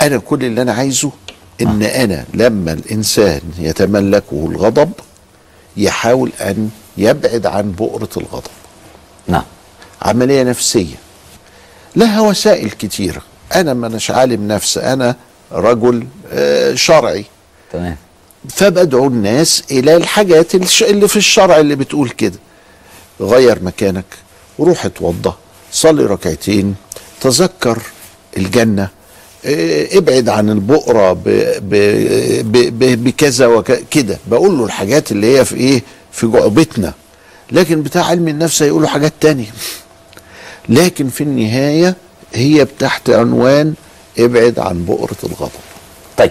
أنا 0.00 0.18
كل 0.18 0.44
اللي 0.44 0.62
أنا 0.62 0.72
عايزه 0.72 1.10
إن 1.60 1.82
أنا 1.82 2.24
لما 2.34 2.72
الإنسان 2.72 3.40
يتملكه 3.58 4.46
الغضب 4.50 4.92
يحاول 5.76 6.32
أن 6.40 6.70
يبعد 6.96 7.46
عن 7.46 7.72
بؤرة 7.72 8.08
الغضب. 8.16 8.50
نعم. 9.28 9.42
عملية 10.02 10.42
نفسية. 10.42 10.94
لها 11.96 12.20
وسائل 12.20 12.70
كتيرة. 12.70 13.22
أنا 13.54 13.74
ما 13.74 13.86
اناش 13.86 14.10
عالم 14.10 14.48
نفس 14.48 14.78
أنا 14.78 15.16
رجل 15.52 16.06
آه، 16.32 16.74
شرعي. 16.74 17.24
تمام. 17.72 17.96
فبدعو 18.48 19.06
الناس 19.06 19.62
إلى 19.70 19.96
الحاجات 19.96 20.54
اللي 20.82 21.08
في 21.08 21.16
الشرع 21.16 21.56
اللي 21.58 21.74
بتقول 21.76 22.10
كده. 22.10 22.38
غير 23.20 23.62
مكانك 23.62 24.04
روح 24.60 24.84
اتوضى 24.84 25.32
صلي 25.72 26.02
ركعتين 26.06 26.74
تذكر 27.20 27.82
الجنة. 28.36 28.88
ابعد 29.44 30.28
عن 30.28 30.50
البؤرة 30.50 31.12
ب- 31.12 31.22
ب- 31.60 32.52
ب- 32.52 32.78
ب- 32.78 33.04
بكذا 33.04 33.46
وكده 33.46 34.18
بقول 34.26 34.58
له 34.58 34.64
الحاجات 34.64 35.12
اللي 35.12 35.38
هي 35.38 35.44
في 35.44 35.54
إيه 35.56 35.82
في 36.12 36.26
جعبتنا. 36.26 36.92
لكن 37.52 37.82
بتاع 37.82 38.04
علم 38.04 38.28
النفس 38.28 38.62
هيقول 38.62 38.82
له 38.82 38.88
حاجات 38.88 39.12
تانية. 39.20 39.46
لكن 40.68 41.08
في 41.08 41.20
النهاية 41.20 41.96
هي 42.34 42.64
تحت 42.78 43.10
عنوان 43.10 43.74
ابعد 44.18 44.58
عن 44.58 44.84
بؤرة 44.84 45.16
الغضب. 45.24 45.50
طيب 46.16 46.30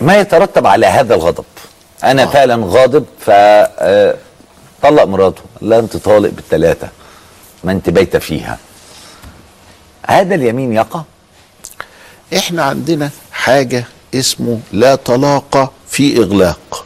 ما 0.00 0.16
يترتب 0.20 0.66
على 0.66 0.86
هذا 0.86 1.14
الغضب؟ 1.14 1.44
أنا 2.04 2.22
آه. 2.22 2.26
فعلا 2.26 2.62
غاضب 2.66 3.04
ف 3.20 3.30
آه، 3.30 4.14
طلق 4.82 5.04
مراته. 5.04 5.42
لا 5.60 5.78
أنت 5.78 5.96
طالق 5.96 6.30
بالثلاثه 6.30 6.88
ما 7.64 7.72
أنت 7.72 7.90
بايته 7.90 8.18
فيها. 8.18 8.58
هذا 10.06 10.34
اليمين 10.34 10.72
يقع؟ 10.72 11.02
إحنا 12.36 12.62
عندنا 12.62 13.10
حاجة 13.32 13.84
اسمه 14.14 14.60
لا 14.72 14.94
طلاق 14.94 15.72
في 15.90 16.18
إغلاق. 16.18 16.84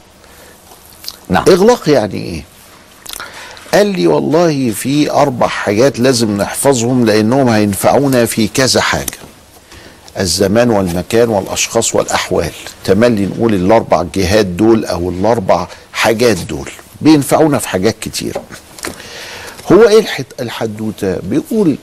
نعم. 1.28 1.44
إغلاق 1.48 1.88
يعني 1.88 2.14
إيه؟ 2.14 2.44
قال 3.74 3.86
لي 3.86 4.06
والله 4.06 4.70
في 4.70 5.10
أربع 5.10 5.46
حاجات 5.46 6.00
لازم 6.00 6.36
نحفظهم 6.36 7.04
لأنهم 7.06 7.48
هينفعونا 7.48 8.26
في 8.26 8.48
كذا 8.48 8.80
حاجة. 8.80 9.18
الزمان 10.18 10.70
والمكان 10.70 11.28
والأشخاص 11.28 11.94
والأحوال. 11.94 12.50
تملي 12.84 13.26
نقول 13.26 13.54
الأربع 13.54 14.04
جهات 14.14 14.46
دول 14.46 14.84
أو 14.84 15.10
الأربع 15.10 15.66
حاجات 15.92 16.36
دول. 16.38 16.70
بينفعونا 17.00 17.58
في 17.58 17.68
حاجات 17.68 17.96
كتير. 18.00 18.36
هو 19.72 19.88
إيه 19.88 19.98
الحد- 19.98 20.32
الحدوتة؟ 20.40 21.16
بيقول 21.22 21.76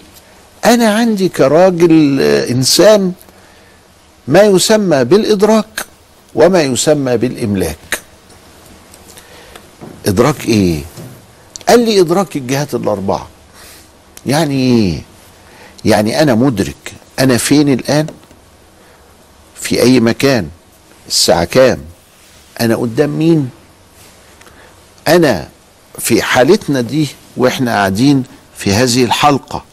أنا 0.65 0.93
عندي 0.95 1.29
كراجل 1.29 2.17
آه، 2.21 2.49
إنسان 2.51 3.11
ما 4.29 4.41
يسمى 4.41 5.03
بالإدراك 5.03 5.85
وما 6.35 6.61
يسمى 6.61 7.17
بالإملاك. 7.17 7.77
إدراك 10.05 10.45
إيه؟ 10.45 10.81
قال 11.69 11.79
لي 11.85 11.99
إدراك 12.01 12.35
الجهات 12.35 12.73
الأربعة. 12.75 13.27
يعني 14.25 14.53
إيه؟ 14.55 15.01
يعني 15.85 16.21
أنا 16.21 16.35
مدرك. 16.35 16.93
أنا 17.19 17.37
فين 17.37 17.73
الآن؟ 17.73 18.07
في 19.55 19.81
أي 19.81 19.99
مكان؟ 19.99 20.49
الساعة 21.07 21.43
كام؟ 21.43 21.79
أنا 22.61 22.75
قدام 22.75 23.09
مين؟ 23.09 23.49
أنا 25.07 25.49
في 25.99 26.21
حالتنا 26.21 26.81
دي 26.81 27.07
وإحنا 27.37 27.71
قاعدين 27.71 28.23
في 28.57 28.73
هذه 28.73 29.03
الحلقة. 29.03 29.63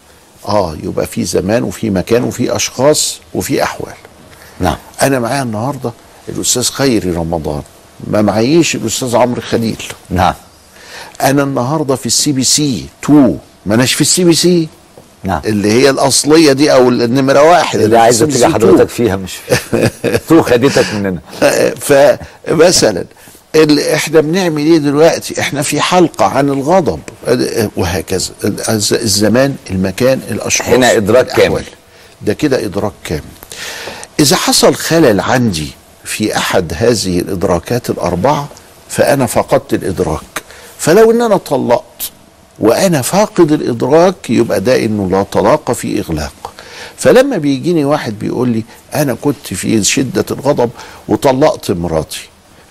آه 0.48 0.76
يبقى 0.82 1.06
في 1.06 1.24
زمان 1.24 1.62
وفي 1.62 1.90
مكان 1.90 2.24
وفي 2.24 2.56
أشخاص 2.56 3.20
وفي 3.34 3.62
أحوال. 3.62 3.94
نعم. 4.60 4.76
أنا 5.02 5.18
معايا 5.18 5.42
النهارده 5.42 5.92
الأستاذ 6.28 6.62
خيري 6.64 7.10
رمضان 7.10 7.62
ما 8.06 8.22
معيش 8.22 8.74
الأستاذ 8.74 9.16
عمرو 9.16 9.40
خليل. 9.40 9.82
نعم. 10.10 10.34
أنا 11.22 11.42
النهارده 11.42 11.94
في 11.96 12.06
السي 12.06 12.32
بي 12.32 12.44
سي 12.44 12.86
2 13.04 13.38
ما 13.66 13.74
اناش 13.74 13.92
في 13.94 14.00
السي 14.00 14.24
بي 14.24 14.34
سي؟ 14.34 14.68
نعم. 15.24 15.40
اللي 15.44 15.72
هي 15.72 15.90
الأصلية 15.90 16.52
دي 16.52 16.72
أو 16.72 16.88
النمرة 16.88 17.42
واحد 17.42 17.80
اللي 17.80 17.98
عايز 17.98 18.18
تيجي 18.18 18.36
2. 18.36 18.54
حضرتك 18.54 18.88
فيها 18.88 19.16
مش 19.16 19.36
two 20.28 20.42
خدتك 20.42 20.86
مننا. 20.94 21.20
فمثلا 21.80 23.04
ال- 23.54 23.80
إحنا 23.80 24.20
بنعمل 24.20 24.62
إيه 24.66 24.78
دلوقتي؟ 24.78 25.40
إحنا 25.40 25.62
في 25.62 25.80
حلقة 25.80 26.24
عن 26.24 26.48
الغضب. 26.48 27.00
وهكذا. 27.76 28.30
الز- 28.44 28.92
الزمان 28.92 29.56
المكان 29.70 30.20
الأشخاص. 30.30 30.68
هنا 30.68 30.96
إدراك 30.96 31.26
الأحوال. 31.26 31.46
كامل. 31.48 31.64
ده 32.22 32.32
كده 32.32 32.64
إدراك 32.64 32.92
كامل. 33.04 33.22
إذا 34.20 34.36
حصل 34.36 34.74
خلل 34.74 35.20
عندي 35.20 35.68
في 36.04 36.36
أحد 36.36 36.72
هذه 36.76 37.18
الإدراكات 37.20 37.90
الأربعة 37.90 38.48
فأنا 38.88 39.26
فقدت 39.26 39.74
الإدراك. 39.74 40.42
فلو 40.78 41.10
إن 41.10 41.22
أنا 41.22 41.36
طلقت 41.36 42.10
وأنا 42.58 43.02
فاقد 43.02 43.52
الإدراك 43.52 44.30
يبقى 44.30 44.60
ده 44.60 44.84
إنه 44.84 45.10
لا 45.10 45.22
طلاق 45.22 45.72
في 45.72 46.00
إغلاق. 46.00 46.52
فلما 46.96 47.36
بيجيني 47.36 47.84
واحد 47.84 48.18
بيقول 48.18 48.48
لي 48.48 48.64
أنا 48.94 49.14
كنت 49.14 49.54
في 49.54 49.84
شدة 49.84 50.24
الغضب 50.30 50.70
وطلقت 51.08 51.70
مراتي 51.70 52.28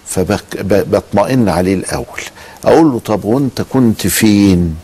فبطمئن 0.08 1.50
عليه 1.50 1.74
الأول. 1.76 2.22
أقول 2.66 2.92
له 2.92 3.00
طب 3.00 3.26
وأنت 3.26 3.62
كنت 3.62 4.08
فين؟ 4.08 4.76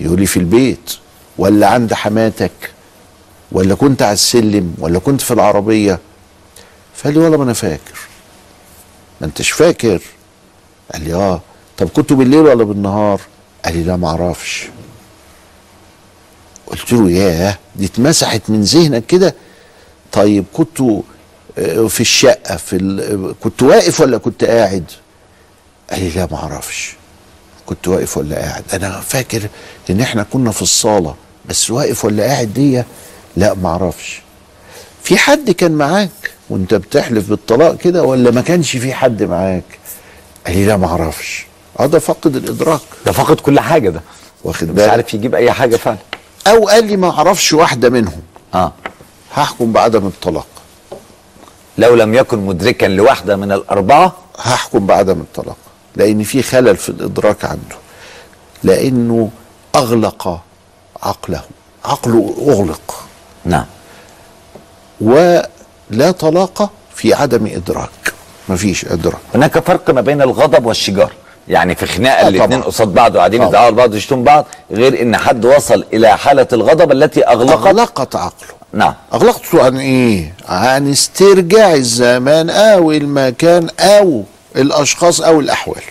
يقول 0.00 0.20
لي 0.20 0.26
في 0.26 0.36
البيت. 0.36 0.90
ولا 1.38 1.68
عند 1.68 1.94
حماتك؟ 1.94 2.52
ولا 3.54 3.74
كنت 3.74 4.02
على 4.02 4.12
السلم 4.12 4.74
ولا 4.78 4.98
كنت 4.98 5.20
في 5.20 5.30
العربية؟ 5.30 5.98
فقال 6.94 7.14
لي 7.14 7.20
والله 7.20 7.36
ما 7.38 7.44
أنا 7.44 7.52
فاكر. 7.52 7.98
ما 9.20 9.26
أنتش 9.26 9.50
فاكر؟ 9.50 10.02
قال 10.92 11.04
لي 11.04 11.14
آه. 11.14 11.40
طب 11.78 11.88
كنتوا 11.88 12.16
بالليل 12.16 12.40
ولا 12.40 12.64
بالنهار؟ 12.64 13.20
قال 13.64 13.76
لي 13.76 13.82
لا 13.82 13.96
ما 13.96 14.08
أعرفش. 14.08 14.66
قلت 16.66 16.92
له 16.92 17.10
ياه 17.10 17.58
دي 17.76 17.84
اتمسحت 17.86 18.42
من 18.48 18.62
ذهنك 18.62 19.06
كده؟ 19.06 19.34
طيب 20.12 20.44
كنتوا 20.52 21.02
آه، 21.58 21.86
في 21.86 22.00
الشقة 22.00 22.56
في 22.56 22.76
ال... 22.76 23.34
كنت 23.40 23.62
واقف 23.62 24.00
ولا 24.00 24.18
كنت 24.18 24.44
قاعد؟ 24.44 24.84
قال 25.90 26.00
لي 26.00 26.08
لا 26.10 26.28
ما 26.30 26.36
أعرفش. 26.36 26.94
كنت 27.66 27.88
واقف 27.88 28.16
ولا 28.18 28.36
قاعد. 28.36 28.64
أنا 28.72 29.00
فاكر 29.00 29.48
إن 29.90 30.00
إحنا 30.00 30.22
كنا 30.32 30.50
في 30.50 30.62
الصالة 30.62 31.14
بس 31.48 31.70
واقف 31.70 32.04
ولا 32.04 32.22
قاعد 32.24 32.52
دي 32.54 32.82
لا 33.36 33.54
ما 33.54 33.68
أعرفش. 33.68 34.22
في 35.02 35.18
حد 35.18 35.50
كان 35.50 35.72
معاك 35.72 36.10
وانت 36.50 36.74
بتحلف 36.74 37.28
بالطلاق 37.30 37.76
كده 37.76 38.02
ولا 38.02 38.30
ما 38.30 38.40
كانش 38.40 38.76
في 38.76 38.94
حد 38.94 39.22
معاك؟ 39.22 39.64
قال 40.46 40.56
لي 40.56 40.66
لا 40.66 40.76
ما 40.76 40.86
أعرفش. 40.86 41.46
آه 41.80 41.86
ده 41.86 41.98
فقد 41.98 42.36
الإدراك. 42.36 42.80
ده 43.06 43.12
فقد 43.12 43.40
كل 43.40 43.60
حاجة 43.60 43.90
ده. 43.90 44.00
واخد 44.44 44.68
مش 44.68 44.74
بالك؟ 44.74 44.88
عارف 44.90 45.14
يجيب 45.14 45.34
أي 45.34 45.52
حاجة 45.52 45.76
فعلا. 45.76 45.98
أو 46.46 46.68
قال 46.68 46.84
لي 46.86 46.96
ما 46.96 47.10
أعرفش 47.10 47.52
واحدة 47.52 47.90
منهم. 47.90 48.22
آه. 48.54 48.72
هحكم 49.34 49.72
بعدم 49.72 50.06
الطلاق. 50.06 50.46
لو 51.78 51.94
لم 51.94 52.14
يكن 52.14 52.38
مدركا 52.38 52.86
لواحدة 52.86 53.36
من 53.36 53.52
الأربعة؟ 53.52 54.12
هحكم 54.38 54.86
بعدم 54.86 55.20
الطلاق. 55.20 55.56
لأن 55.96 56.22
في 56.22 56.42
خلل 56.42 56.76
في 56.76 56.88
الإدراك 56.88 57.44
عنده. 57.44 57.76
لأنه 58.64 59.30
أغلق 59.74 60.40
عقله. 61.02 61.40
عقله 61.84 62.34
أغلق. 62.48 63.04
نعم. 63.44 63.64
ولا 65.00 66.10
طلاق 66.18 66.70
في 66.94 67.14
عدم 67.14 67.46
إدراك. 67.46 67.90
مفيش 68.48 68.84
إدراك. 68.84 69.20
هناك 69.34 69.58
فرق 69.58 69.90
ما 69.90 70.00
بين 70.00 70.22
الغضب 70.22 70.66
والشجار. 70.66 71.12
يعني 71.48 71.74
في 71.74 71.86
خناقة 71.86 72.24
آه 72.26 72.28
الاثنين. 72.28 72.62
قصاد 72.62 72.88
بعض 72.88 73.14
وقاعدين 73.14 73.40
طبعا. 73.40 73.50
يزعقوا 73.50 73.70
لبعض 73.70 73.92
ويشتموا 73.92 74.24
بعض 74.24 74.46
غير 74.70 75.02
إن 75.02 75.16
حد 75.16 75.44
وصل 75.44 75.84
إلى 75.92 76.18
حالة 76.18 76.46
الغضب 76.52 76.92
التي 76.92 77.22
أغلقت. 77.22 77.66
أغلقت 77.66 78.16
عقله. 78.16 78.48
نعم. 78.72 78.94
اغلقته 79.14 79.64
عن 79.64 79.78
إيه؟ 79.78 80.34
عن 80.48 80.90
استرجاع 80.90 81.74
الزمان 81.74 82.50
أو 82.50 82.92
المكان 82.92 83.68
أو 83.80 84.22
الأشخاص 84.56 85.20
أو 85.20 85.40
الأحوال. 85.40 85.82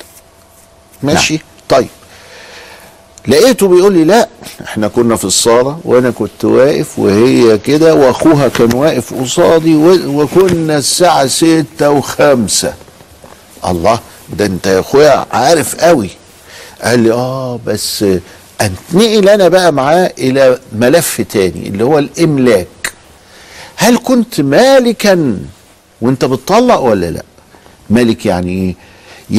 ماشي؟ 1.03 1.33
نعم. 1.33 1.43
طيب. 1.69 1.87
لقيته 3.27 3.67
بيقول 3.67 3.93
لي 3.93 4.03
لا 4.03 4.29
إحنا 4.63 4.87
كنا 4.87 5.15
في 5.15 5.25
الصالة 5.25 5.79
وأنا 5.85 6.11
كنت 6.11 6.45
واقف 6.45 6.99
وهي 6.99 7.57
كده 7.57 7.95
وأخوها 7.95 8.47
كان 8.47 8.73
واقف 8.75 9.13
قصادي 9.13 9.75
وكنا 10.07 10.77
الساعة 10.77 11.27
ستة 11.27 11.89
وخمسة. 11.89 12.73
الله 13.67 13.99
ده 14.37 14.45
انت 14.45 14.67
يا 14.67 14.79
أخويا 14.79 15.25
عارف 15.31 15.75
قوي. 15.75 16.09
قال 16.83 16.99
لي 16.99 17.11
آه 17.11 17.59
بس 17.67 18.05
أنتقل 18.61 19.29
أنا 19.29 19.47
بقى 19.47 19.71
معاه 19.73 20.13
إلى 20.19 20.59
ملف 20.75 21.21
تاني 21.21 21.67
اللي 21.67 21.83
هو 21.83 21.99
الإملاك. 21.99 22.67
هل 23.75 23.97
كنت 24.03 24.41
مالكا 24.41 25.37
وأنت 26.01 26.25
بتطلق 26.25 26.79
ولا 26.79 27.11
لا؟ 27.11 27.23
مالك 27.89 28.25
يعني 28.25 28.51
إيه؟ 28.51 28.75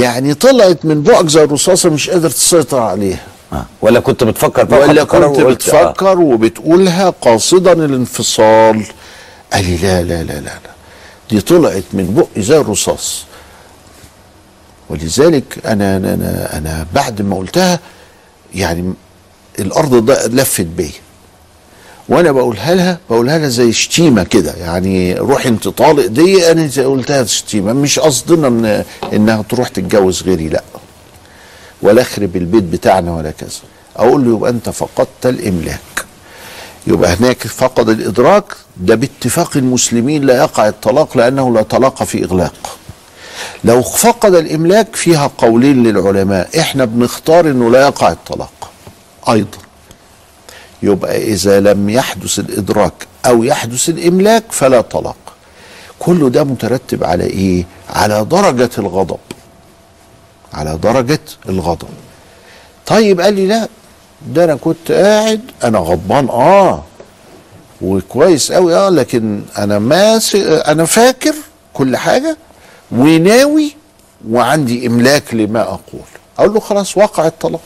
يعني 0.00 0.34
طلعت 0.34 0.84
من 0.84 1.02
بقك 1.02 1.28
زي 1.28 1.44
الرصاصة 1.44 1.90
مش 1.90 2.10
قادر 2.10 2.30
تسيطر 2.30 2.78
عليها. 2.78 3.22
ولا 3.82 4.00
كنت 4.00 4.24
بتفكر 4.24 4.66
فيها 4.66 4.78
ولا 4.78 5.04
كنت 5.04 5.38
آه. 5.38 5.44
بتفكر 5.50 6.18
وبتقولها 6.20 7.10
قاصدا 7.10 7.72
الانفصال. 7.72 8.84
قال 9.52 9.64
لي 9.64 9.76
لا 9.76 10.02
لا 10.02 10.22
لا 10.22 10.32
لا 10.32 10.40
لا. 10.40 10.70
دي 11.30 11.40
طلعت 11.40 11.84
من 11.92 12.14
بقي 12.14 12.42
زي 12.42 12.56
الرصاص. 12.56 13.24
ولذلك 14.90 15.58
أنا 15.66 15.96
أنا 15.96 16.14
أنا, 16.14 16.58
أنا 16.58 16.86
بعد 16.94 17.22
ما 17.22 17.36
قلتها 17.36 17.80
يعني 18.54 18.92
الأرض 19.58 20.06
ده 20.06 20.26
لفت 20.26 20.66
بيا. 20.66 20.90
وأنا 22.08 22.32
بقولها 22.32 22.74
لها 22.74 22.98
بقولها 23.10 23.38
لها 23.38 23.48
زي 23.48 23.72
شتيمة 23.72 24.22
كده. 24.22 24.52
يعني 24.52 25.14
روحي 25.14 25.48
أنت 25.48 25.68
طالق 25.68 26.06
دي 26.06 26.50
أنا 26.50 26.66
زي 26.66 26.84
قلتها 26.84 27.24
شتيمة. 27.24 27.72
مش 27.72 27.98
قصدنا 27.98 28.48
إن 28.48 28.84
إنها 29.12 29.42
تروح 29.42 29.68
تتجوز 29.68 30.22
غيري 30.22 30.48
لأ. 30.48 30.62
ولا 31.84 32.02
اخرب 32.02 32.36
البيت 32.36 32.62
بتاعنا 32.64 33.14
ولا 33.16 33.30
كذا. 33.30 33.50
أقول 33.96 34.24
له 34.24 34.36
يبقى 34.36 34.50
أنت 34.50 34.68
فقدت 34.68 35.26
الإملاك. 35.26 36.04
يبقى 36.86 37.14
هناك 37.14 37.46
فقد 37.46 37.88
الإدراك 37.88 38.44
ده 38.76 38.94
باتفاق 38.94 39.56
المسلمين 39.56 40.24
لا 40.24 40.36
يقع 40.36 40.68
الطلاق 40.68 41.16
لأنه 41.16 41.54
لا 41.54 41.62
طلاق 41.62 42.02
في 42.02 42.24
إغلاق. 42.24 42.78
لو 43.64 43.82
فقد 43.82 44.34
الإملاك 44.34 44.96
فيها 44.96 45.30
قولين 45.38 45.82
للعلماء 45.82 46.60
إحنا 46.60 46.84
بنختار 46.84 47.50
إنه 47.50 47.70
لا 47.70 47.86
يقع 47.86 48.12
الطلاق. 48.12 48.70
أيضا. 49.28 49.58
يبقى 50.82 51.22
إذا 51.22 51.60
لم 51.60 51.90
يحدث 51.90 52.38
الإدراك 52.38 53.06
أو 53.26 53.44
يحدث 53.44 53.88
الإملاك 53.88 54.44
فلا 54.50 54.80
طلاق. 54.80 55.16
كل 55.98 56.30
ده 56.30 56.44
مترتب 56.44 57.04
على 57.04 57.24
إيه؟ 57.24 57.66
على 57.90 58.24
درجة 58.24 58.70
الغضب. 58.78 59.18
على 60.54 60.78
درجة 60.82 61.20
الغضب. 61.48 61.88
طيب 62.86 63.20
قال 63.20 63.34
لي 63.34 63.46
لا 63.46 63.68
ده 64.28 64.44
أنا 64.44 64.54
كنت 64.54 64.92
قاعد 64.92 65.40
أنا 65.64 65.78
غضبان 65.78 66.28
آه. 66.28 66.82
وكويس 67.82 68.52
قوي 68.52 68.74
آه 68.76 68.88
لكن 68.88 69.42
أنا 69.58 69.78
ماسك 69.78 70.36
أنا 70.66 70.84
فاكر 70.84 71.34
كل 71.74 71.96
حاجة 71.96 72.36
وناوي 72.92 73.76
وعندي 74.30 74.86
إملاك 74.86 75.34
لما 75.34 75.62
أقول. 75.62 76.02
أقول 76.38 76.54
له 76.54 76.60
خلاص 76.60 76.96
وقع 76.96 77.26
الطلاق. 77.26 77.60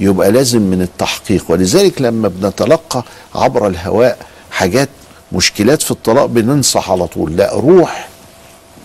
يبقى 0.00 0.32
لازم 0.32 0.62
من 0.62 0.82
التحقيق. 0.82 1.44
ولذلك 1.48 2.02
لما 2.02 2.28
بنتلقى 2.28 3.04
عبر 3.34 3.66
الهواء 3.66 4.18
حاجات 4.50 4.88
مشكلات 5.32 5.82
في 5.82 5.90
الطلاق 5.90 6.26
بننصح 6.26 6.90
على 6.90 7.06
طول. 7.06 7.36
لا 7.36 7.54
روح 7.54 8.08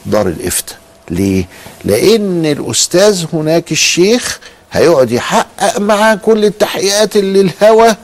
دار 0.05 0.27
الإفتاء. 0.27 0.77
ليه؟ 1.09 1.45
لأن 1.85 2.45
الأستاذ 2.45 3.25
هناك 3.33 3.71
الشيخ 3.71 4.39
هيقعد 4.71 5.11
يحقق 5.11 5.79
معاه 5.79 6.15
كل 6.15 6.45
التحقيقات 6.45 7.15
اللي 7.15 7.41
الهوى 7.41 7.95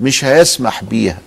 مش 0.00 0.24
هيسمح 0.24 0.84
بيها. 0.84 1.18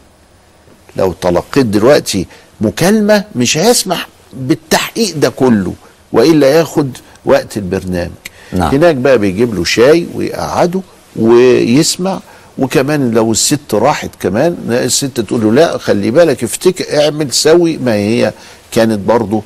لو 0.96 1.12
تلقيت 1.22 1.66
دلوقتي 1.66 2.28
مكالمة 2.62 3.24
مش 3.36 3.58
هيسمح 3.58 4.08
بالتحقيق 4.34 5.16
ده 5.18 5.30
كله 5.30 5.74
وإلا 6.14 6.48
ياخد 6.48 6.98
وقت 7.26 7.58
البرنامج. 7.58 8.12
نعم. 8.54 8.76
هناك 8.76 8.96
بقى 8.96 9.18
بيجيب 9.18 9.56
له 9.56 9.64
شاي 9.64 10.08
ويقعده 10.16 10.82
ويسمع 11.16 12.20
وكمان 12.58 13.12
لو 13.12 13.32
الست 13.32 13.74
راحت 13.74 14.10
كمان 14.20 14.58
الست 14.70 15.20
تقول 15.20 15.42
له 15.42 15.52
لا 15.52 15.78
خلي 15.78 16.12
بالك 16.12 16.44
افتكر 16.44 17.04
اعمل 17.04 17.34
سوي 17.34 17.78
ما 17.78 17.94
هي 17.94 18.34
كانت 18.72 19.00
برضو 19.00 19.44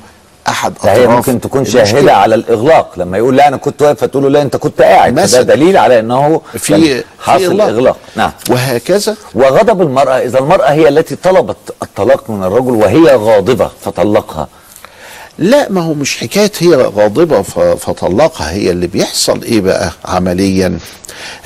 أحد 0.48 0.74
ده 0.84 0.92
هي 0.92 1.04
أطراف 1.04 1.16
ممكن 1.16 1.40
تكون. 1.40 1.64
شاهدة 1.64 2.12
على 2.16 2.34
الإغلاق. 2.34 2.92
لما 2.98 3.18
يقول 3.18 3.36
لا 3.36 3.48
أنا 3.48 3.56
كنت 3.56 3.82
واقف 3.82 4.00
فتقول 4.00 4.22
له 4.22 4.28
لا 4.28 4.42
أنت 4.42 4.56
كنت 4.56 4.82
قاعد. 4.82 5.20
مثلا. 5.20 5.42
دليل 5.42 5.76
على 5.76 5.98
إنه 6.00 6.40
في- 6.58 6.68
كان 7.26 7.38
في 7.38 7.46
إغلاق. 7.46 7.68
إغلاق. 7.68 7.96
نعم. 8.16 8.30
وهكذا. 8.50 9.16
وغضب 9.34 9.82
المرأة 9.82 10.18
إذا 10.18 10.38
المرأة 10.38 10.70
هي 10.72 10.88
التي 10.88 11.16
طلبت 11.16 11.56
الطلاق 11.82 12.30
من 12.30 12.44
الرجل 12.44 12.70
وهي 12.70 13.14
غاضبة 13.16 13.70
فطلقها. 13.84 14.48
لا 15.38 15.66
ما 15.72 15.80
هو 15.80 15.94
مش 15.94 16.16
حكاية 16.16 16.52
هي 16.58 16.74
غاضبة 16.74 17.42
فطلقها. 17.76 18.50
هي 18.50 18.70
اللي 18.70 18.86
بيحصل 18.86 19.42
إيه 19.42 19.60
بقى 19.60 19.90
عمليا؟ 20.04 20.78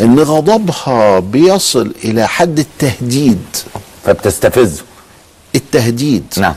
إن 0.01 0.19
غضبها 0.21 1.19
بيصل 1.19 1.93
إلى 2.05 2.29
حد 2.29 2.59
التهديد. 2.59 3.45
فبتستفزه. 4.05 4.83
التهديد. 5.55 6.25
نعم. 6.37 6.55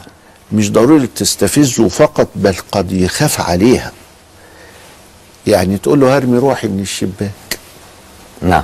مش 0.54 0.72
ضروري 0.72 1.08
تستفزه 1.08 1.88
فقط 1.88 2.28
بل 2.36 2.56
قد 2.72 2.92
يخاف 2.92 3.42
عليها. 3.42 3.92
يعني 5.48 5.78
تقول 5.78 6.00
له 6.00 6.18
هرمي 6.18 6.38
روحي 6.38 6.68
من 6.68 6.80
الشباك. 6.80 7.60
نعم. 8.42 8.64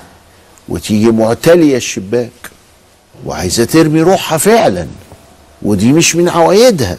وتيجي 0.70 1.12
معتلية 1.12 1.78
الشباك 1.78 2.30
وعايزة 3.26 3.66
ترمي 3.66 4.02
روحها 4.02 4.38
فعلا 4.38 4.88
ودي 5.62 5.94
مش 5.94 6.16
من 6.16 6.30
عوايدها. 6.30 6.98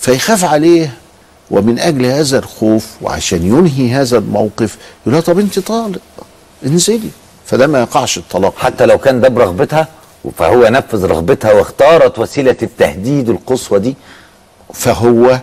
فيخاف 0.00 0.44
عليه 0.44 0.92
ومن 1.50 1.78
أجل 1.78 2.04
هذا 2.04 2.38
الخوف 2.38 2.86
وعشان 3.02 3.46
ينهي 3.46 3.92
هذا 3.92 4.18
الموقف 4.18 4.76
يقول 5.02 5.14
لها 5.14 5.20
طب 5.20 5.38
أنت 5.38 5.58
طالق 5.58 6.00
انزلي. 6.66 7.10
فده 7.46 7.66
ما 7.66 7.80
يقعش 7.80 8.18
الطلاق. 8.18 8.58
حتى 8.58 8.86
لو 8.86 8.98
كان 8.98 9.20
ده 9.20 9.28
برغبتها 9.28 9.88
فهو 10.38 10.68
نفذ 10.68 11.04
رغبتها 11.04 11.52
واختارت 11.52 12.18
وسيلة 12.18 12.56
التهديد 12.62 13.28
القصوى 13.28 13.78
دي. 13.78 13.94
فهو 14.74 15.38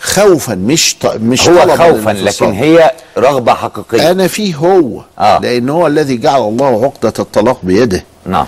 خوفا 0.00 0.54
مش 0.54 0.96
ط... 1.00 1.06
مش 1.06 1.48
هو 1.48 1.76
خوفا. 1.76 2.10
لكن 2.10 2.52
هي 2.52 2.90
رغبة 3.18 3.54
حقيقية 3.54 4.10
أنا 4.10 4.26
فيه 4.26 4.54
هو 4.56 5.02
آه. 5.18 5.38
لأن 5.38 5.68
هو 5.68 5.86
الذي 5.86 6.16
جعل 6.16 6.40
الله 6.40 6.84
عقدة 6.84 7.12
الطلاق 7.18 7.58
بيده 7.62 8.04
نعم 8.26 8.46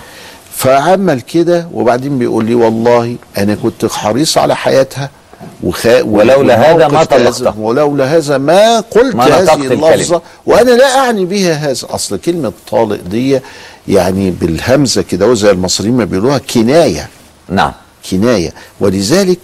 فعمل 0.55 1.21
كده 1.21 1.67
وبعدين 1.73 2.19
بيقول 2.19 2.45
لي 2.45 2.55
والله 2.55 3.15
أنا 3.37 3.55
كنت 3.55 3.85
حريص 3.85 4.37
على 4.37 4.55
حياتها 4.55 5.09
وخا... 5.63 6.01
ولولا 6.01 6.71
هذا 6.71 6.87
ما 6.87 7.03
طلقتها. 7.03 7.55
ولولا 7.57 8.17
هذا 8.17 8.37
ما 8.37 8.79
قلت 8.79 9.15
ما 9.15 9.23
هذه 9.25 9.53
اللفظة. 9.53 10.21
وأنا 10.45 10.71
لا 10.71 10.97
أعني 10.99 11.25
بها 11.25 11.53
هذا 11.53 11.87
أصل 11.89 12.17
كلمة 12.17 12.51
طالق 12.71 12.99
دي 13.09 13.39
يعني 13.87 14.31
بالهمزة 14.31 15.01
كده 15.01 15.27
وزي 15.27 15.51
المصريين 15.51 15.97
ما 15.97 16.05
بيقولوها 16.05 16.37
كناية 16.37 17.09
نعم 17.49 17.71
كناية 18.11 18.53
ولذلك 18.79 19.39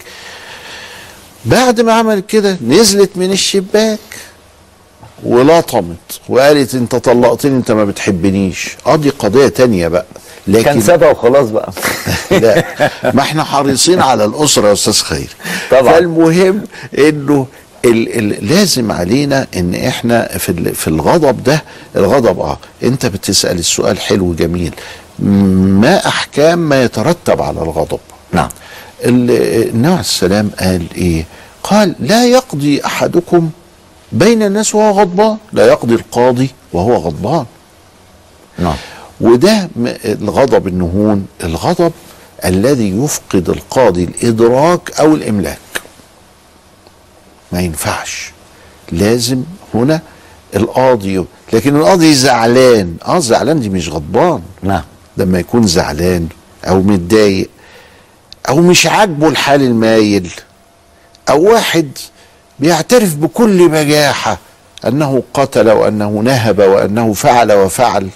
بعد 1.46 1.82
ما 1.82 1.94
عمل 1.94 2.20
كده 2.20 2.58
نزلت 2.68 3.10
من 3.16 3.32
الشباك 3.32 4.00
ولطمت 5.24 6.20
وقالت 6.30 6.76
انت 6.76 6.96
طلقتني 6.96 7.58
انت 7.58 7.72
ما 7.72 7.86
بتحبنيش. 7.86 8.78
آه 8.88 8.96
دي 8.96 9.10
قضية 9.10 9.48
تانية 9.48 9.88
بقى. 9.88 10.06
لكن 10.48 10.64
كان 10.64 10.82
سابها 10.82 11.10
وخلاص 11.12 11.50
بقى. 11.50 11.72
لا 12.32 12.64
ما 13.14 13.22
إحنا 13.22 13.44
حريصين 13.44 14.00
على 14.02 14.26
الأسرة 14.26 14.68
يا 14.68 14.74
أستاذ 14.74 14.94
خير. 14.94 15.30
طبعا. 15.72 15.94
فالمهم 15.94 16.64
إنه 16.98 17.48
ال 17.86 18.18
ال 18.18 18.48
لازم 18.50 18.92
علينا 18.92 19.48
إن 19.58 19.76
إحنا 19.76 20.38
في 20.38 20.74
في 20.74 20.88
الغضب 20.88 21.44
ده 21.44 21.64
الغضب 21.96 22.40
آه 22.40 22.58
أنت 22.84 23.06
بتسأل 23.06 23.60
السؤال 23.60 24.00
حلو 24.00 24.34
جميل 24.34 24.74
ما 25.20 26.08
أحكام 26.08 26.60
ما 26.60 26.84
يترتب 26.84 27.42
على 27.42 27.62
الغضب. 27.62 28.00
نعم. 28.34 28.50
النبي 29.06 29.88
عليه 29.88 30.00
السلام 30.00 30.52
قال 30.60 30.94
إيه؟ 30.96 31.26
قال 31.64 31.96
لا 32.00 32.26
يقضي 32.26 32.86
أحدكم 32.86 33.50
بين 34.12 34.44
الناس 34.44 34.76
وهو 34.76 35.00
غضبان. 35.00 35.38
لا 35.54 35.66
يقضي 35.66 35.96
القاضي 35.96 36.50
وهو 36.74 36.96
غضبان. 36.96 37.46
نعم. 38.60 38.76
وده 39.22 39.70
الغضب 40.06 40.68
النهون 40.68 41.26
الغضب 41.44 41.92
الذي 42.46 42.90
يفقد 43.04 43.50
القاضي 43.50 44.04
الإدراك 44.04 45.00
أو 45.00 45.16
الإملاك. 45.16 45.60
ما 47.52 47.62
ينفعش. 47.62 48.32
لازم 48.92 49.44
هنا 49.74 50.02
القاضي 50.56 51.26
لكن 51.54 51.76
القاضي 51.76 52.14
زعلان. 52.14 52.96
آه 53.06 53.20
زعلان 53.20 53.60
دي 53.60 53.70
مش 53.70 53.90
غضبان. 53.90 54.42
نعم. 54.64 54.84
لما 55.18 55.40
يكون 55.40 55.68
زعلان 55.68 56.28
أو 56.66 56.82
متضايق. 56.82 57.50
أو 58.50 58.62
مش 58.62 58.88
عاجبه 58.88 59.28
الحال 59.28 59.62
المايل 59.62 60.32
أو 61.30 61.54
واحد 61.54 61.88
بيعترف 62.60 63.16
بكل 63.16 63.70
بجاحة 63.70 64.38
أنه 64.88 65.24
قتل 65.34 65.70
وأنه 65.70 66.10
نهب 66.10 66.60
وأنه 66.60 67.14
فعل 67.14 67.52
وفعل. 67.52 68.10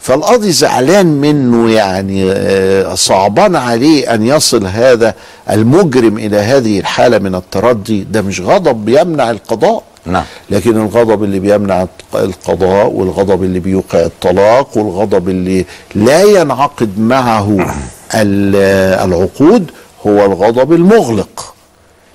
فالقاضي 0.00 0.52
زعلان 0.52 1.06
منه 1.06 1.70
يعني 1.70 2.32
آه، 2.32 2.94
صعبان 2.94 3.56
عليه 3.56 4.14
أن 4.14 4.26
يصل 4.26 4.66
هذا 4.66 5.14
المجرم 5.50 6.18
إلى 6.18 6.36
هذه 6.36 6.80
الحالة 6.80 7.18
من 7.18 7.34
التردي. 7.34 8.04
ده 8.04 8.22
مش 8.22 8.40
غضب 8.40 8.84
بيمنع 8.84 9.30
القضاء. 9.30 9.82
نعم. 10.06 10.24
لكن 10.50 10.76
الغضب 10.76 11.24
اللي 11.24 11.38
بيمنع 11.40 11.86
القضاء 12.14 12.86
والغضب 12.86 13.42
اللي 13.42 13.60
بيوقع 13.60 14.00
الطلاق 14.00 14.78
والغضب 14.78 15.28
اللي 15.28 15.64
لا 15.94 16.22
ينعقد 16.22 16.98
معه 16.98 17.56
العقود 18.14 19.70
هو 20.06 20.24
الغضب 20.26 20.72
المغلق 20.72 21.54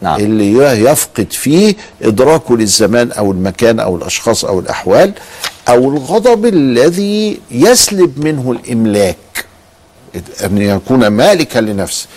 نعم. 0.01 0.19
اللي 0.19 0.53
يفقد 0.91 1.27
فيه 1.31 1.75
ادراكه 2.01 2.57
للزمان 2.57 3.11
أو 3.11 3.31
المكان 3.31 3.79
أو 3.79 3.95
الأشخاص 3.95 4.45
أو 4.45 4.59
الأحوال 4.59 5.13
أو 5.69 5.89
الغضب 5.91 6.45
الذي 6.45 7.39
يسلب 7.51 8.25
منه 8.25 8.51
الإملاك. 8.51 9.17
أن 10.43 10.57
يكون 10.57 11.07
مالكا 11.07 11.59
لنفسه. 11.59 12.07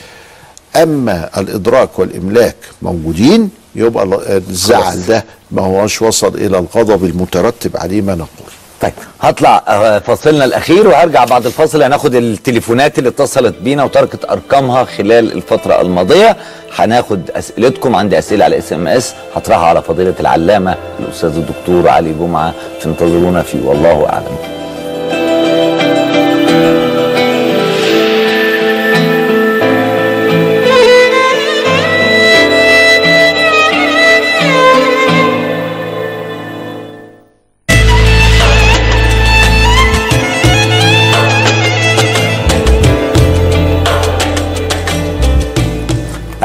أما 0.76 1.40
الإدراك 1.40 1.98
والإملاك 1.98 2.56
موجودين 2.82 3.50
يبقى 3.74 4.04
ال- 4.04 4.42
الزعل 4.50 5.06
ده 5.06 5.24
ما 5.50 5.62
هوش 5.62 6.02
وصل 6.02 6.34
إلى 6.34 6.58
الغضب 6.58 7.04
المترتب 7.04 7.76
عليه 7.76 8.02
ما 8.02 8.14
نقول. 8.14 8.50
طيب 8.84 8.92
هطلع 9.20 9.62
آه، 9.68 9.98
فاصلنا 9.98 10.44
الأخير 10.44 10.88
وهرجع 10.88 11.24
بعد 11.24 11.46
الفاصل 11.46 11.82
هناخد 11.82 12.14
التليفونات 12.14 12.98
اللي 12.98 13.08
اتصلت 13.08 13.54
بينا 13.60 13.84
وتركت 13.84 14.24
أرقامها 14.30 14.84
خلال 14.84 15.32
الفترة 15.32 15.80
الماضية. 15.80 16.36
هناخد 16.76 17.30
أسئلتكم 17.30 17.96
عندي 17.96 18.18
أسئلة 18.18 18.44
على 18.44 18.58
SMS 18.58 19.14
هطرحها 19.36 19.66
على 19.66 19.82
فضيلة 19.82 20.14
العلامة 20.20 20.74
الأستاذ 21.00 21.36
الدكتور 21.36 21.88
علي 21.88 22.12
جمعة. 22.12 22.52
فانتظرونا 22.80 23.42
فيه 23.42 23.62
والله 23.64 24.06
أعلم. 24.12 24.63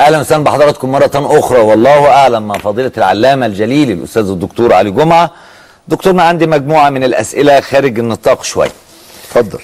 أهلا 0.09 0.19
وسهلا 0.19 0.43
بحضراتكم 0.43 0.91
مرة 0.91 1.11
أخرى. 1.15 1.59
والله 1.59 2.07
أعلم 2.07 2.47
مع 2.47 2.57
فضيلة 2.57 2.91
العلامة 2.97 3.45
الجليل 3.45 3.91
الأستاذ 3.91 4.29
الدكتور 4.29 4.73
علي 4.73 4.91
جمعة. 4.91 5.31
دكتورنا 5.87 6.23
عندي 6.23 6.47
مجموعة 6.47 6.89
من 6.89 7.03
الأسئلة 7.03 7.59
خارج 7.59 7.99
النطاق 7.99 8.43
شوية. 8.43 8.71
اتفضل. 9.23 9.59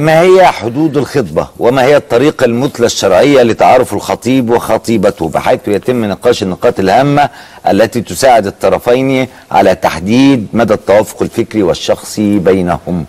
ما 0.00 0.20
هي 0.20 0.46
حدود 0.46 0.96
الخطبة؟ 0.96 1.48
وما 1.58 1.82
هي 1.84 1.96
الطريقة 1.96 2.44
المثلى 2.44 2.86
الشرعية 2.86 3.42
لتعارف 3.42 3.94
الخطيب 3.94 4.50
وخطيبته؟ 4.50 5.28
بحيث 5.28 5.60
يتم 5.68 6.04
نقاش 6.04 6.42
النقاط 6.42 6.80
الهامة 6.80 7.30
التي 7.68 8.00
تساعد 8.00 8.46
الطرفين 8.46 9.28
على 9.50 9.74
تحديد 9.74 10.46
مدى 10.52 10.74
التوافق 10.74 11.22
الفكري 11.22 11.62
والشخصي 11.62 12.38
بينهم. 12.38 13.04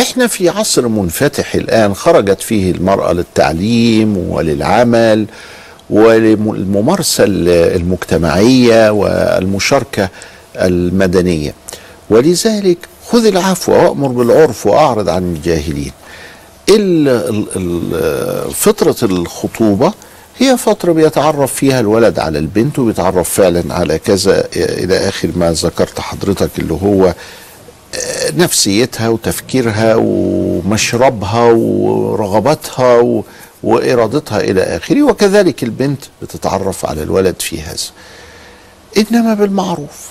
إحنا 0.00 0.26
في 0.26 0.48
عصر 0.48 0.88
منفتح 0.88 1.54
الآن 1.54 1.94
خرجت 1.94 2.42
فيه 2.42 2.70
المرأة 2.70 3.12
للتعليم 3.12 4.18
وللعمل. 4.30 5.26
وللممارسه 5.90 7.24
المجتمعية 7.76 8.90
والمشاركة 8.90 10.08
المدنية. 10.56 11.54
ولذلك 12.10 12.78
خذ 13.08 13.26
العفو 13.26 13.72
وأمر 13.72 14.08
بالعرف 14.08 14.66
وأعرض 14.66 15.08
عن 15.08 15.34
الجاهلين. 15.36 15.92
ال- 16.68 17.08
ال- 17.08 17.46
ال- 17.56 18.50
فتره 18.54 18.96
الخطوبة 19.02 19.92
هي 20.38 20.56
فترة 20.56 20.92
بيتعرف 20.92 21.54
فيها 21.54 21.80
الولد 21.80 22.18
على 22.18 22.38
البنت 22.38 22.78
وبيتعرف 22.78 23.28
فعلا 23.30 23.74
على 23.74 23.98
كذا 23.98 24.48
إلى 24.56 24.96
آخر 25.08 25.28
ما 25.36 25.52
ذكرت 25.52 26.00
حضرتك 26.00 26.50
اللي 26.58 26.74
هو 26.74 27.14
نفسيتها 28.36 29.08
وتفكيرها 29.08 29.94
ومشربها 29.98 31.44
ورغباتها 31.52 32.96
و... 33.00 33.24
وإرادتها 33.64 34.40
إلى 34.40 34.62
آخره 34.62 35.02
وكذلك 35.02 35.62
البنت 35.62 36.00
بتتعرف 36.22 36.86
على 36.86 37.02
الولد 37.02 37.40
في 37.40 37.62
هذا. 37.62 37.76
إنما 38.96 39.34
بالمعروف. 39.34 40.08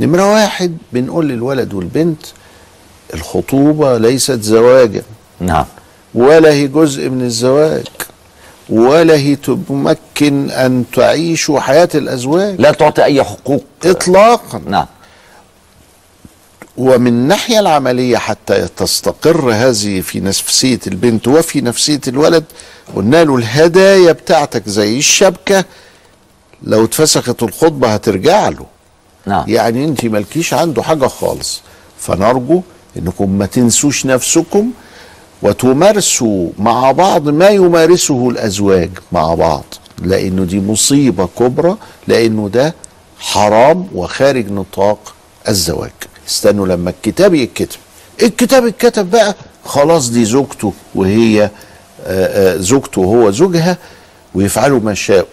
نمرة 0.00 0.32
واحد 0.32 0.76
بنقول 0.92 1.28
للولد 1.28 1.74
والبنت 1.74 2.22
الخطوبة 3.14 3.98
ليست 3.98 4.40
زواجا. 4.40 5.02
نعم. 5.40 5.64
ولا 6.14 6.52
هي 6.52 6.66
جزء 6.66 7.08
من 7.08 7.22
الزواج. 7.24 7.86
ولا 8.68 9.14
هي 9.14 9.36
تمكن 9.36 10.50
أن 10.50 10.84
تعيشوا 10.92 11.60
حياة 11.60 11.88
الأزواج. 11.94 12.60
لا 12.60 12.72
تعطي 12.72 13.04
أي 13.04 13.24
حقوق. 13.24 13.64
إطلاقا. 13.84 14.62
نعم. 14.66 14.86
ومن 16.78 17.06
الناحية 17.06 17.60
العملية 17.60 18.16
حتى 18.16 18.68
تستقر 18.76 19.52
هذه 19.52 20.00
في 20.00 20.20
نفسية 20.20 20.80
البنت 20.86 21.28
وفي 21.28 21.60
نفسية 21.60 22.00
الولد 22.08 22.44
قلنا 22.96 23.24
له 23.24 23.36
الهدايا 23.36 24.12
بتاعتك 24.12 24.68
زي 24.68 24.98
الشبكة 24.98 25.64
لو 26.62 26.84
اتفسخت 26.84 27.42
الخطبة 27.42 27.88
هترجع 27.94 28.48
له. 28.48 28.66
نعم. 29.26 29.44
يعني 29.48 29.84
انت 29.84 30.04
مالكيش 30.04 30.54
عنده 30.54 30.82
حاجة 30.82 31.06
خالص. 31.06 31.60
فنرجو 31.98 32.62
انكم 32.96 33.30
ما 33.30 33.46
تنسوش 33.46 34.06
نفسكم 34.06 34.70
وتمارسوا 35.42 36.50
مع 36.58 36.92
بعض 36.92 37.28
ما 37.28 37.48
يمارسه 37.48 38.28
الأزواج 38.30 38.90
مع 39.12 39.34
بعض 39.34 39.64
لأنه 40.02 40.44
دي 40.44 40.60
مصيبة 40.60 41.28
كبرى 41.38 41.76
لأنه 42.08 42.48
ده 42.48 42.74
حرام 43.18 43.88
وخارج 43.94 44.52
نطاق 44.52 45.14
الزواج. 45.48 45.90
استنوا 46.28 46.66
لما 46.66 46.90
الكتاب 46.90 47.34
يتكتب. 47.34 47.78
الكتاب 48.22 48.66
اتكتب 48.66 49.10
بقى 49.10 49.34
خلاص 49.64 50.08
دي 50.10 50.24
زوجته 50.24 50.72
وهي 50.94 51.42
آه، 51.42 51.50
آه، 52.06 52.56
زوجته 52.56 53.00
وهو 53.00 53.30
زوجها 53.30 53.76
ويفعلوا 54.34 54.80
ما 54.80 54.94
شاءوا. 54.94 55.26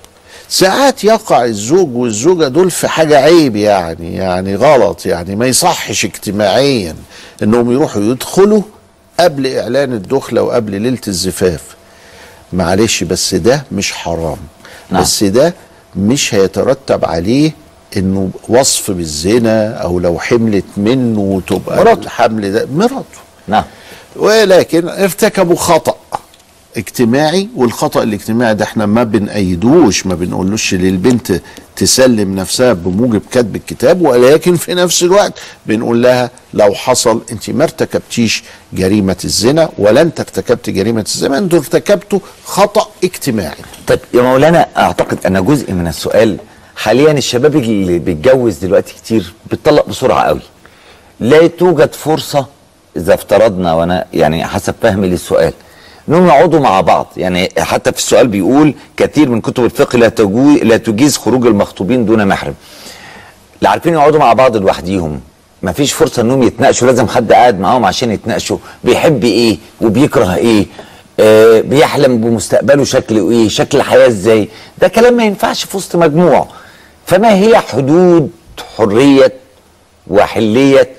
ساعات 0.49 1.03
يقع 1.03 1.45
الزوج 1.45 1.95
والزوجة 1.95 2.47
دول 2.47 2.71
في 2.71 2.87
حاجة 2.87 3.17
عيب 3.17 3.55
يعني 3.55 4.15
يعني 4.15 4.55
غلط 4.55 5.05
يعني 5.05 5.35
ما 5.35 5.45
يصحش 5.47 6.05
اجتماعيا 6.05 6.95
إنهم 7.43 7.71
يروحوا 7.71 8.01
يدخلوا 8.01 8.61
قبل 9.19 9.47
إعلان 9.47 9.93
الدخلة 9.93 10.41
وقبل 10.41 10.81
ليلة 10.81 11.01
الزفاف. 11.07 11.61
معلش 12.53 13.03
بس 13.03 13.35
ده 13.35 13.63
مش 13.71 13.93
حرام. 13.93 14.37
نعم. 14.89 15.01
بس 15.01 15.23
ده 15.23 15.53
مش 15.95 16.35
هيترتب 16.35 17.05
عليه 17.05 17.51
إنه 17.97 18.29
وصف 18.49 18.91
بالزنا 18.91 19.73
أو 19.73 19.99
لو 19.99 20.19
حملت 20.19 20.65
منه 20.77 21.41
تبقى 21.47 21.77
مراته. 21.77 22.01
الحمل 22.03 22.51
ده 22.53 22.67
مراته. 22.75 23.19
نعم. 23.47 23.63
ولكن 24.15 24.89
ارتكبوا 24.89 25.55
خطأ 25.55 25.95
اجتماعي 26.77 27.49
والخطأ 27.55 28.03
الاجتماعي 28.03 28.53
ده 28.55 28.65
إحنا 28.65 28.85
ما 28.85 29.03
بنأيدوش 29.03 30.05
ما 30.05 30.15
بنقولوش 30.15 30.73
للبنت 30.73 31.41
تسلم 31.75 32.35
نفسها 32.35 32.73
بموجب 32.73 33.21
كتب 33.31 33.55
الكتاب 33.55 34.01
ولكن 34.01 34.55
في 34.55 34.73
نفس 34.73 35.03
الوقت 35.03 35.33
بنقول 35.65 36.03
لها 36.03 36.29
لو 36.53 36.73
حصل 36.73 37.21
أنت 37.31 37.49
ما 37.49 37.63
ارتكبتيش 37.63 38.43
جريمة 38.73 39.15
الزنا 39.25 39.69
ولا 39.77 40.01
انت 40.01 40.19
ارتكبت 40.19 40.69
جريمة 40.69 41.05
الزنا 41.15 41.37
أنتوا 41.37 41.59
ارتكبتوا 41.59 42.19
خطأ 42.45 42.87
اجتماعي. 43.03 43.57
طيب 43.87 43.99
يا 44.13 44.21
مولانا 44.21 44.67
أعتقد 44.77 45.17
أن 45.25 45.45
جزء 45.45 45.71
من 45.73 45.87
السؤال 45.87 46.37
حاليا 46.75 47.11
الشباب 47.11 47.55
اللي 47.55 47.99
بيتجوز 47.99 48.57
دلوقتي 48.57 48.93
كتير 48.93 49.33
بيطلق 49.51 49.87
بسرعة 49.87 50.23
قوي. 50.23 50.41
لا 51.19 51.47
توجد 51.47 51.93
فرصة 51.93 52.45
إذا 52.97 53.13
افترضنا 53.13 53.73
وأنا 53.73 54.05
يعني 54.13 54.45
حسب 54.45 54.75
فهمي 54.81 55.07
للسؤال. 55.07 55.53
إنهم 56.09 56.27
يقعدوا 56.27 56.59
مع 56.59 56.81
بعض. 56.81 57.07
يعني 57.17 57.49
حتى 57.59 57.91
في 57.91 57.97
السؤال 57.97 58.27
بيقول 58.27 58.73
كثير 58.97 59.29
من 59.29 59.41
كتب 59.41 59.65
الفقه 59.65 59.97
لا 59.97 60.11
لا 60.63 60.77
تجيز 60.77 61.17
خروج 61.17 61.45
المخطوبين 61.45 62.05
دون 62.05 62.27
محرم. 62.27 62.53
لا 63.61 63.69
عارفين 63.69 63.93
يقعدوا 63.93 64.19
مع 64.19 64.33
بعض 64.33 64.57
لوحديهم. 64.57 65.21
مفيش 65.63 65.93
فرصة 65.93 66.21
إنهم 66.21 66.43
يتناقشوا. 66.43 66.87
لازم 66.87 67.07
حد 67.07 67.33
قاعد 67.33 67.59
معاهم 67.59 67.85
عشان 67.85 68.11
يتناقشوا. 68.11 68.57
بيحب 68.83 69.23
إيه 69.23 69.57
وبيكره 69.81 70.35
إيه؟ 70.35 70.65
آه 71.19 71.61
بيحلم 71.61 72.21
بمستقبله 72.21 72.83
شكله 72.83 73.31
إيه؟ 73.31 73.47
شكل 73.49 73.77
الحياة 73.77 74.07
إزاي؟ 74.07 74.49
ده 74.77 74.87
كلام 74.87 75.13
ما 75.13 75.23
ينفعش 75.23 75.63
في 75.63 75.77
وسط 75.77 75.95
مجموعة. 75.95 76.47
فما 77.05 77.33
هي 77.35 77.57
حدود 77.57 78.29
حرية 78.77 79.33
وحلية 80.07 80.89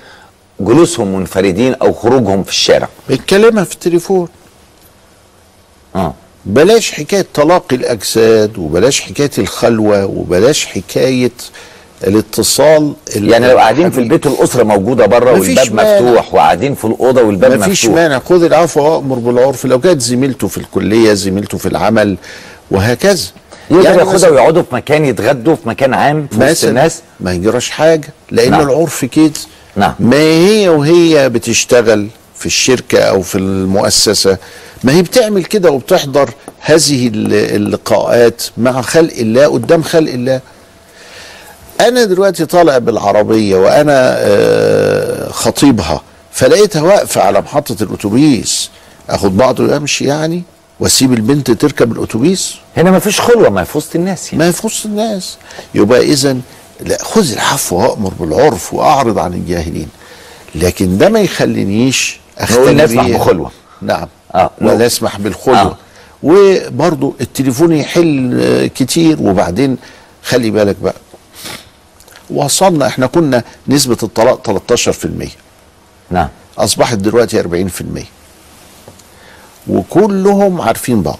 جلوسهم 0.59 1.15
منفردين 1.15 1.73
أو 1.73 1.93
خروجهم 1.93 2.43
في 2.43 2.49
الشارع؟ 2.49 2.87
بنتكلمها 3.09 3.63
في 3.63 3.73
التليفون. 3.73 4.27
آه. 5.95 6.13
بلاش 6.45 6.91
حكاية 6.91 7.25
تلاقي 7.33 7.75
الأجساد 7.75 8.57
وبلاش 8.57 9.01
حكاية 9.01 9.31
الخلوة 9.37 10.05
وبلاش 10.05 10.65
حكاية 10.65 11.31
الاتصال 12.07 12.93
ال- 13.15 13.29
يعني 13.29 13.47
لو 13.47 13.57
قاعدين 13.57 13.91
في 13.91 13.99
البيت 13.99 14.27
والاسره 14.27 14.63
موجودة 14.63 15.05
بره 15.05 15.31
والباب 15.31 15.73
مانع. 15.73 15.99
مفتوح 16.01 16.33
وقاعدين 16.33 16.75
في 16.75 16.85
الأوضة 16.85 17.21
والباب 17.21 17.51
مفتوح. 17.51 17.67
مفيش 17.67 17.85
مانع. 17.85 18.19
خذ 18.19 18.43
العفو 18.43 18.81
وامر 18.81 19.15
بالعرف. 19.15 19.65
لو 19.65 19.79
كانت 19.79 20.01
زميلته 20.01 20.47
في 20.47 20.57
الكلية 20.57 21.13
زميلته 21.13 21.57
في 21.57 21.65
العمل 21.65 22.17
وهكذا. 22.71 23.27
يقدر 23.71 23.85
ياخدها 23.99 24.13
مثلا- 24.13 24.29
ويقعدوا 24.29 24.61
في 24.63 24.75
مكان 24.75 25.05
يتغدوا 25.05 25.55
في 25.55 25.69
مكان 25.69 25.93
عام 25.93 26.27
في 26.27 26.39
وسط 26.51 26.65
الناس 26.67 27.01
ما 27.19 27.33
يجراش 27.33 27.69
حاجة 27.69 28.07
لأن 28.31 28.51
نعم. 28.51 28.61
العرف 28.61 29.05
كده 29.05 29.31
نعم. 29.75 29.93
ما 29.99 30.17
هي 30.17 30.69
وهي 30.69 31.29
بتشتغل 31.29 32.07
في 32.35 32.45
الشركة 32.45 32.99
أو 32.99 33.21
في 33.21 33.37
المؤسسة 33.37 34.37
ما 34.83 34.93
هي 34.93 35.01
بتعمل 35.01 35.45
كده 35.45 35.71
وبتحضر 35.71 36.29
هذه 36.59 37.07
الل- 37.07 37.33
اللقاءات 37.55 38.43
مع 38.57 38.81
خلق 38.81 39.13
الله 39.17 39.47
قدام 39.47 39.83
خلق 39.83 40.11
الله 40.11 40.41
أنا 41.81 42.03
دلوقتي 42.05 42.45
طالع 42.45 42.77
بالعربية 42.77 43.55
وأنا 43.55 44.15
آه، 44.17 45.31
خطيبها 45.31 46.01
فلقيتها 46.31 46.81
واقفة 46.81 47.21
على 47.21 47.41
محطة 47.41 47.83
الأتوبيس 47.83 48.69
أخد 49.09 49.37
بعض 49.37 49.59
وأمشي 49.59 50.05
يعني 50.05 50.43
واسيب 50.79 51.13
البنت 51.13 51.51
تركب 51.51 51.91
الأتوبيس؟ 51.91 52.55
هنا 52.77 52.91
ما 52.91 52.99
فيش 52.99 53.21
خلوة 53.21 53.49
ما 53.49 53.63
في 53.63 53.77
وسط 53.77 53.95
الناس 53.95 54.33
يعني. 54.33 54.45
ما 54.45 54.51
في 54.51 54.67
وسط 54.67 54.85
الناس. 54.85 55.37
يبقى 55.75 55.99
إذا 56.01 56.37
لا 56.81 57.03
خذ 57.03 57.31
العفو 57.31 57.75
وأمر 57.77 58.13
بالعرف 58.19 58.73
وأعرض 58.73 59.19
عن 59.19 59.33
الجاهلين. 59.33 59.87
لكن 60.55 60.97
ده 60.97 61.09
ما 61.09 61.19
يخلينيش 61.19 62.19
نقول 62.51 62.75
نسمح 62.75 63.05
بيه. 63.05 63.17
بخلوة. 63.17 63.51
نعم. 63.81 64.07
آه، 64.35 64.51
ولا. 64.61 64.85
اسمح 64.85 65.17
بالخلوة. 65.19 65.61
آه. 65.61 65.77
وبرضو 66.23 67.15
التليفون 67.21 67.71
يحل 67.73 68.39
آه، 68.41 68.67
كتير. 68.67 69.17
وبعدين 69.21 69.77
خلي 70.23 70.51
بالك 70.51 70.75
بقى 70.83 70.95
وصلنا 72.29 72.87
إحنا 72.87 73.07
كنا 73.07 73.43
نسبة 73.67 73.97
الطلاق 74.03 74.41
13% 74.41 75.27
نعم. 76.11 76.27
أصبحت 76.57 76.97
دلوقتي 76.97 77.39
40% 77.39 77.45
وكلهم 79.67 80.61
عارفين 80.61 81.01
بعض. 81.01 81.19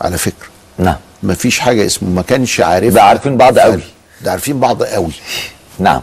على 0.00 0.18
فكرة. 0.18 0.48
نعم. 0.78 0.96
مفيش 1.22 1.58
حاجة 1.58 1.86
اسمه 1.86 2.10
ما 2.10 2.22
كانش 2.22 2.60
عارف 2.60 2.94
ده 2.94 3.02
عارفين 3.02 3.36
بعض 3.36 3.58
قوي. 3.58 3.80
ده 4.22 4.30
عارفين 4.30 4.60
بعض 4.60 4.82
قوي. 4.82 5.12
نعم. 5.78 6.00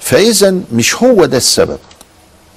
فإذا 0.00 0.54
مش 0.72 0.94
هو 1.02 1.24
ده 1.24 1.36
السبب. 1.36 1.78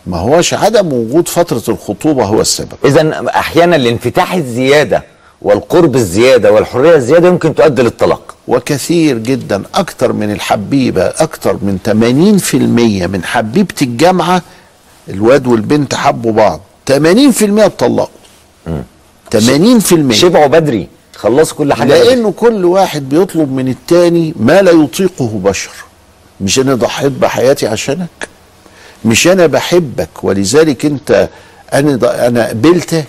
ما 0.08 0.18
هوش 0.18 0.54
عدم 0.54 0.94
وجود 0.94 1.28
فترة 1.28 1.64
الخطوبة 1.68 2.26
هو 2.26 2.42
السبب. 2.42 2.74
إذا 2.86 3.30
أحيانا 3.30 3.76
الانفتاح 3.76 4.34
الزيادة 4.34 5.04
والقرب 5.42 5.96
الزيادة 5.96 6.52
والحرية 6.52 6.96
الزيادة 6.96 7.28
يمكن 7.28 7.56
تؤدي 7.56 7.82
للطلاق. 7.82 8.36
وكثير 8.48 9.18
جدا 9.18 9.64
أكتر 9.76 10.14
من 10.14 10.32
الحبيبة 10.32 11.02
أكتر 11.04 11.54
من 11.54 11.78
80% 11.86 13.08
من 13.08 13.24
حبيبة 13.24 13.76
الجامعة 13.82 14.42
الواد 15.10 15.48
والبنت 15.48 15.96
حبوا 15.96 16.32
بعض. 16.32 16.62
80% 16.90 16.94
اتطلقوا 17.60 18.08
80% 19.36 20.12
شبعوا 20.12 20.48
بدري 20.48 20.88
خلصوا 21.16 21.58
كل 21.58 21.74
حاجة 21.74 21.94
بدري. 21.94 22.04
لأنه 22.04 22.32
كل 22.32 22.66
واحد 22.66 23.10
بيطلب 23.10 23.52
من 23.52 23.68
التاني 23.68 24.34
ما 24.40 24.62
لا 24.62 24.72
يطيقه 24.72 25.28
بشر. 25.44 25.72
مش 26.42 26.60
أنا 26.60 26.76
ضحيت 26.76 27.12
بحياتي 27.12 27.68
عشانك؟ 27.68 28.30
مش 29.06 29.28
أنا 29.28 29.46
بحبك 29.48 30.24
ولذلك 30.24 30.86
أنت 30.86 31.30
أنا 31.74 32.28
أنا 32.28 32.48
قبلتك. 32.50 33.06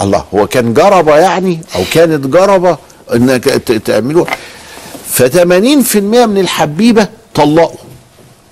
الله 0.00 0.24
هو 0.34 0.46
كان 0.46 0.74
جربة 0.74 1.16
يعني؟ 1.16 1.60
أو 1.74 1.80
كانت 1.92 2.26
جربة 2.26 2.78
إنك 3.14 3.44
تعملوا 3.84 4.26
ف 5.06 5.22
80% 5.22 5.96
من 5.96 6.38
الحبيبة 6.38 7.08
طلقوا 7.34 7.78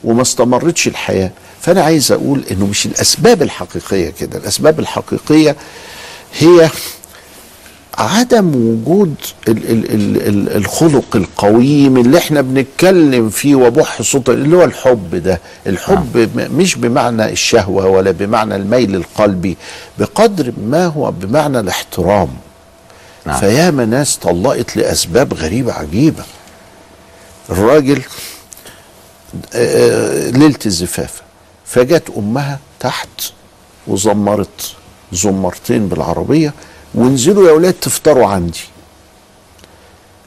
وما 0.04 0.22
استمرتش 0.22 0.88
الحياة. 0.88 1.30
فأنا 1.66 1.82
عايز 1.82 2.12
أقول 2.12 2.44
إنه 2.50 2.66
مش 2.66 2.86
الأسباب 2.86 3.42
الحقيقية 3.42 4.10
كده 4.10 4.38
الأسباب 4.38 4.80
الحقيقية 4.80 5.56
هي 6.38 6.70
عدم 7.98 8.52
وجود 8.56 9.14
ال 9.48 9.70
ال 9.70 9.90
ال 9.94 10.28
ال 10.28 10.56
الخلق 10.56 11.16
القويم 11.16 11.96
اللي 11.96 12.18
إحنا 12.18 12.40
بنتكلم 12.40 13.28
فيه 13.30 13.54
وبح 13.54 14.02
صوت 14.02 14.28
اللي 14.28 14.56
هو 14.56 14.64
الحب 14.64 15.14
ده. 15.14 15.40
الحب 15.66 16.16
م- 16.36 16.56
مش 16.58 16.74
بمعنى 16.74 17.32
الشهوة 17.32 17.86
ولا 17.86 18.10
بمعنى 18.10 18.56
الميل 18.56 18.94
القلبي 18.94 19.56
بقدر 19.98 20.52
ما 20.64 20.86
هو 20.86 21.10
بمعنى 21.10 21.60
الاحترام. 21.60 22.28
نعم. 23.26 23.40
فياما 23.40 23.84
ناس 23.84 24.16
طلقت 24.16 24.76
لأسباب 24.76 25.34
غريبة 25.34 25.72
عجيبة. 25.72 26.24
الراجل 27.50 28.02
آه، 29.54 30.30
ليلة 30.30 30.58
الزفاف 30.66 31.22
فجت 31.66 32.02
أمها 32.16 32.58
تحت 32.80 33.32
وزمرت 33.86 34.74
زمرتين 35.12 35.88
بالعربية 35.88 36.52
وانزلوا 36.94 37.48
يا 37.48 37.52
ولاد 37.52 37.72
تفطروا 37.74 38.26
عندي. 38.26 38.60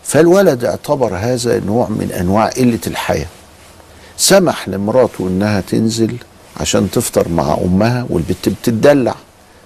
فالولد 0.03 0.65
اعتبر 0.65 1.15
هذا 1.15 1.59
نوع 1.59 1.89
من 1.89 2.11
أنواع 2.19 2.47
قلة 2.47 2.79
الحياة. 2.87 3.27
سمح 4.17 4.69
لمراته 4.69 5.27
إنها 5.27 5.61
تنزل 5.61 6.15
عشان 6.57 6.91
تفطر 6.91 7.29
مع 7.29 7.57
أمها 7.65 8.05
والبت 8.09 8.49
بتدلع 8.49 9.15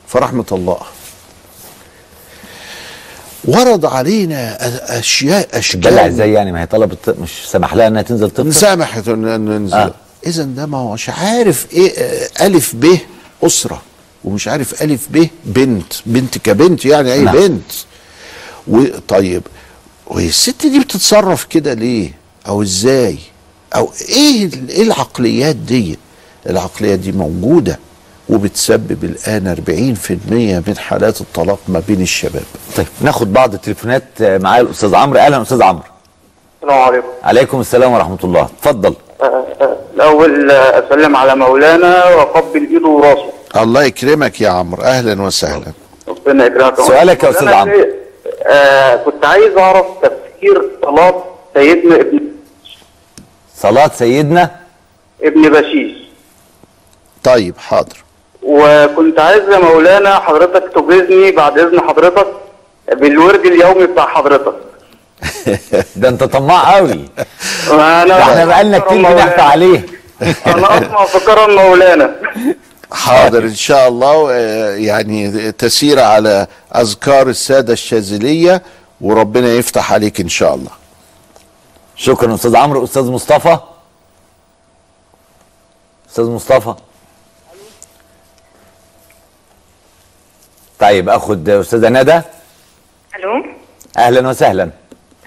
فراح 0.08 0.34
مطلقها 0.34 0.88
ورد 3.46 3.86
علينا 3.86 4.58
أشياء 5.00 5.60
أشكال. 5.60 5.82
تدلع 5.82 6.08
إزاي 6.08 6.34
يعني؟ 6.34 6.52
ما 6.52 6.62
هي 6.62 6.66
طلبت 6.66 7.10
مش 7.10 7.30
سمح 7.48 7.74
لها 7.74 7.88
إنها 7.88 8.02
تنزل 8.02 8.30
تفطر؟ 8.30 8.52
سامحت 8.52 9.08
ان 9.08 9.28
إن 9.28 9.46
ننزل 9.46 9.78
آه. 9.78 9.94
اذا 10.26 10.44
ده 10.44 10.66
ما 10.66 10.78
هوش 10.78 11.10
عارف 11.10 11.68
إيه 11.74 11.92
آه، 11.98 12.30
ألف 12.48 12.76
ب 12.76 12.98
أسرة 13.44 13.82
ومش 14.24 14.48
عارف 14.48 14.82
ألف 14.84 15.08
ب 15.12 15.28
بنت 15.46 15.94
بنت 16.06 16.38
كبنت 16.38 16.86
يعني 16.86 17.14
أي 17.14 17.22
نعم. 17.22 17.36
بنت. 17.36 17.72
وطيب 18.68 19.44
والست 20.08 20.66
دي 20.68 20.80
بتتصرف 20.80 21.44
كده 21.44 21.74
ليه؟ 21.74 22.12
أو 22.48 22.62
إزاي؟ 22.62 23.18
أو 23.76 23.92
إيه 24.10 24.46
ال- 24.46 24.70
إيه 24.70 24.82
العقليات 24.84 25.56
دي؟ 25.56 25.98
العقليات 26.50 27.00
دي 27.00 27.12
موجودة 27.12 27.80
وبتسبب 28.30 29.04
الآن 29.04 29.48
40% 29.48 30.68
من 30.68 30.78
حالات 30.78 31.22
الطلاق 31.22 31.60
ما 31.68 31.82
بين 31.88 32.02
الشباب. 32.02 32.44
طيب 32.78 32.88
ناخد 33.02 33.34
بعض 33.34 33.54
التليفونات 33.54 34.04
آه، 34.22 34.38
معايا 34.38 34.62
الأستاذ 34.62 34.96
عمرو. 34.96 35.20
أهلا 35.20 35.42
أستاذ 35.42 35.62
عمرو. 35.64 35.84
السلام 36.64 36.82
عليكم. 36.82 37.08
عليكم 37.24 37.60
السلام 37.62 37.92
ورحمة 37.92 38.18
الله. 38.24 38.42
اتفضل. 38.60 38.96
الأول 39.96 40.52
آه، 40.52 40.88
أسلم 40.88 41.16
على 41.16 41.36
مولانا 41.36 42.06
وأقبل 42.06 42.68
إيده 42.72 42.88
وراسه. 42.88 43.30
الله 43.62 43.84
يكرمك 43.84 44.42
يا 44.42 44.50
عمرو. 44.50 44.84
أهلا 44.84 45.22
وسهلا. 45.22 45.72
ربنا 46.08 46.46
يكرمك. 46.46 46.82
سؤالك 46.82 47.24
يا 47.24 47.30
أستاذ 47.30 47.48
عمرو. 47.48 47.86
آه 48.44 48.96
كنت 48.96 49.26
عايز 49.26 49.58
أعرف 49.58 49.86
تفسير 50.02 50.70
صلاة 50.82 51.24
سيدنا 51.54 51.96
ابن 51.96 52.20
صلاة 53.58 53.92
سيدنا 53.96 54.50
ابن 55.24 55.50
بشيش 55.50 55.92
طيب 57.24 57.58
حاضر. 57.58 58.04
وكنت 58.44 59.20
عايز 59.20 59.50
يا 59.50 59.58
مولانا 59.58 60.20
حضرتك 60.20 60.64
تجيزني 60.76 61.32
بعد 61.32 61.60
إذن 61.60 61.82
حضرتك 61.82 62.28
بالورد 62.92 63.46
اليومي 63.46 63.86
بتاع 63.86 64.08
حضرتك. 64.08 64.56
ده 65.96 66.10
انت 66.10 66.24
طماع 66.24 66.76
قوي. 66.76 67.10
ده 67.70 68.22
إحنا 68.24 68.46
بقالنا 68.46 68.80
كتير 68.80 69.14
بنحكي 69.14 69.42
عليه. 69.42 69.86
أنا 70.48 70.78
أسمع 70.78 71.06
في 71.06 71.20
كرم 71.26 71.56
مولانا 71.56 72.16
حاضر 72.92 73.44
إن 73.44 73.56
شاء 73.56 73.88
الله 73.88 74.32
آه، 74.32 74.76
يعني 74.76 75.52
تسير 75.52 76.00
على 76.00 76.48
أذكار 76.76 77.30
السادة 77.30 77.74
الشاذلية 77.74 78.62
وربنا 79.02 79.48
يفتح 79.48 79.94
عليك 79.94 80.22
إن 80.22 80.30
شاء 80.30 80.56
الله. 80.56 80.72
شكرا 81.96 82.34
أستاذ 82.36 82.56
عمرو. 82.56 82.84
أستاذ 82.84 83.04
مصطفى؟ 83.12 83.58
أستاذ 86.10 86.26
مصطفى؟ 86.26 86.74
طيب 90.80 91.10
أخد 91.10 91.50
أستاذة 91.50 91.90
ندى. 91.90 92.22
ألو؟ 93.16 93.46
أهلا 93.98 94.30
وسهلا. 94.30 94.70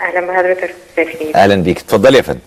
أهلا 0.01 0.21
بحضرتك 0.27 0.75
أستاذ 0.91 1.37
أهلا 1.37 1.55
بيك. 1.63 1.79
اتفضلي 1.79 2.17
يا 2.17 2.23
فندم. 2.23 2.39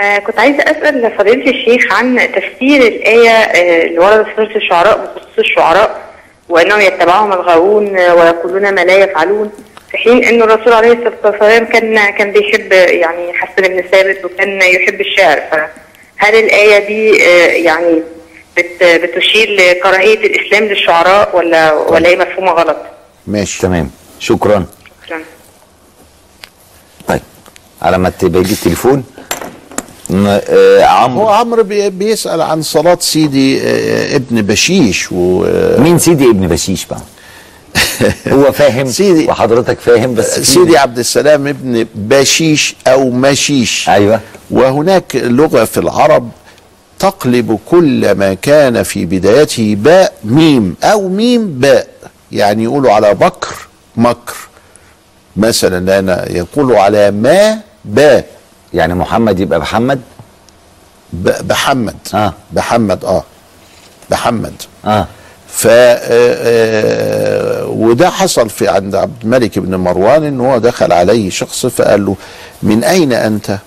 آه 0.00 0.18
كنت 0.18 0.38
عايزة 0.38 0.62
أسأل 0.62 1.12
فضيلة 1.18 1.50
الشيخ 1.50 1.92
عن 1.92 2.16
تفسير 2.34 2.82
الآية 2.82 3.30
آه 3.30 3.84
اللي 3.86 3.98
وردت 3.98 4.26
في 4.26 4.34
سورة 4.36 4.56
الشعراء 4.56 4.98
بخصوص 5.16 5.38
الشعراء 5.38 6.00
وأنهم 6.48 6.80
يتبعهم 6.80 7.32
الغاوون 7.32 7.96
آه، 7.98 8.14
ويقولون 8.14 8.74
ما 8.74 8.80
لا 8.80 8.96
يفعلون 8.96 9.52
في 9.90 9.96
حين 9.98 10.24
أن 10.24 10.42
الرسول 10.42 10.72
عليه 10.72 10.92
الصلاة 10.92 11.14
والسلام 11.24 11.64
كان 11.64 12.10
كان 12.10 12.30
بيحب 12.32 12.72
يعني 12.72 13.32
حسن 13.32 13.62
بن 13.62 13.82
ثابت 13.92 14.24
وكان 14.24 14.62
يحب 14.62 15.00
الشعر. 15.00 15.40
فهل 16.20 16.34
الآية 16.34 16.86
دي 16.86 17.24
آه 17.24 17.46
يعني 17.52 18.02
بت 18.56 18.84
بتشير 18.84 19.50
لكراهية 19.50 20.26
الإسلام 20.26 20.64
للشعراء 20.64 21.36
ولا 21.36 21.72
ولا 21.72 22.08
هي 22.08 22.16
مفهومة 22.16 22.52
غلط؟ 22.52 22.76
ماشي. 23.26 23.62
تمام. 23.62 23.90
شكرا 24.18 24.66
شكرا 25.06 25.20
طيب 27.08 27.20
على 27.82 27.98
ما 27.98 28.08
ت- 28.10 28.24
بيجي 28.24 28.52
التليفون. 28.52 29.04
آه 30.14 30.84
عمرو. 30.84 31.22
هو 31.22 31.28
عمرو 31.28 31.62
بي- 31.62 31.90
بيسأل 31.90 32.42
عن 32.42 32.62
صلاة 32.62 32.98
سيدي 33.00 33.60
آه، 33.62 34.16
ابن 34.16 34.42
بشيش 34.42 35.12
و 35.12 35.44
مين 35.78 35.98
سيدي 35.98 36.24
ابن 36.30 36.48
بشيش 36.48 36.86
بقى؟ 36.86 37.00
هو 38.32 38.52
فاهم 38.52 38.86
سيدي 38.86 39.26
وحضرتك 39.28 39.80
فاهم 39.80 40.14
بس 40.14 40.40
سيدي 40.40 40.78
عبد 40.78 40.98
السلام 40.98 41.46
ابن 41.46 41.86
بشيش 41.94 42.76
أو 42.86 43.10
مشيش. 43.10 43.88
أيوه. 43.88 44.20
وهناك 44.50 45.16
لغة 45.16 45.64
في 45.64 45.78
العرب 45.80 46.28
تقلب 46.98 47.58
كل 47.70 48.12
ما 48.12 48.34
كان 48.34 48.82
في 48.82 49.04
بدايته 49.06 49.74
باء 49.78 50.12
ميم 50.24 50.76
أو 50.84 51.08
ميم 51.08 51.58
باء. 51.58 51.86
يعني 52.32 52.62
يقولوا 52.64 52.92
على 52.92 53.14
بكر 53.14 53.54
مكر. 53.96 54.34
مثلا 55.36 55.98
أنا 55.98 56.32
يقولوا 56.32 56.78
على 56.80 57.10
ما 57.10 57.58
با 57.84 58.22
يعني 58.74 58.94
محمد 58.94 59.40
يبقى 59.40 59.60
محمد 59.60 60.00
بحمد. 61.12 61.96
آه. 62.14 62.32
بحمد 62.52 63.04
آه. 63.04 63.22
بحمد. 64.10 64.52
آه. 64.84 65.06
ف 65.48 65.66
آه، 65.66 65.98
آه، 66.00 67.66
وده 67.66 68.10
حصل 68.10 68.50
في 68.50 68.68
عند 68.68 68.94
عبد 68.94 69.22
الملك 69.22 69.58
بن 69.58 69.74
مروان 69.76 70.24
إن 70.24 70.40
هو 70.40 70.58
دخل 70.58 70.92
عليه 70.92 71.30
شخص 71.30 71.66
فقال 71.66 72.06
له 72.06 72.16
من 72.62 72.84
أين 72.84 73.12
أنت؟ 73.12 73.58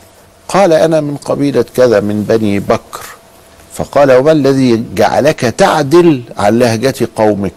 قال 0.47 0.73
أنا 0.73 1.01
من 1.01 1.17
قبيلة 1.17 1.65
كذا 1.75 1.99
من 1.99 2.23
بني 2.23 2.59
بكر. 2.59 3.05
فقال 3.73 4.11
وما 4.11 4.31
الذي 4.31 4.83
جعلك 4.95 5.39
تعدل 5.39 6.21
عن 6.37 6.59
لهجة 6.59 7.09
قومك؟ 7.15 7.51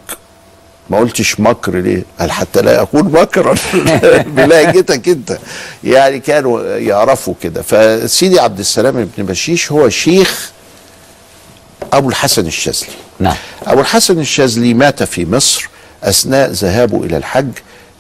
ما 0.91 0.99
قلتش 0.99 1.41
مكر 1.41 1.76
ليه؟ 1.76 2.03
قال 2.20 2.32
حتى 2.32 2.62
لا 2.62 2.82
اكون 2.82 3.05
مكرا. 3.12 3.55
بلهجتك 4.37 5.09
انت. 5.09 5.39
يعني 5.84 6.20
كانوا 6.20 6.76
يعرفوا 6.76 7.34
كده. 7.43 7.62
فسيدي 7.62 8.41
عبد 8.41 8.59
السلام 8.59 9.09
بن 9.18 9.24
بشيش 9.26 9.72
هو 9.72 9.89
شيخ 9.89 10.51
أبو 11.93 12.09
الحسن 12.09 12.47
الشاذلي. 12.47 12.93
نعم. 13.20 13.37
أبو 13.66 13.80
الحسن 13.80 14.18
الشاذلي 14.18 14.74
مات 14.74 15.03
في 15.03 15.26
مصر 15.26 15.68
أثناء 16.03 16.51
ذهابه 16.51 17.05
إلى 17.05 17.16
الحج 17.16 17.51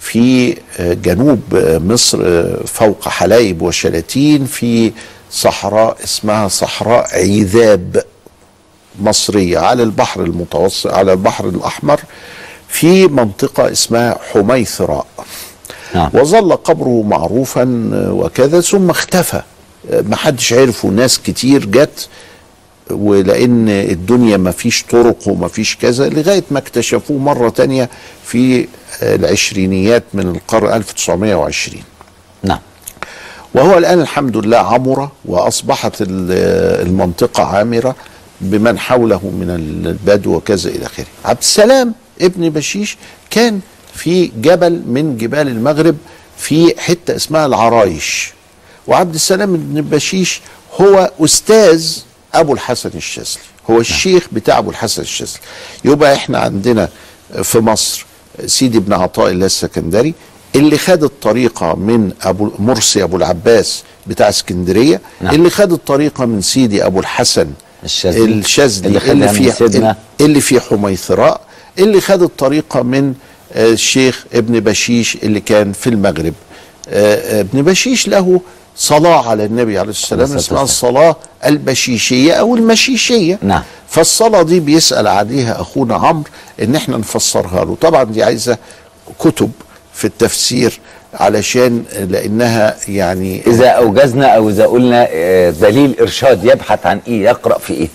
في 0.00 0.56
جنوب 0.78 1.40
مصر 1.84 2.18
فوق 2.66 3.08
حلايب 3.08 3.62
وشلاتين 3.62 4.44
في 4.44 4.92
صحراء 5.30 5.96
اسمها 6.04 6.48
صحراء 6.48 7.08
عذاب 7.12 8.02
مصرية 9.00 9.58
على 9.58 9.82
البحر 9.82 10.22
المتوسط 10.22 10.86
على 10.86 11.12
البحر 11.12 11.48
الأحمر. 11.48 12.00
في 12.68 13.06
منطقة 13.06 13.72
اسمها 13.72 14.18
حميثراء 14.32 15.06
نعم. 15.94 16.10
وظل 16.14 16.52
قبره 16.56 17.02
معروفا 17.02 17.90
وكذا 18.10 18.60
ثم 18.60 18.90
اختفى. 18.90 19.42
ما 20.02 20.16
حدش 20.16 20.52
عرفه 20.52 20.88
ناس 20.88 21.18
كتير 21.18 21.64
جت 21.66 22.08
ولأن 22.90 23.68
الدنيا 23.68 24.36
ما 24.36 24.50
فيش 24.50 24.82
طرق 24.90 25.16
وما 25.28 25.48
فيش 25.48 25.76
كذا 25.76 26.08
لغاية 26.08 26.44
ما 26.50 26.58
اكتشفوه 26.58 27.18
مرة 27.18 27.48
تانية 27.48 27.88
في 28.24 28.68
العشرينيات 29.02 30.02
من 30.14 30.28
القرن 30.28 30.72
1920 30.72 31.82
نعم. 32.42 32.58
وهو 33.54 33.78
الآن 33.78 34.00
الحمد 34.00 34.36
لله 34.36 34.58
عمر 34.58 35.08
وأصبحت 35.24 36.00
ال- 36.02 36.86
المنطقة 36.86 37.42
عامرة 37.44 37.96
بمن 38.40 38.78
حوله 38.78 39.20
من 39.24 39.50
البدو 39.86 40.34
وكذا 40.34 40.70
إلى 40.70 40.86
آخره. 40.86 41.06
عبد 41.24 41.38
السلام! 41.38 41.94
ابن 42.20 42.50
بشيش 42.50 42.96
كان 43.30 43.60
في 43.94 44.26
جبل 44.26 44.82
من 44.86 45.16
جبال 45.16 45.48
المغرب 45.48 45.96
في 46.38 46.74
حتة 46.80 47.16
اسمها 47.16 47.46
العرايش. 47.46 48.32
وعبد 48.86 49.14
السلام 49.14 49.54
ابن 49.54 49.80
بشيش 49.82 50.40
هو 50.80 51.10
أستاذ 51.20 51.96
أبو 52.34 52.52
الحسن 52.52 52.90
الشاذلي، 52.94 53.40
هو 53.70 53.80
الشيخ 53.80 54.26
بتاع 54.32 54.58
أبو 54.58 54.70
الحسن 54.70 55.02
الشاذلي. 55.02 55.38
يبقى 55.84 56.14
إحنا 56.14 56.38
عندنا 56.38 56.88
في 57.42 57.58
مصر 57.58 58.06
سيدي 58.46 58.78
بن 58.78 58.92
عطاء 58.92 59.30
الله 59.30 59.46
السكندري 59.46 60.14
اللي 60.54 60.78
خد 60.78 61.04
الطريقة 61.04 61.74
من 61.74 62.12
أبو 62.22 62.50
مرسي 62.58 63.02
أبو 63.02 63.16
العباس 63.16 63.82
بتاع 64.06 64.28
اسكندرية 64.28 65.00
نعم. 65.20 65.34
اللي 65.34 65.50
خد 65.50 65.72
الطريقة 65.72 66.24
من 66.26 66.40
سيدي 66.42 66.86
أبو 66.86 67.00
الحسن 67.00 67.50
الشاذلي. 67.84 68.24
اللي 68.88 68.98
اللي, 69.10 69.26
من 69.26 69.50
في. 69.50 69.94
اللي 70.20 70.40
في 70.40 70.60
حميثراء 70.60 71.40
اللي 71.78 72.00
خد 72.00 72.22
الطريقة 72.22 72.82
من 72.82 73.14
آه، 73.52 73.72
الشيخ 73.72 74.24
ابن 74.34 74.60
بشيش 74.60 75.16
اللي 75.16 75.40
كان 75.40 75.72
في 75.72 75.86
المغرب 75.90 76.34
آه، 76.88 77.38
آه، 77.38 77.40
ابن 77.40 77.62
بشيش 77.62 78.08
له 78.08 78.40
صلاة 78.76 79.28
على 79.28 79.44
النبي 79.44 79.78
عليه 79.78 79.90
الصلاة 79.90 80.20
والسلام 80.20 80.38
اسمها. 80.38 80.62
الصلاة 80.62 81.16
البشيشية 81.46 82.32
أو 82.32 82.56
المشيشية 82.56 83.38
نعم. 83.42 83.62
فالصلاة 83.88 84.42
دي 84.42 84.60
بيسأل 84.60 85.06
عليها 85.06 85.60
أخونا 85.60 85.94
عمرو 85.94 86.24
إن 86.62 86.76
إحنا 86.76 86.96
نفسرها 86.96 87.64
له 87.64 87.76
طبعا 87.80 88.04
دي 88.04 88.22
عايزة 88.22 88.58
كتب 89.18 89.50
في 89.94 90.04
التفسير 90.04 90.80
علشان 91.14 91.84
لأنها 92.10 92.76
يعني 92.88 93.42
إذا 93.46 93.68
أوجزنا 93.68 94.26
أو 94.26 94.48
إذا 94.50 94.66
قلنا 94.66 95.08
دليل 95.50 95.96
إرشاد 96.00 96.44
يبحث 96.44 96.86
عن 96.86 97.00
إيه 97.08 97.22
يقرأ 97.24 97.58
في 97.58 97.72
إيه 97.72 97.88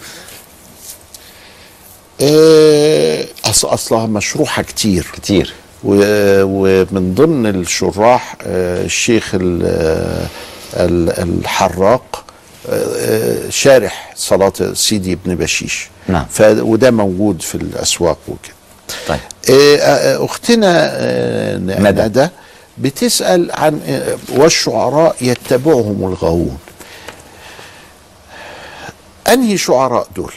آه، 2.24 3.26
أص 3.46 3.66
أصلها 3.66 4.06
مشروحة 4.06 4.62
كتير. 4.64 5.08
كتير. 5.14 5.54
ومن 5.84 7.14
ضمن 7.16 7.46
الشراح 7.46 8.36
آه، 8.42 8.86
الشيخ 8.86 9.32
ال- 9.36 9.62
آه، 9.66 10.28
ال- 10.86 11.10
الحراق 11.40 12.24
شارح 13.50 14.14
صلاة 14.16 14.54
سيدي 14.74 15.14
ابن 15.14 15.36
بشيش. 15.36 15.88
نعم. 16.08 16.26
وده 16.42 16.92
موجود 16.92 17.42
في 17.42 17.56
الأسواق 17.56 18.18
وكده. 18.28 18.54
طيب. 19.08 19.20
أختنا 20.22 21.58
ندى. 21.58 22.02
ندى 22.02 22.28
بتسأل 22.78 23.52
عن 23.52 23.80
والشعراء 24.36 25.16
يتبعهم 25.22 26.08
الغاوون. 26.08 26.58
أنهي 29.28 29.58
شعراء 29.58 30.08
دول؟ 30.16 30.34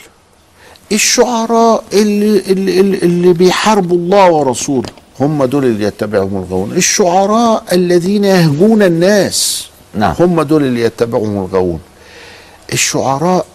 الشعراء 0.94 1.84
اللي, 1.92 2.38
اللي, 2.38 2.80
اللي- 2.80 3.32
بيحاربوا 3.32 3.96
الله 3.96 4.30
ورسوله 4.30 4.88
هم 5.20 5.44
دول 5.44 5.64
اللي 5.64 5.84
يتبعهم 5.84 6.36
الغاوون 6.36 6.72
الشعراء 6.72 7.64
الذين 7.72 8.24
يهجون 8.24 8.82
الناس 8.82 9.66
نعم. 9.94 10.14
هم 10.20 10.42
دول 10.42 10.62
اللي 10.62 10.80
يتبعهم 10.80 11.38
الغاوون 11.44 11.80
الشعراء 12.72 13.46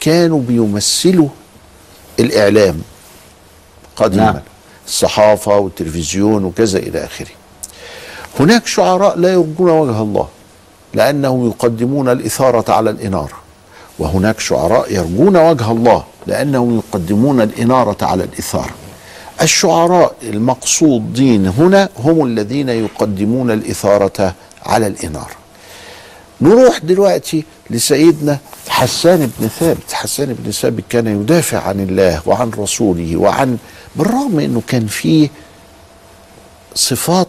كانوا 0.00 0.40
بيمثلوا 0.40 1.28
الإعلام 2.20 2.80
قديما. 3.96 4.24
نعم. 4.24 4.40
الصحافة 4.86 5.58
والتلفزيون 5.58 6.44
وكذا 6.44 6.78
إلى 6.78 7.04
آخره 7.04 7.26
هناك 8.40 8.66
شعراء 8.66 9.18
لا 9.18 9.28
يرجون 9.32 9.70
وجه 9.70 10.02
الله 10.02 10.28
لأنهم 10.94 11.46
يقدمون 11.48 12.08
الإثارة 12.08 12.72
على 12.72 12.90
الإنارة 12.90 13.39
وهناك 14.00 14.40
شعراء 14.40 14.92
يرجون 14.92 15.36
وجه 15.36 15.70
الله 15.70 16.04
لأنهم 16.26 16.76
يقدمون 16.76 17.40
الإنارة 17.40 17.96
على 18.02 18.24
الإثارة 18.24 18.74
الشعراء 19.42 20.14
المقصود 20.22 21.12
دين 21.12 21.46
هنا 21.46 21.88
هم 21.98 22.26
الذين 22.26 22.68
يقدمون 22.68 23.50
الإثارة 23.50 24.34
على 24.66 24.86
الإنارة 24.86 25.40
نروح 26.40 26.78
دلوقتي 26.78 27.44
لسيدنا 27.70 28.38
حسان 28.68 29.30
بن 29.38 29.48
ثابت. 29.48 29.92
حسان 29.92 30.36
بن 30.38 30.50
ثابت 30.50 30.84
كان 30.88 31.06
يدافع 31.06 31.58
عن 31.58 31.80
الله 31.80 32.20
وعن 32.26 32.50
رسوله 32.58 33.16
وعن 33.16 33.56
بالرغم 33.96 34.38
إنه 34.40 34.62
كان 34.66 34.86
فيه 34.86 35.28
صفات 36.74 37.28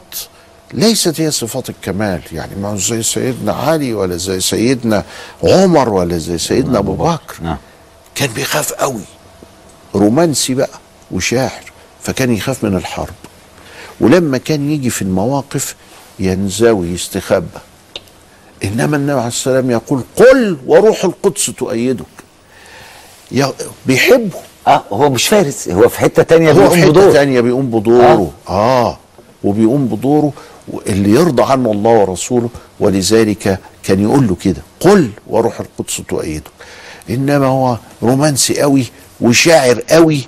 ليست 0.74 1.22
هي 1.22 1.32
صفات 1.32 1.70
الكمال 1.70 2.22
يعني 2.32 2.56
ما 2.56 2.68
هو 2.70 2.76
زي 2.76 3.04
سيدنا 3.04 3.54
علي 3.54 3.94
ولا 3.94 4.18
زي 4.18 4.40
سيدنا 4.40 5.04
عمر 5.44 5.90
ولا 5.90 6.18
زي 6.18 6.38
سيدنا 6.38 6.80
أبو 6.80 6.94
بكر. 6.94 7.36
نعم. 7.42 7.58
كان 8.16 8.30
بيخاف 8.30 8.74
قوي. 8.74 9.02
رومانسي 9.96 10.54
بقى 10.54 10.80
وشاعر 11.12 11.72
فكان 12.02 12.34
يخاف 12.34 12.64
من 12.64 12.76
الحرب. 12.76 13.14
ولما 14.02 14.38
كان 14.38 14.72
يجي 14.72 14.90
في 14.90 15.02
المواقف 15.02 15.76
ينزوي 16.20 16.88
يستخبى. 16.88 17.60
إنما 18.64 18.98
النبي 18.98 19.20
عليه 19.20 19.28
السلام 19.28 19.72
يقول 19.72 20.04
قل 20.16 20.58
وروح 20.66 21.06
القدس 21.06 21.46
تؤيدك. 21.46 22.06
بيحبه. 23.86 24.40
آه 24.68 24.84
هو 24.92 25.10
مش 25.10 25.28
فارس 25.28 25.70
هو 25.70 25.90
في 25.90 26.00
حتة 26.00 26.24
تانية 26.24 26.52
هو 26.52 26.54
بيقوم 26.54 26.70
في 26.70 26.82
حتة 26.82 27.14
تانية 27.14 27.42
بيقوم 27.42 27.70
بدوره. 27.70 28.32
آه, 28.50 28.52
آه. 28.84 28.98
وبيقوم 29.44 29.88
بدوره 29.88 30.34
اللي 30.88 31.10
يرضى 31.10 31.44
عنه 31.44 31.72
الله 31.72 31.92
ورسوله 31.92 32.50
ولذلك 32.80 33.60
كان 33.84 34.04
يقول 34.04 34.28
له 34.28 34.36
كده 34.36 34.62
قل 34.80 35.10
وروح 35.28 35.60
القدس 35.60 36.02
تؤيدك 36.10 36.52
إنما 37.10 37.46
هو 37.48 37.78
رومانسي 38.04 38.62
قوي 38.62 38.86
وشاعر 39.22 39.82
قوي 39.90 40.28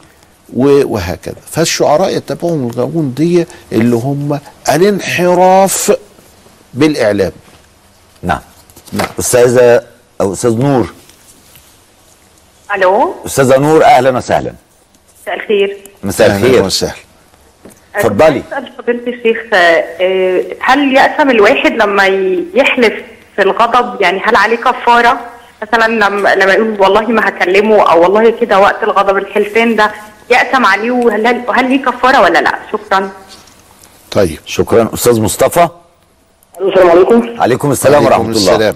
وهكذا. 0.54 1.36
فالشعراء 1.52 2.18
يتبعهم 2.18 2.68
الغاوون 2.68 3.14
دي 3.14 3.46
اللي 3.72 3.96
هم 3.96 4.40
الانحراف 4.70 5.98
بالإعلام. 6.74 7.32
نعم. 8.24 8.40
نعم. 8.94 9.08
أستاذة 9.20 9.84
أو 10.22 10.34
أستاذ 10.34 10.58
نور. 10.58 10.94
ألو؟ 12.76 13.14
أستاذة 13.26 13.58
نور 13.58 13.86
أهلا 13.86 14.10
وسهلا. 14.18 14.54
مساء 15.26 15.36
الخير. 15.36 15.78
مساء 16.04 16.36
الخير. 16.38 16.64
وسهلا. 16.64 16.94
اتفضلي. 17.96 18.44
أسأل 18.52 18.72
فضيلة 18.78 19.08
الشيخ 19.08 19.38
آه، 19.54 19.84
آه، 20.02 20.44
هل 20.60 20.96
يأثم 20.96 21.30
الواحد 21.30 21.72
لما 21.72 22.06
يحلف 22.54 22.94
في 23.36 23.42
الغضب؟ 23.42 24.02
يعني 24.02 24.22
هل 24.26 24.36
عليه 24.36 24.58
كفاره 24.58 25.20
مثلا 25.62 25.88
لما 25.94 26.36
لما 26.36 26.54
يقول 26.54 26.76
والله 26.82 27.02
ما 27.02 27.30
هكلمه 27.30 27.92
أو 27.92 28.02
والله 28.02 28.30
كده 28.42 28.60
وقت 28.60 28.84
الغضب 28.84 29.18
الحلفان 29.18 29.76
ده 29.76 29.92
يأثم 30.30 30.66
عليه؟ 30.66 30.92
وهل 30.92 31.42
وهل 31.48 31.70
ليه 31.70 31.82
كفاره 31.86 32.22
ولا 32.22 32.40
لا؟ 32.40 32.56
شكرا. 32.72 33.10
طيب 34.12 34.40
شكرا. 34.46 34.90
أستاذ 34.94 35.22
مصطفى. 35.22 35.68
السلام 36.62 36.90
عليكم. 36.90 37.42
عليكم 37.42 37.72
السلام 37.72 38.06
ورحمة 38.06 38.22
الله. 38.26 38.32
السلام. 38.38 38.76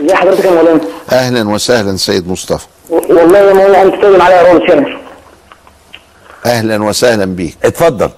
ازي 0.00 0.14
حضرتك 0.14 0.44
يا 0.44 0.50
مولانا. 0.50 0.80
أهلا 1.12 1.48
وسهلا 1.48 1.96
سيد 1.96 2.28
مصطفى. 2.28 2.66
والله 2.90 3.38
يا 3.38 3.52
مولانا 3.52 3.82
أنت 3.82 3.94
بتتكلم 3.94 4.22
عليا 4.22 4.42
رامز 4.42 4.94
أهلا 6.46 6.82
وسهلا 6.84 7.24
بيك. 7.24 7.56
اتفضل. 7.64 8.10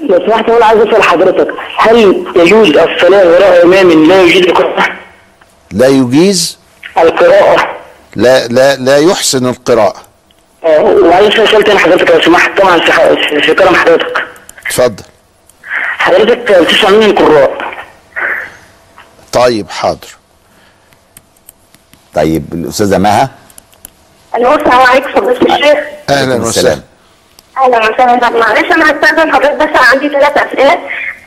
لو 0.00 0.26
سمحت 0.26 0.48
أنا 0.50 0.66
عايز 0.66 0.80
أسأل 0.80 1.02
حضرتك 1.02 1.48
هل 1.76 2.26
يجوز 2.36 2.68
الصلاة 2.68 3.26
وراء 3.26 3.64
إمام 3.64 4.08
لا 4.08 4.22
يجوز 4.22 4.42
القراءة؟ 4.46 4.86
لا 5.72 5.86
يجيز؟ 5.86 6.58
القراءة. 6.98 7.76
لا 8.16 8.46
لا 8.46 8.76
لا 8.76 8.98
يحسن 8.98 9.46
القراءة. 9.46 10.02
آه، 10.64 10.80
وعايز 10.80 11.26
أسأل 11.26 11.48
سؤال 11.48 11.64
تاني 11.64 11.78
حضرتك 11.78 12.10
لو 12.10 12.20
سمحت 12.20 12.60
طبعا 12.60 12.80
في 13.40 13.54
كلام 13.54 13.74
حضرتك. 13.74 14.24
اتفضل. 14.66 15.04
حضرتك 15.98 16.52
بتسمع 16.52 16.90
مين 16.90 17.10
القراء؟ 17.10 17.72
طيب 19.32 19.70
حاضر. 19.70 20.08
طيب 22.14 22.44
الأستاذة 22.52 22.98
مها؟ 22.98 23.30
ألو 24.36 24.54
السلام 24.54 24.80
عليكم 24.80 25.10
فضيلة 25.12 25.56
الشيخ. 25.56 25.78
أهلا 26.10 26.34
وسهلا. 26.34 26.80
أهلا 27.62 27.78
وسهلا 27.78 28.28
طب 28.28 28.36
معلش 28.36 28.72
أنا 28.72 28.84
هستأذن 28.90 29.32
حضرتك 29.32 29.54
بس 29.54 29.80
عندي 29.92 30.08
ثلاث 30.08 30.36
أسئلة 30.38 30.78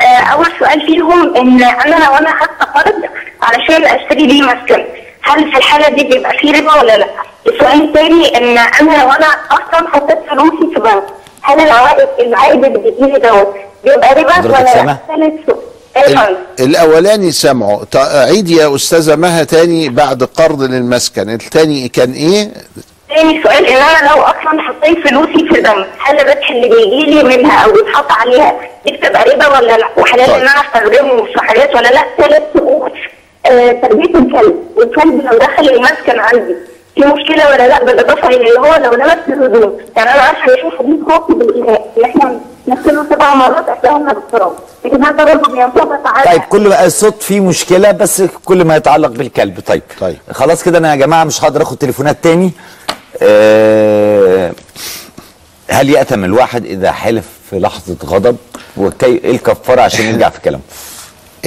آه، 0.02 0.06
أول 0.34 0.46
سؤال 0.60 0.82
فيهم 0.86 1.36
إن 1.36 1.64
أنا 1.64 2.06
لو 2.06 2.16
أنا 2.16 2.30
خدت 2.42 2.70
قرض 2.76 3.02
علشان 3.42 3.84
أشتري 3.86 4.28
بيه 4.28 4.42
مسكن 4.42 4.86
هل 5.22 5.52
في 5.52 5.58
الحالة 5.58 5.90
دي 5.96 6.04
بيبقى 6.04 6.38
فيه 6.38 6.58
ربا 6.62 6.74
ولا 6.82 6.98
لأ؟ 6.98 7.08
السؤال 7.48 7.84
الثاني 7.90 8.38
إن 8.38 8.58
أنا 8.58 8.92
لو 9.04 9.12
أنا 9.12 9.28
أصلا 9.52 9.90
حطيت 9.90 10.18
فلوسي 10.30 10.74
في 10.76 10.80
بنك 10.82 11.04
هل 11.42 11.60
العائد 11.60 12.08
العائد 12.20 12.66
اللي 12.66 12.78
بيجيلي 12.80 13.20
دوت 13.20 13.56
بيبقى 13.84 14.14
ربا 14.16 14.40
ولا؟ 14.46 14.84
لأ؟ 14.84 14.98
ثالث 15.08 15.34
سؤال 15.46 15.58
ال- 15.98 16.18
فندم؟ 16.18 16.36
الأولاني 16.60 17.32
سمعه 17.32 17.84
ط- 17.92 17.98
عيد 17.98 18.50
يا 18.50 18.76
أستاذة 18.76 19.16
مها 19.16 19.44
تاني 19.44 19.90
بعد 19.90 20.24
قرض 20.24 20.62
للمسكن 20.64 21.30
التاني 21.30 21.88
كان 21.90 22.12
إيه 22.14 22.52
تاني 23.10 23.44
سؤال 23.44 23.66
إن 23.66 23.76
أنا 23.78 24.10
لو 24.10 24.22
أصلا 24.22 24.62
حطيت 24.62 25.08
فلوسي 25.08 25.48
في 25.48 25.56
البنك 25.60 25.88
هل 26.00 26.20
الربح 26.20 26.50
اللي 26.52 26.70
بيجي 26.70 27.06
لي 27.12 27.24
منها 27.24 27.66
أو 27.66 27.72
بيتحط 27.72 28.12
عليها 28.12 28.56
دي 28.86 28.92
بتبقى 28.92 29.24
ربا 29.34 29.48
ولا 29.48 29.78
لأ؟ 29.78 29.88
وحلال 29.98 30.26
طيب. 30.26 30.36
ان 30.36 30.48
أنا 30.48 30.62
أستخدمه 30.62 31.24
في 31.26 31.40
حاجات 31.40 31.76
ولا 31.76 31.88
لأ؟ 31.88 32.06
ثالث 32.18 32.44
سؤال 32.54 32.92
آه 33.46 33.72
تربية 33.72 34.06
الكلب، 34.20 34.66
والكلب 34.76 35.26
لو 35.32 35.38
دخل 35.38 35.70
المسكن 35.70 36.20
عندي 36.20 36.56
في 36.96 37.02
مشكلة 37.02 37.50
ولا 37.50 37.68
لأ 37.68 37.84
بالاضافه 37.84 38.28
إلى 38.28 38.38
اللي 38.38 38.60
هو 38.60 38.76
لو 38.76 38.92
لمس 38.94 39.28
الهدوم، 39.28 39.78
يعني 39.98 40.10
أنا 40.10 40.22
عارفة 40.22 40.42
إن 40.42 40.70
في 40.70 40.78
حديث 40.78 41.00
خاص 41.10 41.24
بالإناء 41.38 41.94
إن 41.98 42.04
إحنا 42.04 42.40
نغسله 42.68 43.06
سبع 43.10 43.34
مرات 43.34 43.70
احداهن 43.70 44.14
بالتراب، 44.14 44.54
لكن 44.86 45.04
هذا 45.04 45.24
برضه 45.24 45.52
بينطبق 45.52 46.08
على 46.08 46.26
طيب 46.32 46.42
كل 46.42 46.68
بقى 46.70 46.86
الصوت 46.86 47.24
فيه 47.24 47.40
مشكلة 47.40 47.92
بس 47.92 48.22
كل 48.46 48.66
ما 48.66 48.76
يتعلق 48.76 49.10
بالكلب. 49.10 49.60
طيب. 49.60 49.82
طيب. 50.00 50.18
خلاص 50.32 50.64
كده 50.64 50.78
أنا 50.78 50.92
يا 50.92 50.96
جماعة 50.96 51.24
مش 51.24 51.44
هقدر 51.44 51.62
آخد 51.62 51.78
تليفونات 51.78 52.18
تاني. 52.24 52.52
أه 53.22 54.52
هل 55.70 55.90
يأتم 55.90 56.24
الواحد 56.24 56.66
إذا 56.66 56.92
حلف 56.92 57.26
في 57.50 57.60
لحظة 57.60 57.96
غضب؟ 58.06 58.38
وكي 58.78 59.06
إيه 59.06 59.32
الكفارة 59.32 59.82
عشان 59.82 60.12
نرجع 60.12 60.30
في 60.30 60.42
كلامه؟ 60.42 60.64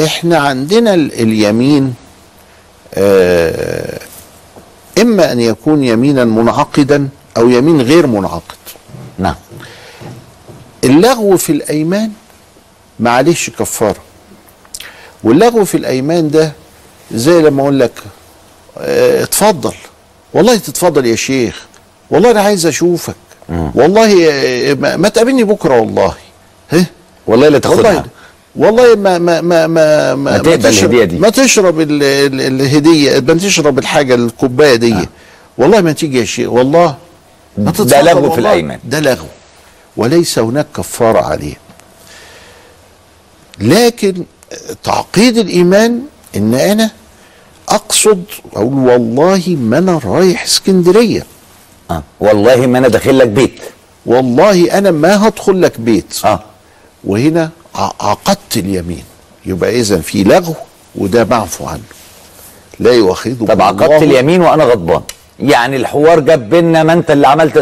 إحنا 0.04 0.38
عندنا 0.38 0.94
ال- 0.94 1.12
اليمين 1.12 1.94
آه 2.94 3.98
إما 5.00 5.32
أن 5.32 5.40
يكون 5.40 5.84
يمينا 5.84 6.24
منعقدا 6.24 7.08
أو 7.36 7.48
يمين 7.48 7.80
غير 7.80 8.06
منعقد. 8.06 8.58
نعم. 9.18 9.34
اللغو 10.84 11.36
في 11.36 11.52
الأيمان 11.52 12.10
معلش 13.00 13.50
كفارة. 13.50 14.00
واللغو 15.24 15.64
في 15.64 15.76
الأيمان 15.76 16.30
ده 16.30 16.52
زي 17.12 17.42
لما 17.42 17.62
أقول 17.62 17.80
لك 17.80 17.92
آه 18.78 19.22
اتفضل. 19.22 19.74
والله 20.34 20.56
تتفضل 20.56 21.06
يا 21.06 21.16
شيخ. 21.16 21.66
والله 22.10 22.30
أنا 22.30 22.40
عايز 22.40 22.66
أشوفك. 22.66 23.14
والله 23.48 24.28
آه، 24.30 24.74
ما, 24.74 25.08
تقابلني 25.08 25.44
بكرة 25.44 25.80
والله. 25.80 26.14
ها؟ 26.70 26.86
والله 27.26 27.48
لا 27.48 27.58
تاخدها. 27.58 28.04
والله 28.56 28.94
ما 28.94 29.18
ما 29.18 29.40
ما 29.40 29.66
ما 29.66 30.14
ما 30.14 30.38
تقبل 30.38 30.62
تشرب- 30.62 30.94
دي. 31.08 31.18
ما 31.18 31.28
تشرب 31.28 31.80
ال 31.80 32.02
ال 32.02 32.40
الهدية 32.40 33.20
ما 33.20 33.34
تشرب 33.34 33.78
الحاجة 33.78 34.14
الكوباية 34.14 34.74
دي 34.76 35.08
والله 35.58 35.80
ما 35.80 35.92
تيجي 35.92 36.18
يا 36.20 36.24
شيخ 36.24 36.50
والله 36.52 36.96
ما 37.58 37.70
ده 37.70 38.02
لغو 38.02 38.20
في 38.22 38.26
والله. 38.28 38.52
الأيمان. 38.52 38.78
ده 38.84 39.00
لغو 39.00 39.26
وليس 39.96 40.38
هناك 40.38 40.66
كفاره 40.76 41.20
عليه 41.20 41.54
لكن 43.60 44.24
تعقيد 44.84 45.38
الإيمان 45.38 46.00
إن 46.36 46.54
أنا 46.54 46.90
أقصد 47.68 48.24
أقول 48.56 48.74
والله 48.88 49.42
ما 49.60 49.78
أنا 49.78 50.00
رايح 50.04 50.42
اسكندرية 50.42 51.26
آه. 51.90 52.02
والله 52.20 52.66
ما 52.66 52.78
أنا 52.78 52.88
داخل 52.88 53.18
لك 53.18 53.28
بيت 53.28 53.60
والله 54.06 54.78
أنا 54.78 54.90
ما 54.90 55.28
هدخل 55.28 55.62
لك 55.62 55.80
بيت 55.80 56.14
آه 56.24 56.40
وهنا 57.04 57.50
عقدت 57.78 58.56
اليمين. 58.56 59.04
يبقى 59.46 59.80
اذا 59.80 60.00
في 60.00 60.24
لغو 60.24 60.54
وده 60.94 61.24
معفو 61.24 61.66
عنه. 61.66 61.80
لا 62.80 62.92
يؤاخذه 62.92 63.44
طب 63.48 63.62
عقدت 63.62 64.02
اليمين 64.02 64.40
وأنا 64.40 64.64
غضبان. 64.64 65.02
يعني 65.40 65.76
الحوار 65.76 66.20
جاب 66.20 66.50
بينا 66.50 66.82
ما 66.82 66.92
أنت 66.92 67.10
اللي 67.10 67.28
عملت 67.28 67.58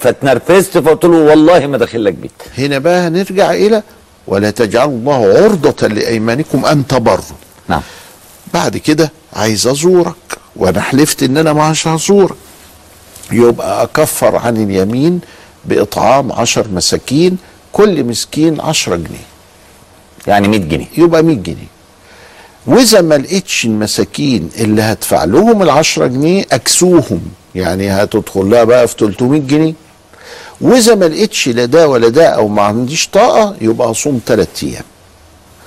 فاتنرفزت 0.00 0.78
فقلت 0.78 1.04
له 1.04 1.16
والله 1.16 1.66
ما 1.66 1.78
داخل 1.78 2.04
لك 2.04 2.12
بيت. 2.12 2.30
هنا 2.58 2.78
بقى 2.78 3.08
هنرجع 3.08 3.50
إلى 3.50 3.82
ولا 4.26 4.50
تجعلوا 4.50 4.92
الله 4.92 5.38
عرضة 5.42 5.88
لأيمانكم 5.88 6.64
أن 6.64 6.86
تبروا. 6.86 7.38
نعم. 7.68 7.82
بعد 8.54 8.76
كده 8.76 9.12
عايز 9.32 9.66
أزورك. 9.66 10.14
وأنا 10.56 10.80
حلفت 10.80 11.22
إن 11.22 11.36
أنا 11.36 11.52
مش 11.52 11.88
هزورك 11.88 12.36
يبقى 13.32 13.82
أكفر 13.82 14.36
عن 14.36 14.56
اليمين 14.56 15.20
بإطعام 15.64 16.32
عشر 16.32 16.66
مساكين 16.72 17.36
كل 17.72 18.04
مسكين 18.04 18.60
عشرة 18.60 18.96
جنيه. 18.96 19.26
يعني 20.28 20.48
100 20.48 20.60
جنيه. 20.60 20.86
يبقى 20.98 21.22
100 21.22 21.36
جنيه. 21.36 21.76
وإذا 22.66 23.00
ما 23.00 23.14
لقيتش 23.18 23.64
المساكين 23.64 24.50
اللي 24.58 24.82
هدفع 24.82 25.24
لهم 25.24 25.62
العشرة 25.62 26.06
جنيه 26.06 26.44
أكسوهم. 26.52 27.20
يعني 27.54 27.90
هتدخل 27.90 28.50
لها 28.50 28.64
بقى 28.64 28.88
في 28.88 28.94
300 28.98 29.40
جنيه. 29.40 29.74
وإذا 30.60 30.94
ما 30.94 31.04
لقيتش 31.04 31.48
لا 31.48 31.64
ده 31.64 31.88
ولا 31.88 32.08
ده 32.08 32.26
أو 32.26 32.48
ما 32.48 32.62
عنديش 32.62 33.08
طاقة 33.08 33.56
يبقى 33.60 33.90
اصوم 33.90 34.20
ثلاث 34.26 34.48
أيام. 34.64 34.84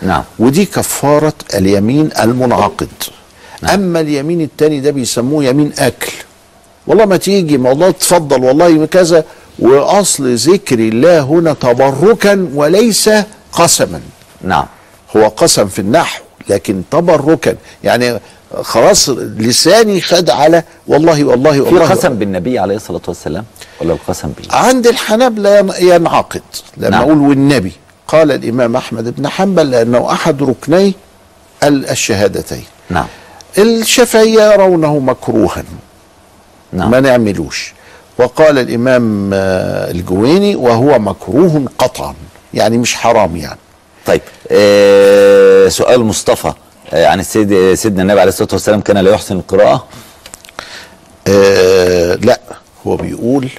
نعم. 0.02 0.24
ودي 0.40 0.66
كفارة 0.66 1.34
اليمين 1.54 2.10
المنعقد. 2.20 2.88
نعم. 3.62 3.74
أما 3.74 4.00
اليمين 4.00 4.42
التاني 4.42 4.80
ده 4.80 4.92
بيسموه 4.92 5.44
يمين 5.46 5.72
أكل. 5.80 6.12
والله 6.88 7.06
ما 7.06 7.18
تيجي 7.18 7.58
ما 7.58 7.70
والله 7.70 7.92
تفضل 7.92 8.44
والله 8.44 8.86
كذا. 8.86 9.24
وأصل 9.60 10.36
ذكر 10.36 10.80
الله 10.80 11.20
هنا 11.22 11.54
تبركا 11.54 12.50
وليس 12.54 13.10
قسما. 13.52 14.02
نعم. 14.42 14.66
هو 15.18 15.28
قسم 15.28 15.68
في 15.68 15.80
النحو 15.80 16.22
لكن 16.50 16.82
تبركا. 16.92 17.56
يعني 17.84 18.20
خلاص 18.62 19.10
لساني 19.10 20.02
خد 20.02 20.30
على 20.30 20.64
والله 20.88 21.24
والله 21.24 21.52
في 21.52 21.60
والله. 21.60 21.90
قسم 21.90 22.10
بالنبي 22.16 22.60
عليه 22.60 22.76
الصلاة 22.76 23.02
والسلام؟ 23.08 23.46
ولا 23.82 23.94
القسم 23.94 24.30
بالله 24.38 24.56
عند 24.56 24.88
الحنابلة 24.88 25.58
ين- 25.60 25.72
ينعقد 25.80 26.42
لما 26.78 26.90
نعم. 26.90 27.02
أقول 27.02 27.18
والنبي 27.18 27.72
قال 28.08 28.32
الإمام 28.32 28.76
أحمد 28.76 29.16
بن 29.16 29.28
حنبل 29.28 29.72
لأنه 29.72 30.12
أحد 30.12 30.44
ركني 30.44 30.94
ال- 31.64 31.90
الشهادتين. 31.90 32.64
نعم. 32.90 33.06
الشافعية 33.58 34.54
يرونه 34.54 35.00
مكروها. 35.00 35.64
نعم. 36.74 36.92
ما 36.92 37.00
نعملوش. 37.00 37.74
وقال 38.18 38.58
الإمام 38.60 39.30
آه، 39.34 39.92
الجويني 39.92 40.56
وهو 40.56 41.00
مكروه 41.00 41.66
قطعا. 41.78 42.14
يعني 42.54 42.78
مش 42.78 42.96
حرام 42.96 43.36
يعني. 43.36 43.60
طيب 44.06 44.22
آه 44.52 45.68
سؤال 45.68 46.04
مصطفى 46.04 46.54
آه 46.94 47.08
عن 47.08 47.20
السيد 47.20 47.74
سيدنا 47.74 48.02
النبي 48.02 48.20
عليه 48.22 48.30
الصلاة 48.30 48.50
والسلام 48.54 48.82
كان 48.82 48.98
لا 48.98 49.12
يحسن 49.12 49.36
القراءة؟ 49.36 49.88
آه 51.28 52.16
لا 52.16 52.40
هو 52.88 52.96
بيقول 52.96 53.50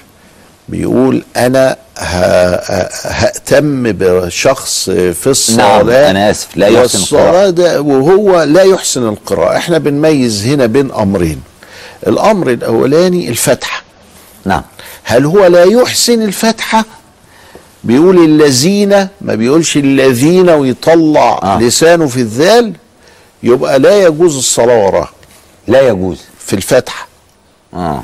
بيقول 0.69 1.23
أنا 1.37 1.75
ه- 1.97 2.55
ه- 2.55 2.89
هأتم 3.03 3.91
بشخص 3.91 4.89
في 4.89 5.27
الصلاة 5.27 5.77
نعم، 5.83 5.89
أنا 5.89 6.29
آسف، 6.31 6.47
لا 6.57 6.67
يحسن 6.67 6.99
القراءة. 7.17 7.49
ده 7.49 7.81
وهو 7.81 8.43
لا 8.43 8.63
يحسن 8.63 9.07
القراءة. 9.07 9.57
إحنا 9.57 9.77
بنميز 9.77 10.45
هنا 10.45 10.65
بين 10.65 10.91
أمرين. 10.91 11.41
الأمر 12.07 12.49
الأولاني 12.51 13.29
الفتحة. 13.29 13.83
نعم. 14.45 14.63
هل 15.03 15.25
هو 15.25 15.45
لا 15.45 15.63
يحسن 15.63 16.21
الفتحة؟ 16.21 16.85
بيقول 17.83 18.25
الذين 18.25 19.07
ما 19.21 19.35
بيقولش 19.35 19.77
الذين 19.77 20.49
ويطلع 20.49 21.39
آه. 21.43 21.59
لسانه 21.59 22.07
في 22.07 22.17
الذال 22.17 22.73
يبقى 23.43 23.79
لا 23.79 24.03
يجوز 24.03 24.37
الصلاة 24.37 24.85
وراه 24.85 25.09
لا 25.67 25.81
يجوز. 25.87 26.21
في 26.39 26.53
الفتحة 26.53 27.07
آه. 27.73 28.03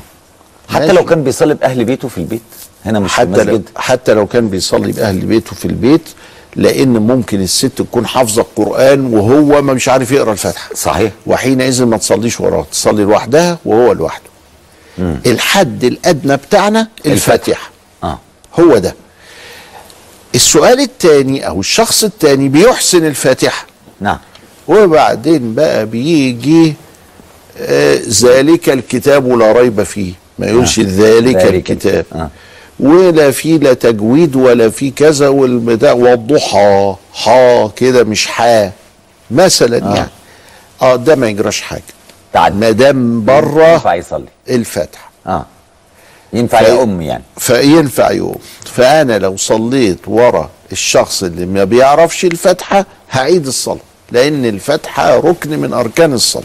حتى 0.68 0.80
ماشي. 0.80 0.92
لو 0.92 1.04
كان 1.04 1.24
بيصلي 1.24 1.54
بأهل 1.54 1.84
بيته 1.84 2.08
في 2.08 2.18
البيت. 2.18 2.40
هنا 2.84 3.00
مش 3.00 3.10
حتى 3.12 3.44
لو 3.44 3.62
حتى 3.76 4.14
لو 4.14 4.26
كان 4.26 4.48
بيصلي 4.48 4.92
بأهل 4.92 5.18
بيته 5.18 5.56
في 5.56 5.64
البيت 5.64 6.08
لأن 6.56 6.88
ممكن 6.88 7.42
الست 7.42 7.66
تكون 7.66 8.06
حافظة 8.06 8.42
القرآن 8.42 9.14
وهو 9.14 9.62
ما 9.62 9.72
مش 9.72 9.88
عارف 9.88 10.10
يقرأ 10.12 10.32
الفاتحة. 10.32 10.70
صحيح. 10.74 11.12
وحينئذ 11.26 11.84
ما 11.84 11.96
تصليش 11.96 12.40
وراه 12.40 12.66
تصلي 12.72 13.02
لوحدها 13.02 13.58
وهو 13.64 13.92
لوحده. 13.92 14.24
الحد 15.26 15.84
الأدنى 15.84 16.36
بتاعنا 16.36 16.88
الفاتحة. 17.06 17.70
آه. 18.04 18.18
هو 18.60 18.78
ده. 18.78 18.94
السؤال 20.34 20.80
الثاني 20.80 21.48
أو 21.48 21.60
الشخص 21.60 22.04
الثاني 22.04 22.48
بيحسن 22.48 23.06
الفاتحة. 23.06 23.66
نعم. 24.00 24.18
وبعدين 24.68 25.54
بقى 25.54 25.86
بيجي 25.86 26.74
آه 27.58 28.00
ذلك 28.22 28.68
الكتاب 28.68 29.28
لا 29.38 29.52
ريب 29.52 29.82
فيه. 29.82 30.12
ما 30.38 30.46
يقولش 30.46 30.78
آه. 30.78 30.82
ذلك, 30.82 31.36
ذلك. 31.36 31.70
الكتاب. 31.70 32.06
آه. 32.14 32.30
ولا 32.80 33.30
في 33.30 33.58
لا 33.58 33.72
تجويد 33.72 34.36
ولا 34.36 34.70
في 34.70 34.90
كذا 34.90 35.28
والبتاع. 35.28 35.92
والضحى 35.92 36.94
حا 37.14 37.68
كده 37.76 38.04
مش 38.04 38.26
حا. 38.26 38.70
مثلا 39.30 39.92
آه. 39.92 39.94
يعني. 39.96 40.10
آه 40.82 40.96
ده 40.96 41.16
ما 41.16 41.28
يجراش 41.28 41.60
حاجة. 41.60 41.82
تعال. 42.32 42.54
ما 42.60 42.70
دام 42.70 43.24
بره 43.24 43.72
ينفع 43.72 43.94
يصلي. 43.94 44.28
الفاتحة. 44.50 45.10
آه. 45.26 45.46
ينفع 46.32 46.58
ف- 46.62 46.68
يا 46.68 46.82
ام 46.82 47.02
يعني 47.02 47.22
فينفع 47.38 48.10
يوم 48.10 48.36
فأنا 48.64 49.18
لو 49.18 49.36
صليت 49.36 49.98
ورا 50.06 50.50
الشخص 50.72 51.22
اللي 51.22 51.46
ما 51.46 51.64
بيعرفش 51.64 52.24
الفاتحه 52.24 52.86
هعيد 53.10 53.46
الصلاة 53.46 53.80
لأن 54.12 54.44
الفاتحه 54.44 55.16
ركن 55.16 55.58
من 55.58 55.72
أركان 55.72 56.12
الصلاة 56.12 56.44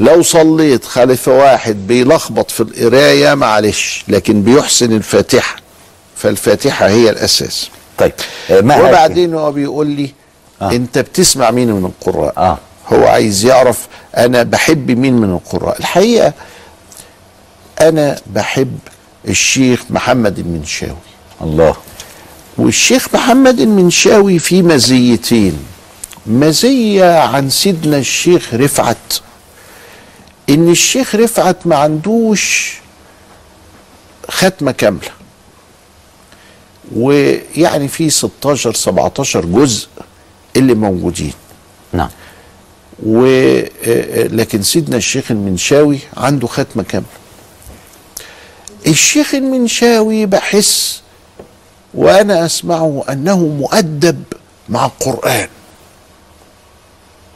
لو 0.00 0.22
صليت 0.22 0.84
خلف 0.84 1.28
واحد 1.28 1.86
بيلخبط 1.86 2.50
في 2.50 2.60
القراية 2.60 3.34
معلش 3.34 4.04
لكن 4.08 4.42
بيحسن 4.42 4.92
الفاتحة 4.92 5.56
فالفاتحة 6.16 6.88
هي 6.88 7.10
الأساس 7.10 7.68
طيب 7.98 8.12
آه،؟ 8.50 8.58
وبعدين 8.58 9.34
هو 9.34 9.52
بيقول 9.52 9.86
لي. 9.86 10.10
آه. 10.62 10.70
أنت 10.72 10.98
بتسمع 10.98 11.50
مين 11.50 11.72
من 11.72 11.84
القراء 11.84 12.34
آه. 12.36 12.58
هو 12.92 13.06
عايز 13.06 13.44
يعرف 13.44 13.86
أنا 14.16 14.42
بحب 14.42 14.90
مين 14.90 15.12
من 15.14 15.30
القراء 15.34 15.78
الحقيقة 15.78 16.32
أنا 17.88 18.20
بحب 18.26 18.78
الشيخ 19.28 19.84
محمد 19.90 20.38
المنشاوي. 20.38 20.96
الله. 21.42 21.76
والشيخ 22.58 23.08
محمد 23.14 23.60
المنشاوي 23.60 24.38
فيه 24.38 24.62
مزيتين. 24.62 25.58
مزية 26.26 27.18
عن 27.20 27.50
سيدنا 27.50 27.98
الشيخ 27.98 28.54
رفعت. 28.54 29.14
إن 30.48 30.70
الشيخ 30.70 31.14
رفعت 31.14 31.66
ما 31.66 31.76
عندوش 31.76 32.74
ختمة 34.30 34.72
كاملة. 34.72 35.10
ويعني 36.96 37.88
في 37.88 38.10
16 38.10 38.74
17 38.74 39.44
جزء 39.44 39.88
اللي 40.56 40.74
موجودين. 40.74 41.32
نعم. 41.92 42.08
و 43.06 43.24
آه، 43.26 43.70
آه، 43.84 44.26
لكن 44.26 44.62
سيدنا 44.62 44.96
الشيخ 44.96 45.30
المنشاوي 45.30 45.98
عنده 46.16 46.46
ختمة 46.46 46.82
كاملة. 46.82 47.21
الشيخ 48.86 49.34
المنشاوي 49.34 50.26
بحس 50.26 51.00
وأنا 51.94 52.46
أسمعه 52.46 53.04
أنه 53.10 53.38
مؤدب 53.38 54.22
مع 54.68 54.86
القرآن. 54.86 55.48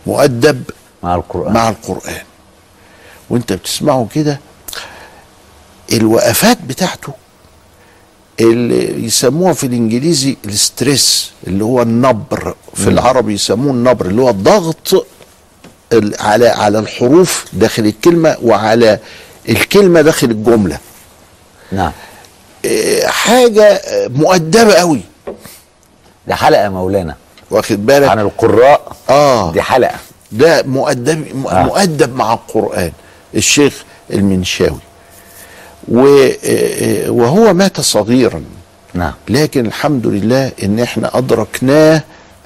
مؤدب 0.07 0.63
مع 1.03 1.15
القرآن. 1.15 1.53
مع 1.53 1.69
القرآن. 1.69 2.23
وأنت 3.31 3.53
بتسمعه 3.53 4.09
كده 4.15 4.41
الوقفات 5.93 6.59
بتاعته 6.63 7.13
اللي 8.41 9.05
يسموها 9.05 9.53
في 9.53 9.67
الإنجليزي 9.67 10.37
الستريس 10.45 11.31
اللي 11.47 11.65
هو 11.65 11.83
النبر 11.83 12.55
في 12.75 12.89
العربي 12.91 13.35
يسموه 13.35 13.73
النبر 13.73 14.07
اللي 14.07 14.23
هو 14.23 14.31
الضغط 14.31 15.07
ال- 15.93 16.21
على 16.21 16.49
على 16.49 16.79
الحروف 16.79 17.45
داخل 17.53 17.87
الكلمة 17.87 18.37
وعلى 18.43 18.99
الكلمة 19.49 20.01
داخل 20.01 20.31
الجملة. 20.31 20.79
نعم. 21.73 21.93
إيه، 22.65 23.07
حاجة 23.07 23.65
آه، 23.65 24.09
مؤدبة 24.09 24.75
قوي. 24.75 25.01
دي 26.27 26.35
حلقة 26.35 26.69
مولانا. 26.69 27.15
واخد 27.51 27.87
بالك؟ 27.87 28.09
عن 28.09 28.19
القراء. 28.21 28.97
آه. 29.11 29.53
دي 29.53 29.63
حلقة. 29.63 29.95
ده 30.33 30.63
مؤدب 30.63 31.47
آه. 31.47 31.63
مؤدب 31.63 32.15
مع 32.17 32.33
القرآن. 32.33 32.93
الشيخ 33.35 33.85
المنشاوي. 34.13 34.79
و- 35.89 36.29
آه، 36.45 37.11
وهو 37.11 37.55
مات 37.55 37.81
صغيرا. 37.81 38.43
نعم. 38.95 39.13
لكن 39.29 39.67
الحمد 39.67 40.07
لله 40.07 40.53
إن 40.63 40.81
إحنا 40.81 41.19
أدركناه 41.19 42.03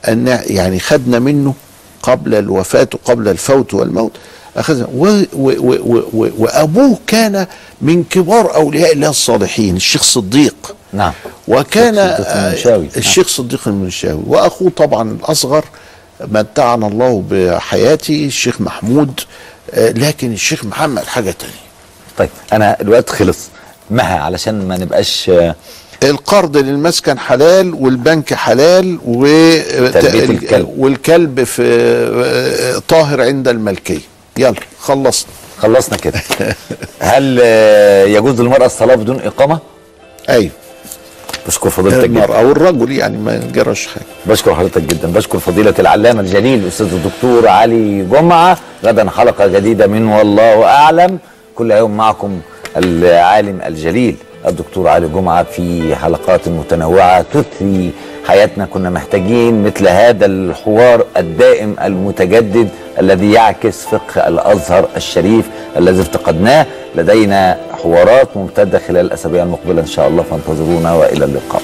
أن 0.08 0.40
يعني 0.46 0.80
خدنا 0.80 1.18
منه 1.18 1.54
قبل 2.02 2.34
الوفاة 2.34 2.88
قبل 3.04 3.28
الفوت 3.28 3.74
والموت. 3.74 4.12
اخذنا 4.56 4.86
و 4.94 5.06
و 5.06 5.24
و 5.32 5.76
و 5.82 6.02
و 6.12 6.30
وأبوه 6.38 6.98
كان 7.06 7.46
من 7.82 8.04
كبار 8.04 8.54
أولياء 8.54 8.92
الله 8.92 9.08
الصالحين 9.08 9.76
الشيخ 9.76 10.02
صديق. 10.02 10.74
نعم. 10.92 11.12
وكان 11.48 11.98
الشيخ 12.96 13.28
صديق 13.28 13.60
المنشاوي. 13.66 13.66
آه، 13.66 13.66
المنشاوي 13.66 14.22
وأخوه 14.26 14.70
طبعا 14.76 15.10
الأصغر 15.10 15.64
متعنا 16.20 16.86
الله 16.86 17.24
بحياته 17.30 18.24
الشيخ 18.26 18.60
محمود. 18.60 19.20
آه، 19.74 19.90
لكن 19.90 20.32
الشيخ 20.32 20.64
محمد 20.64 21.04
حاجة 21.04 21.30
تانية. 21.30 21.54
طيب 22.18 22.28
أنا 22.52 22.80
الوقت 22.80 23.10
خلص. 23.10 23.38
مها 23.90 24.18
علشان 24.18 24.68
ما 24.68 24.76
نبقاش 24.76 25.30
آه، 25.30 25.54
القرض 26.02 26.56
للمسكن 26.56 27.18
حلال 27.18 27.74
والبنك 27.74 28.34
حلال 28.34 28.98
و 29.04 29.26
الكلب. 29.26 30.74
والكلب 30.78 31.44
في 31.44 32.80
طاهر 32.88 33.22
عند 33.22 33.48
الملكية. 33.48 34.00
يلا. 34.40 34.54
خلصنا. 34.80 35.30
خلصنا 35.58 35.96
كده. 35.96 36.20
هل 37.10 37.38
يجوز 38.16 38.40
للمرأة 38.40 38.66
الصلاة 38.66 38.94
بدون 38.94 39.20
إقامة؟ 39.20 39.58
أيوه 40.28 40.50
بشكر 41.46 41.70
فضيلتك 41.70 42.10
جدا. 42.10 42.24
أو 42.38 42.52
الرجل 42.52 42.92
يعني 42.92 43.16
ما 43.18 43.36
جراش 43.54 43.86
حاجة. 43.86 44.04
بشكر 44.26 44.54
حضرتك 44.54 44.82
جدا. 44.82 45.08
بشكر 45.12 45.38
فضيلة 45.38 45.74
العلامة 45.78 46.20
الجليل 46.20 46.58
الأستاذ 46.58 46.86
الدكتور 46.92 47.48
علي 47.48 48.02
جمعة. 48.02 48.58
غدا 48.84 49.10
حلقة 49.10 49.46
جديدة 49.46 49.86
من 49.86 50.06
والله 50.06 50.64
أعلم. 50.64 51.18
كل 51.54 51.70
يوم 51.70 51.96
معكم 51.96 52.40
العالم 52.76 53.60
الجليل. 53.66 54.16
الدكتور 54.46 54.88
علي 54.88 55.08
جمعة 55.08 55.42
في 55.42 55.96
حلقات 55.96 56.48
متنوعة 56.48 57.22
تثري 57.22 57.90
حياتنا. 58.26 58.66
كنا 58.66 58.90
محتاجين 58.90 59.62
مثل 59.62 59.88
هذا 59.88 60.26
الحوار 60.26 61.04
الدائم 61.16 61.76
المتجدد 61.84 62.68
الذي 63.00 63.32
يعكس 63.32 63.84
فقه 63.84 64.28
الأزهر 64.28 64.88
الشريف 64.96 65.50
الذي 65.76 66.00
افتقدناه. 66.00 66.66
لدينا 66.94 67.58
حوارات 67.82 68.36
ممتدة 68.36 68.78
خلال 68.78 69.06
الأسابيع 69.06 69.42
المقبلة 69.42 69.80
إن 69.80 69.86
شاء 69.86 70.08
الله. 70.08 70.22
فانتظرونا 70.22 70.94
وإلى 70.94 71.24
اللقاء. 71.24 71.62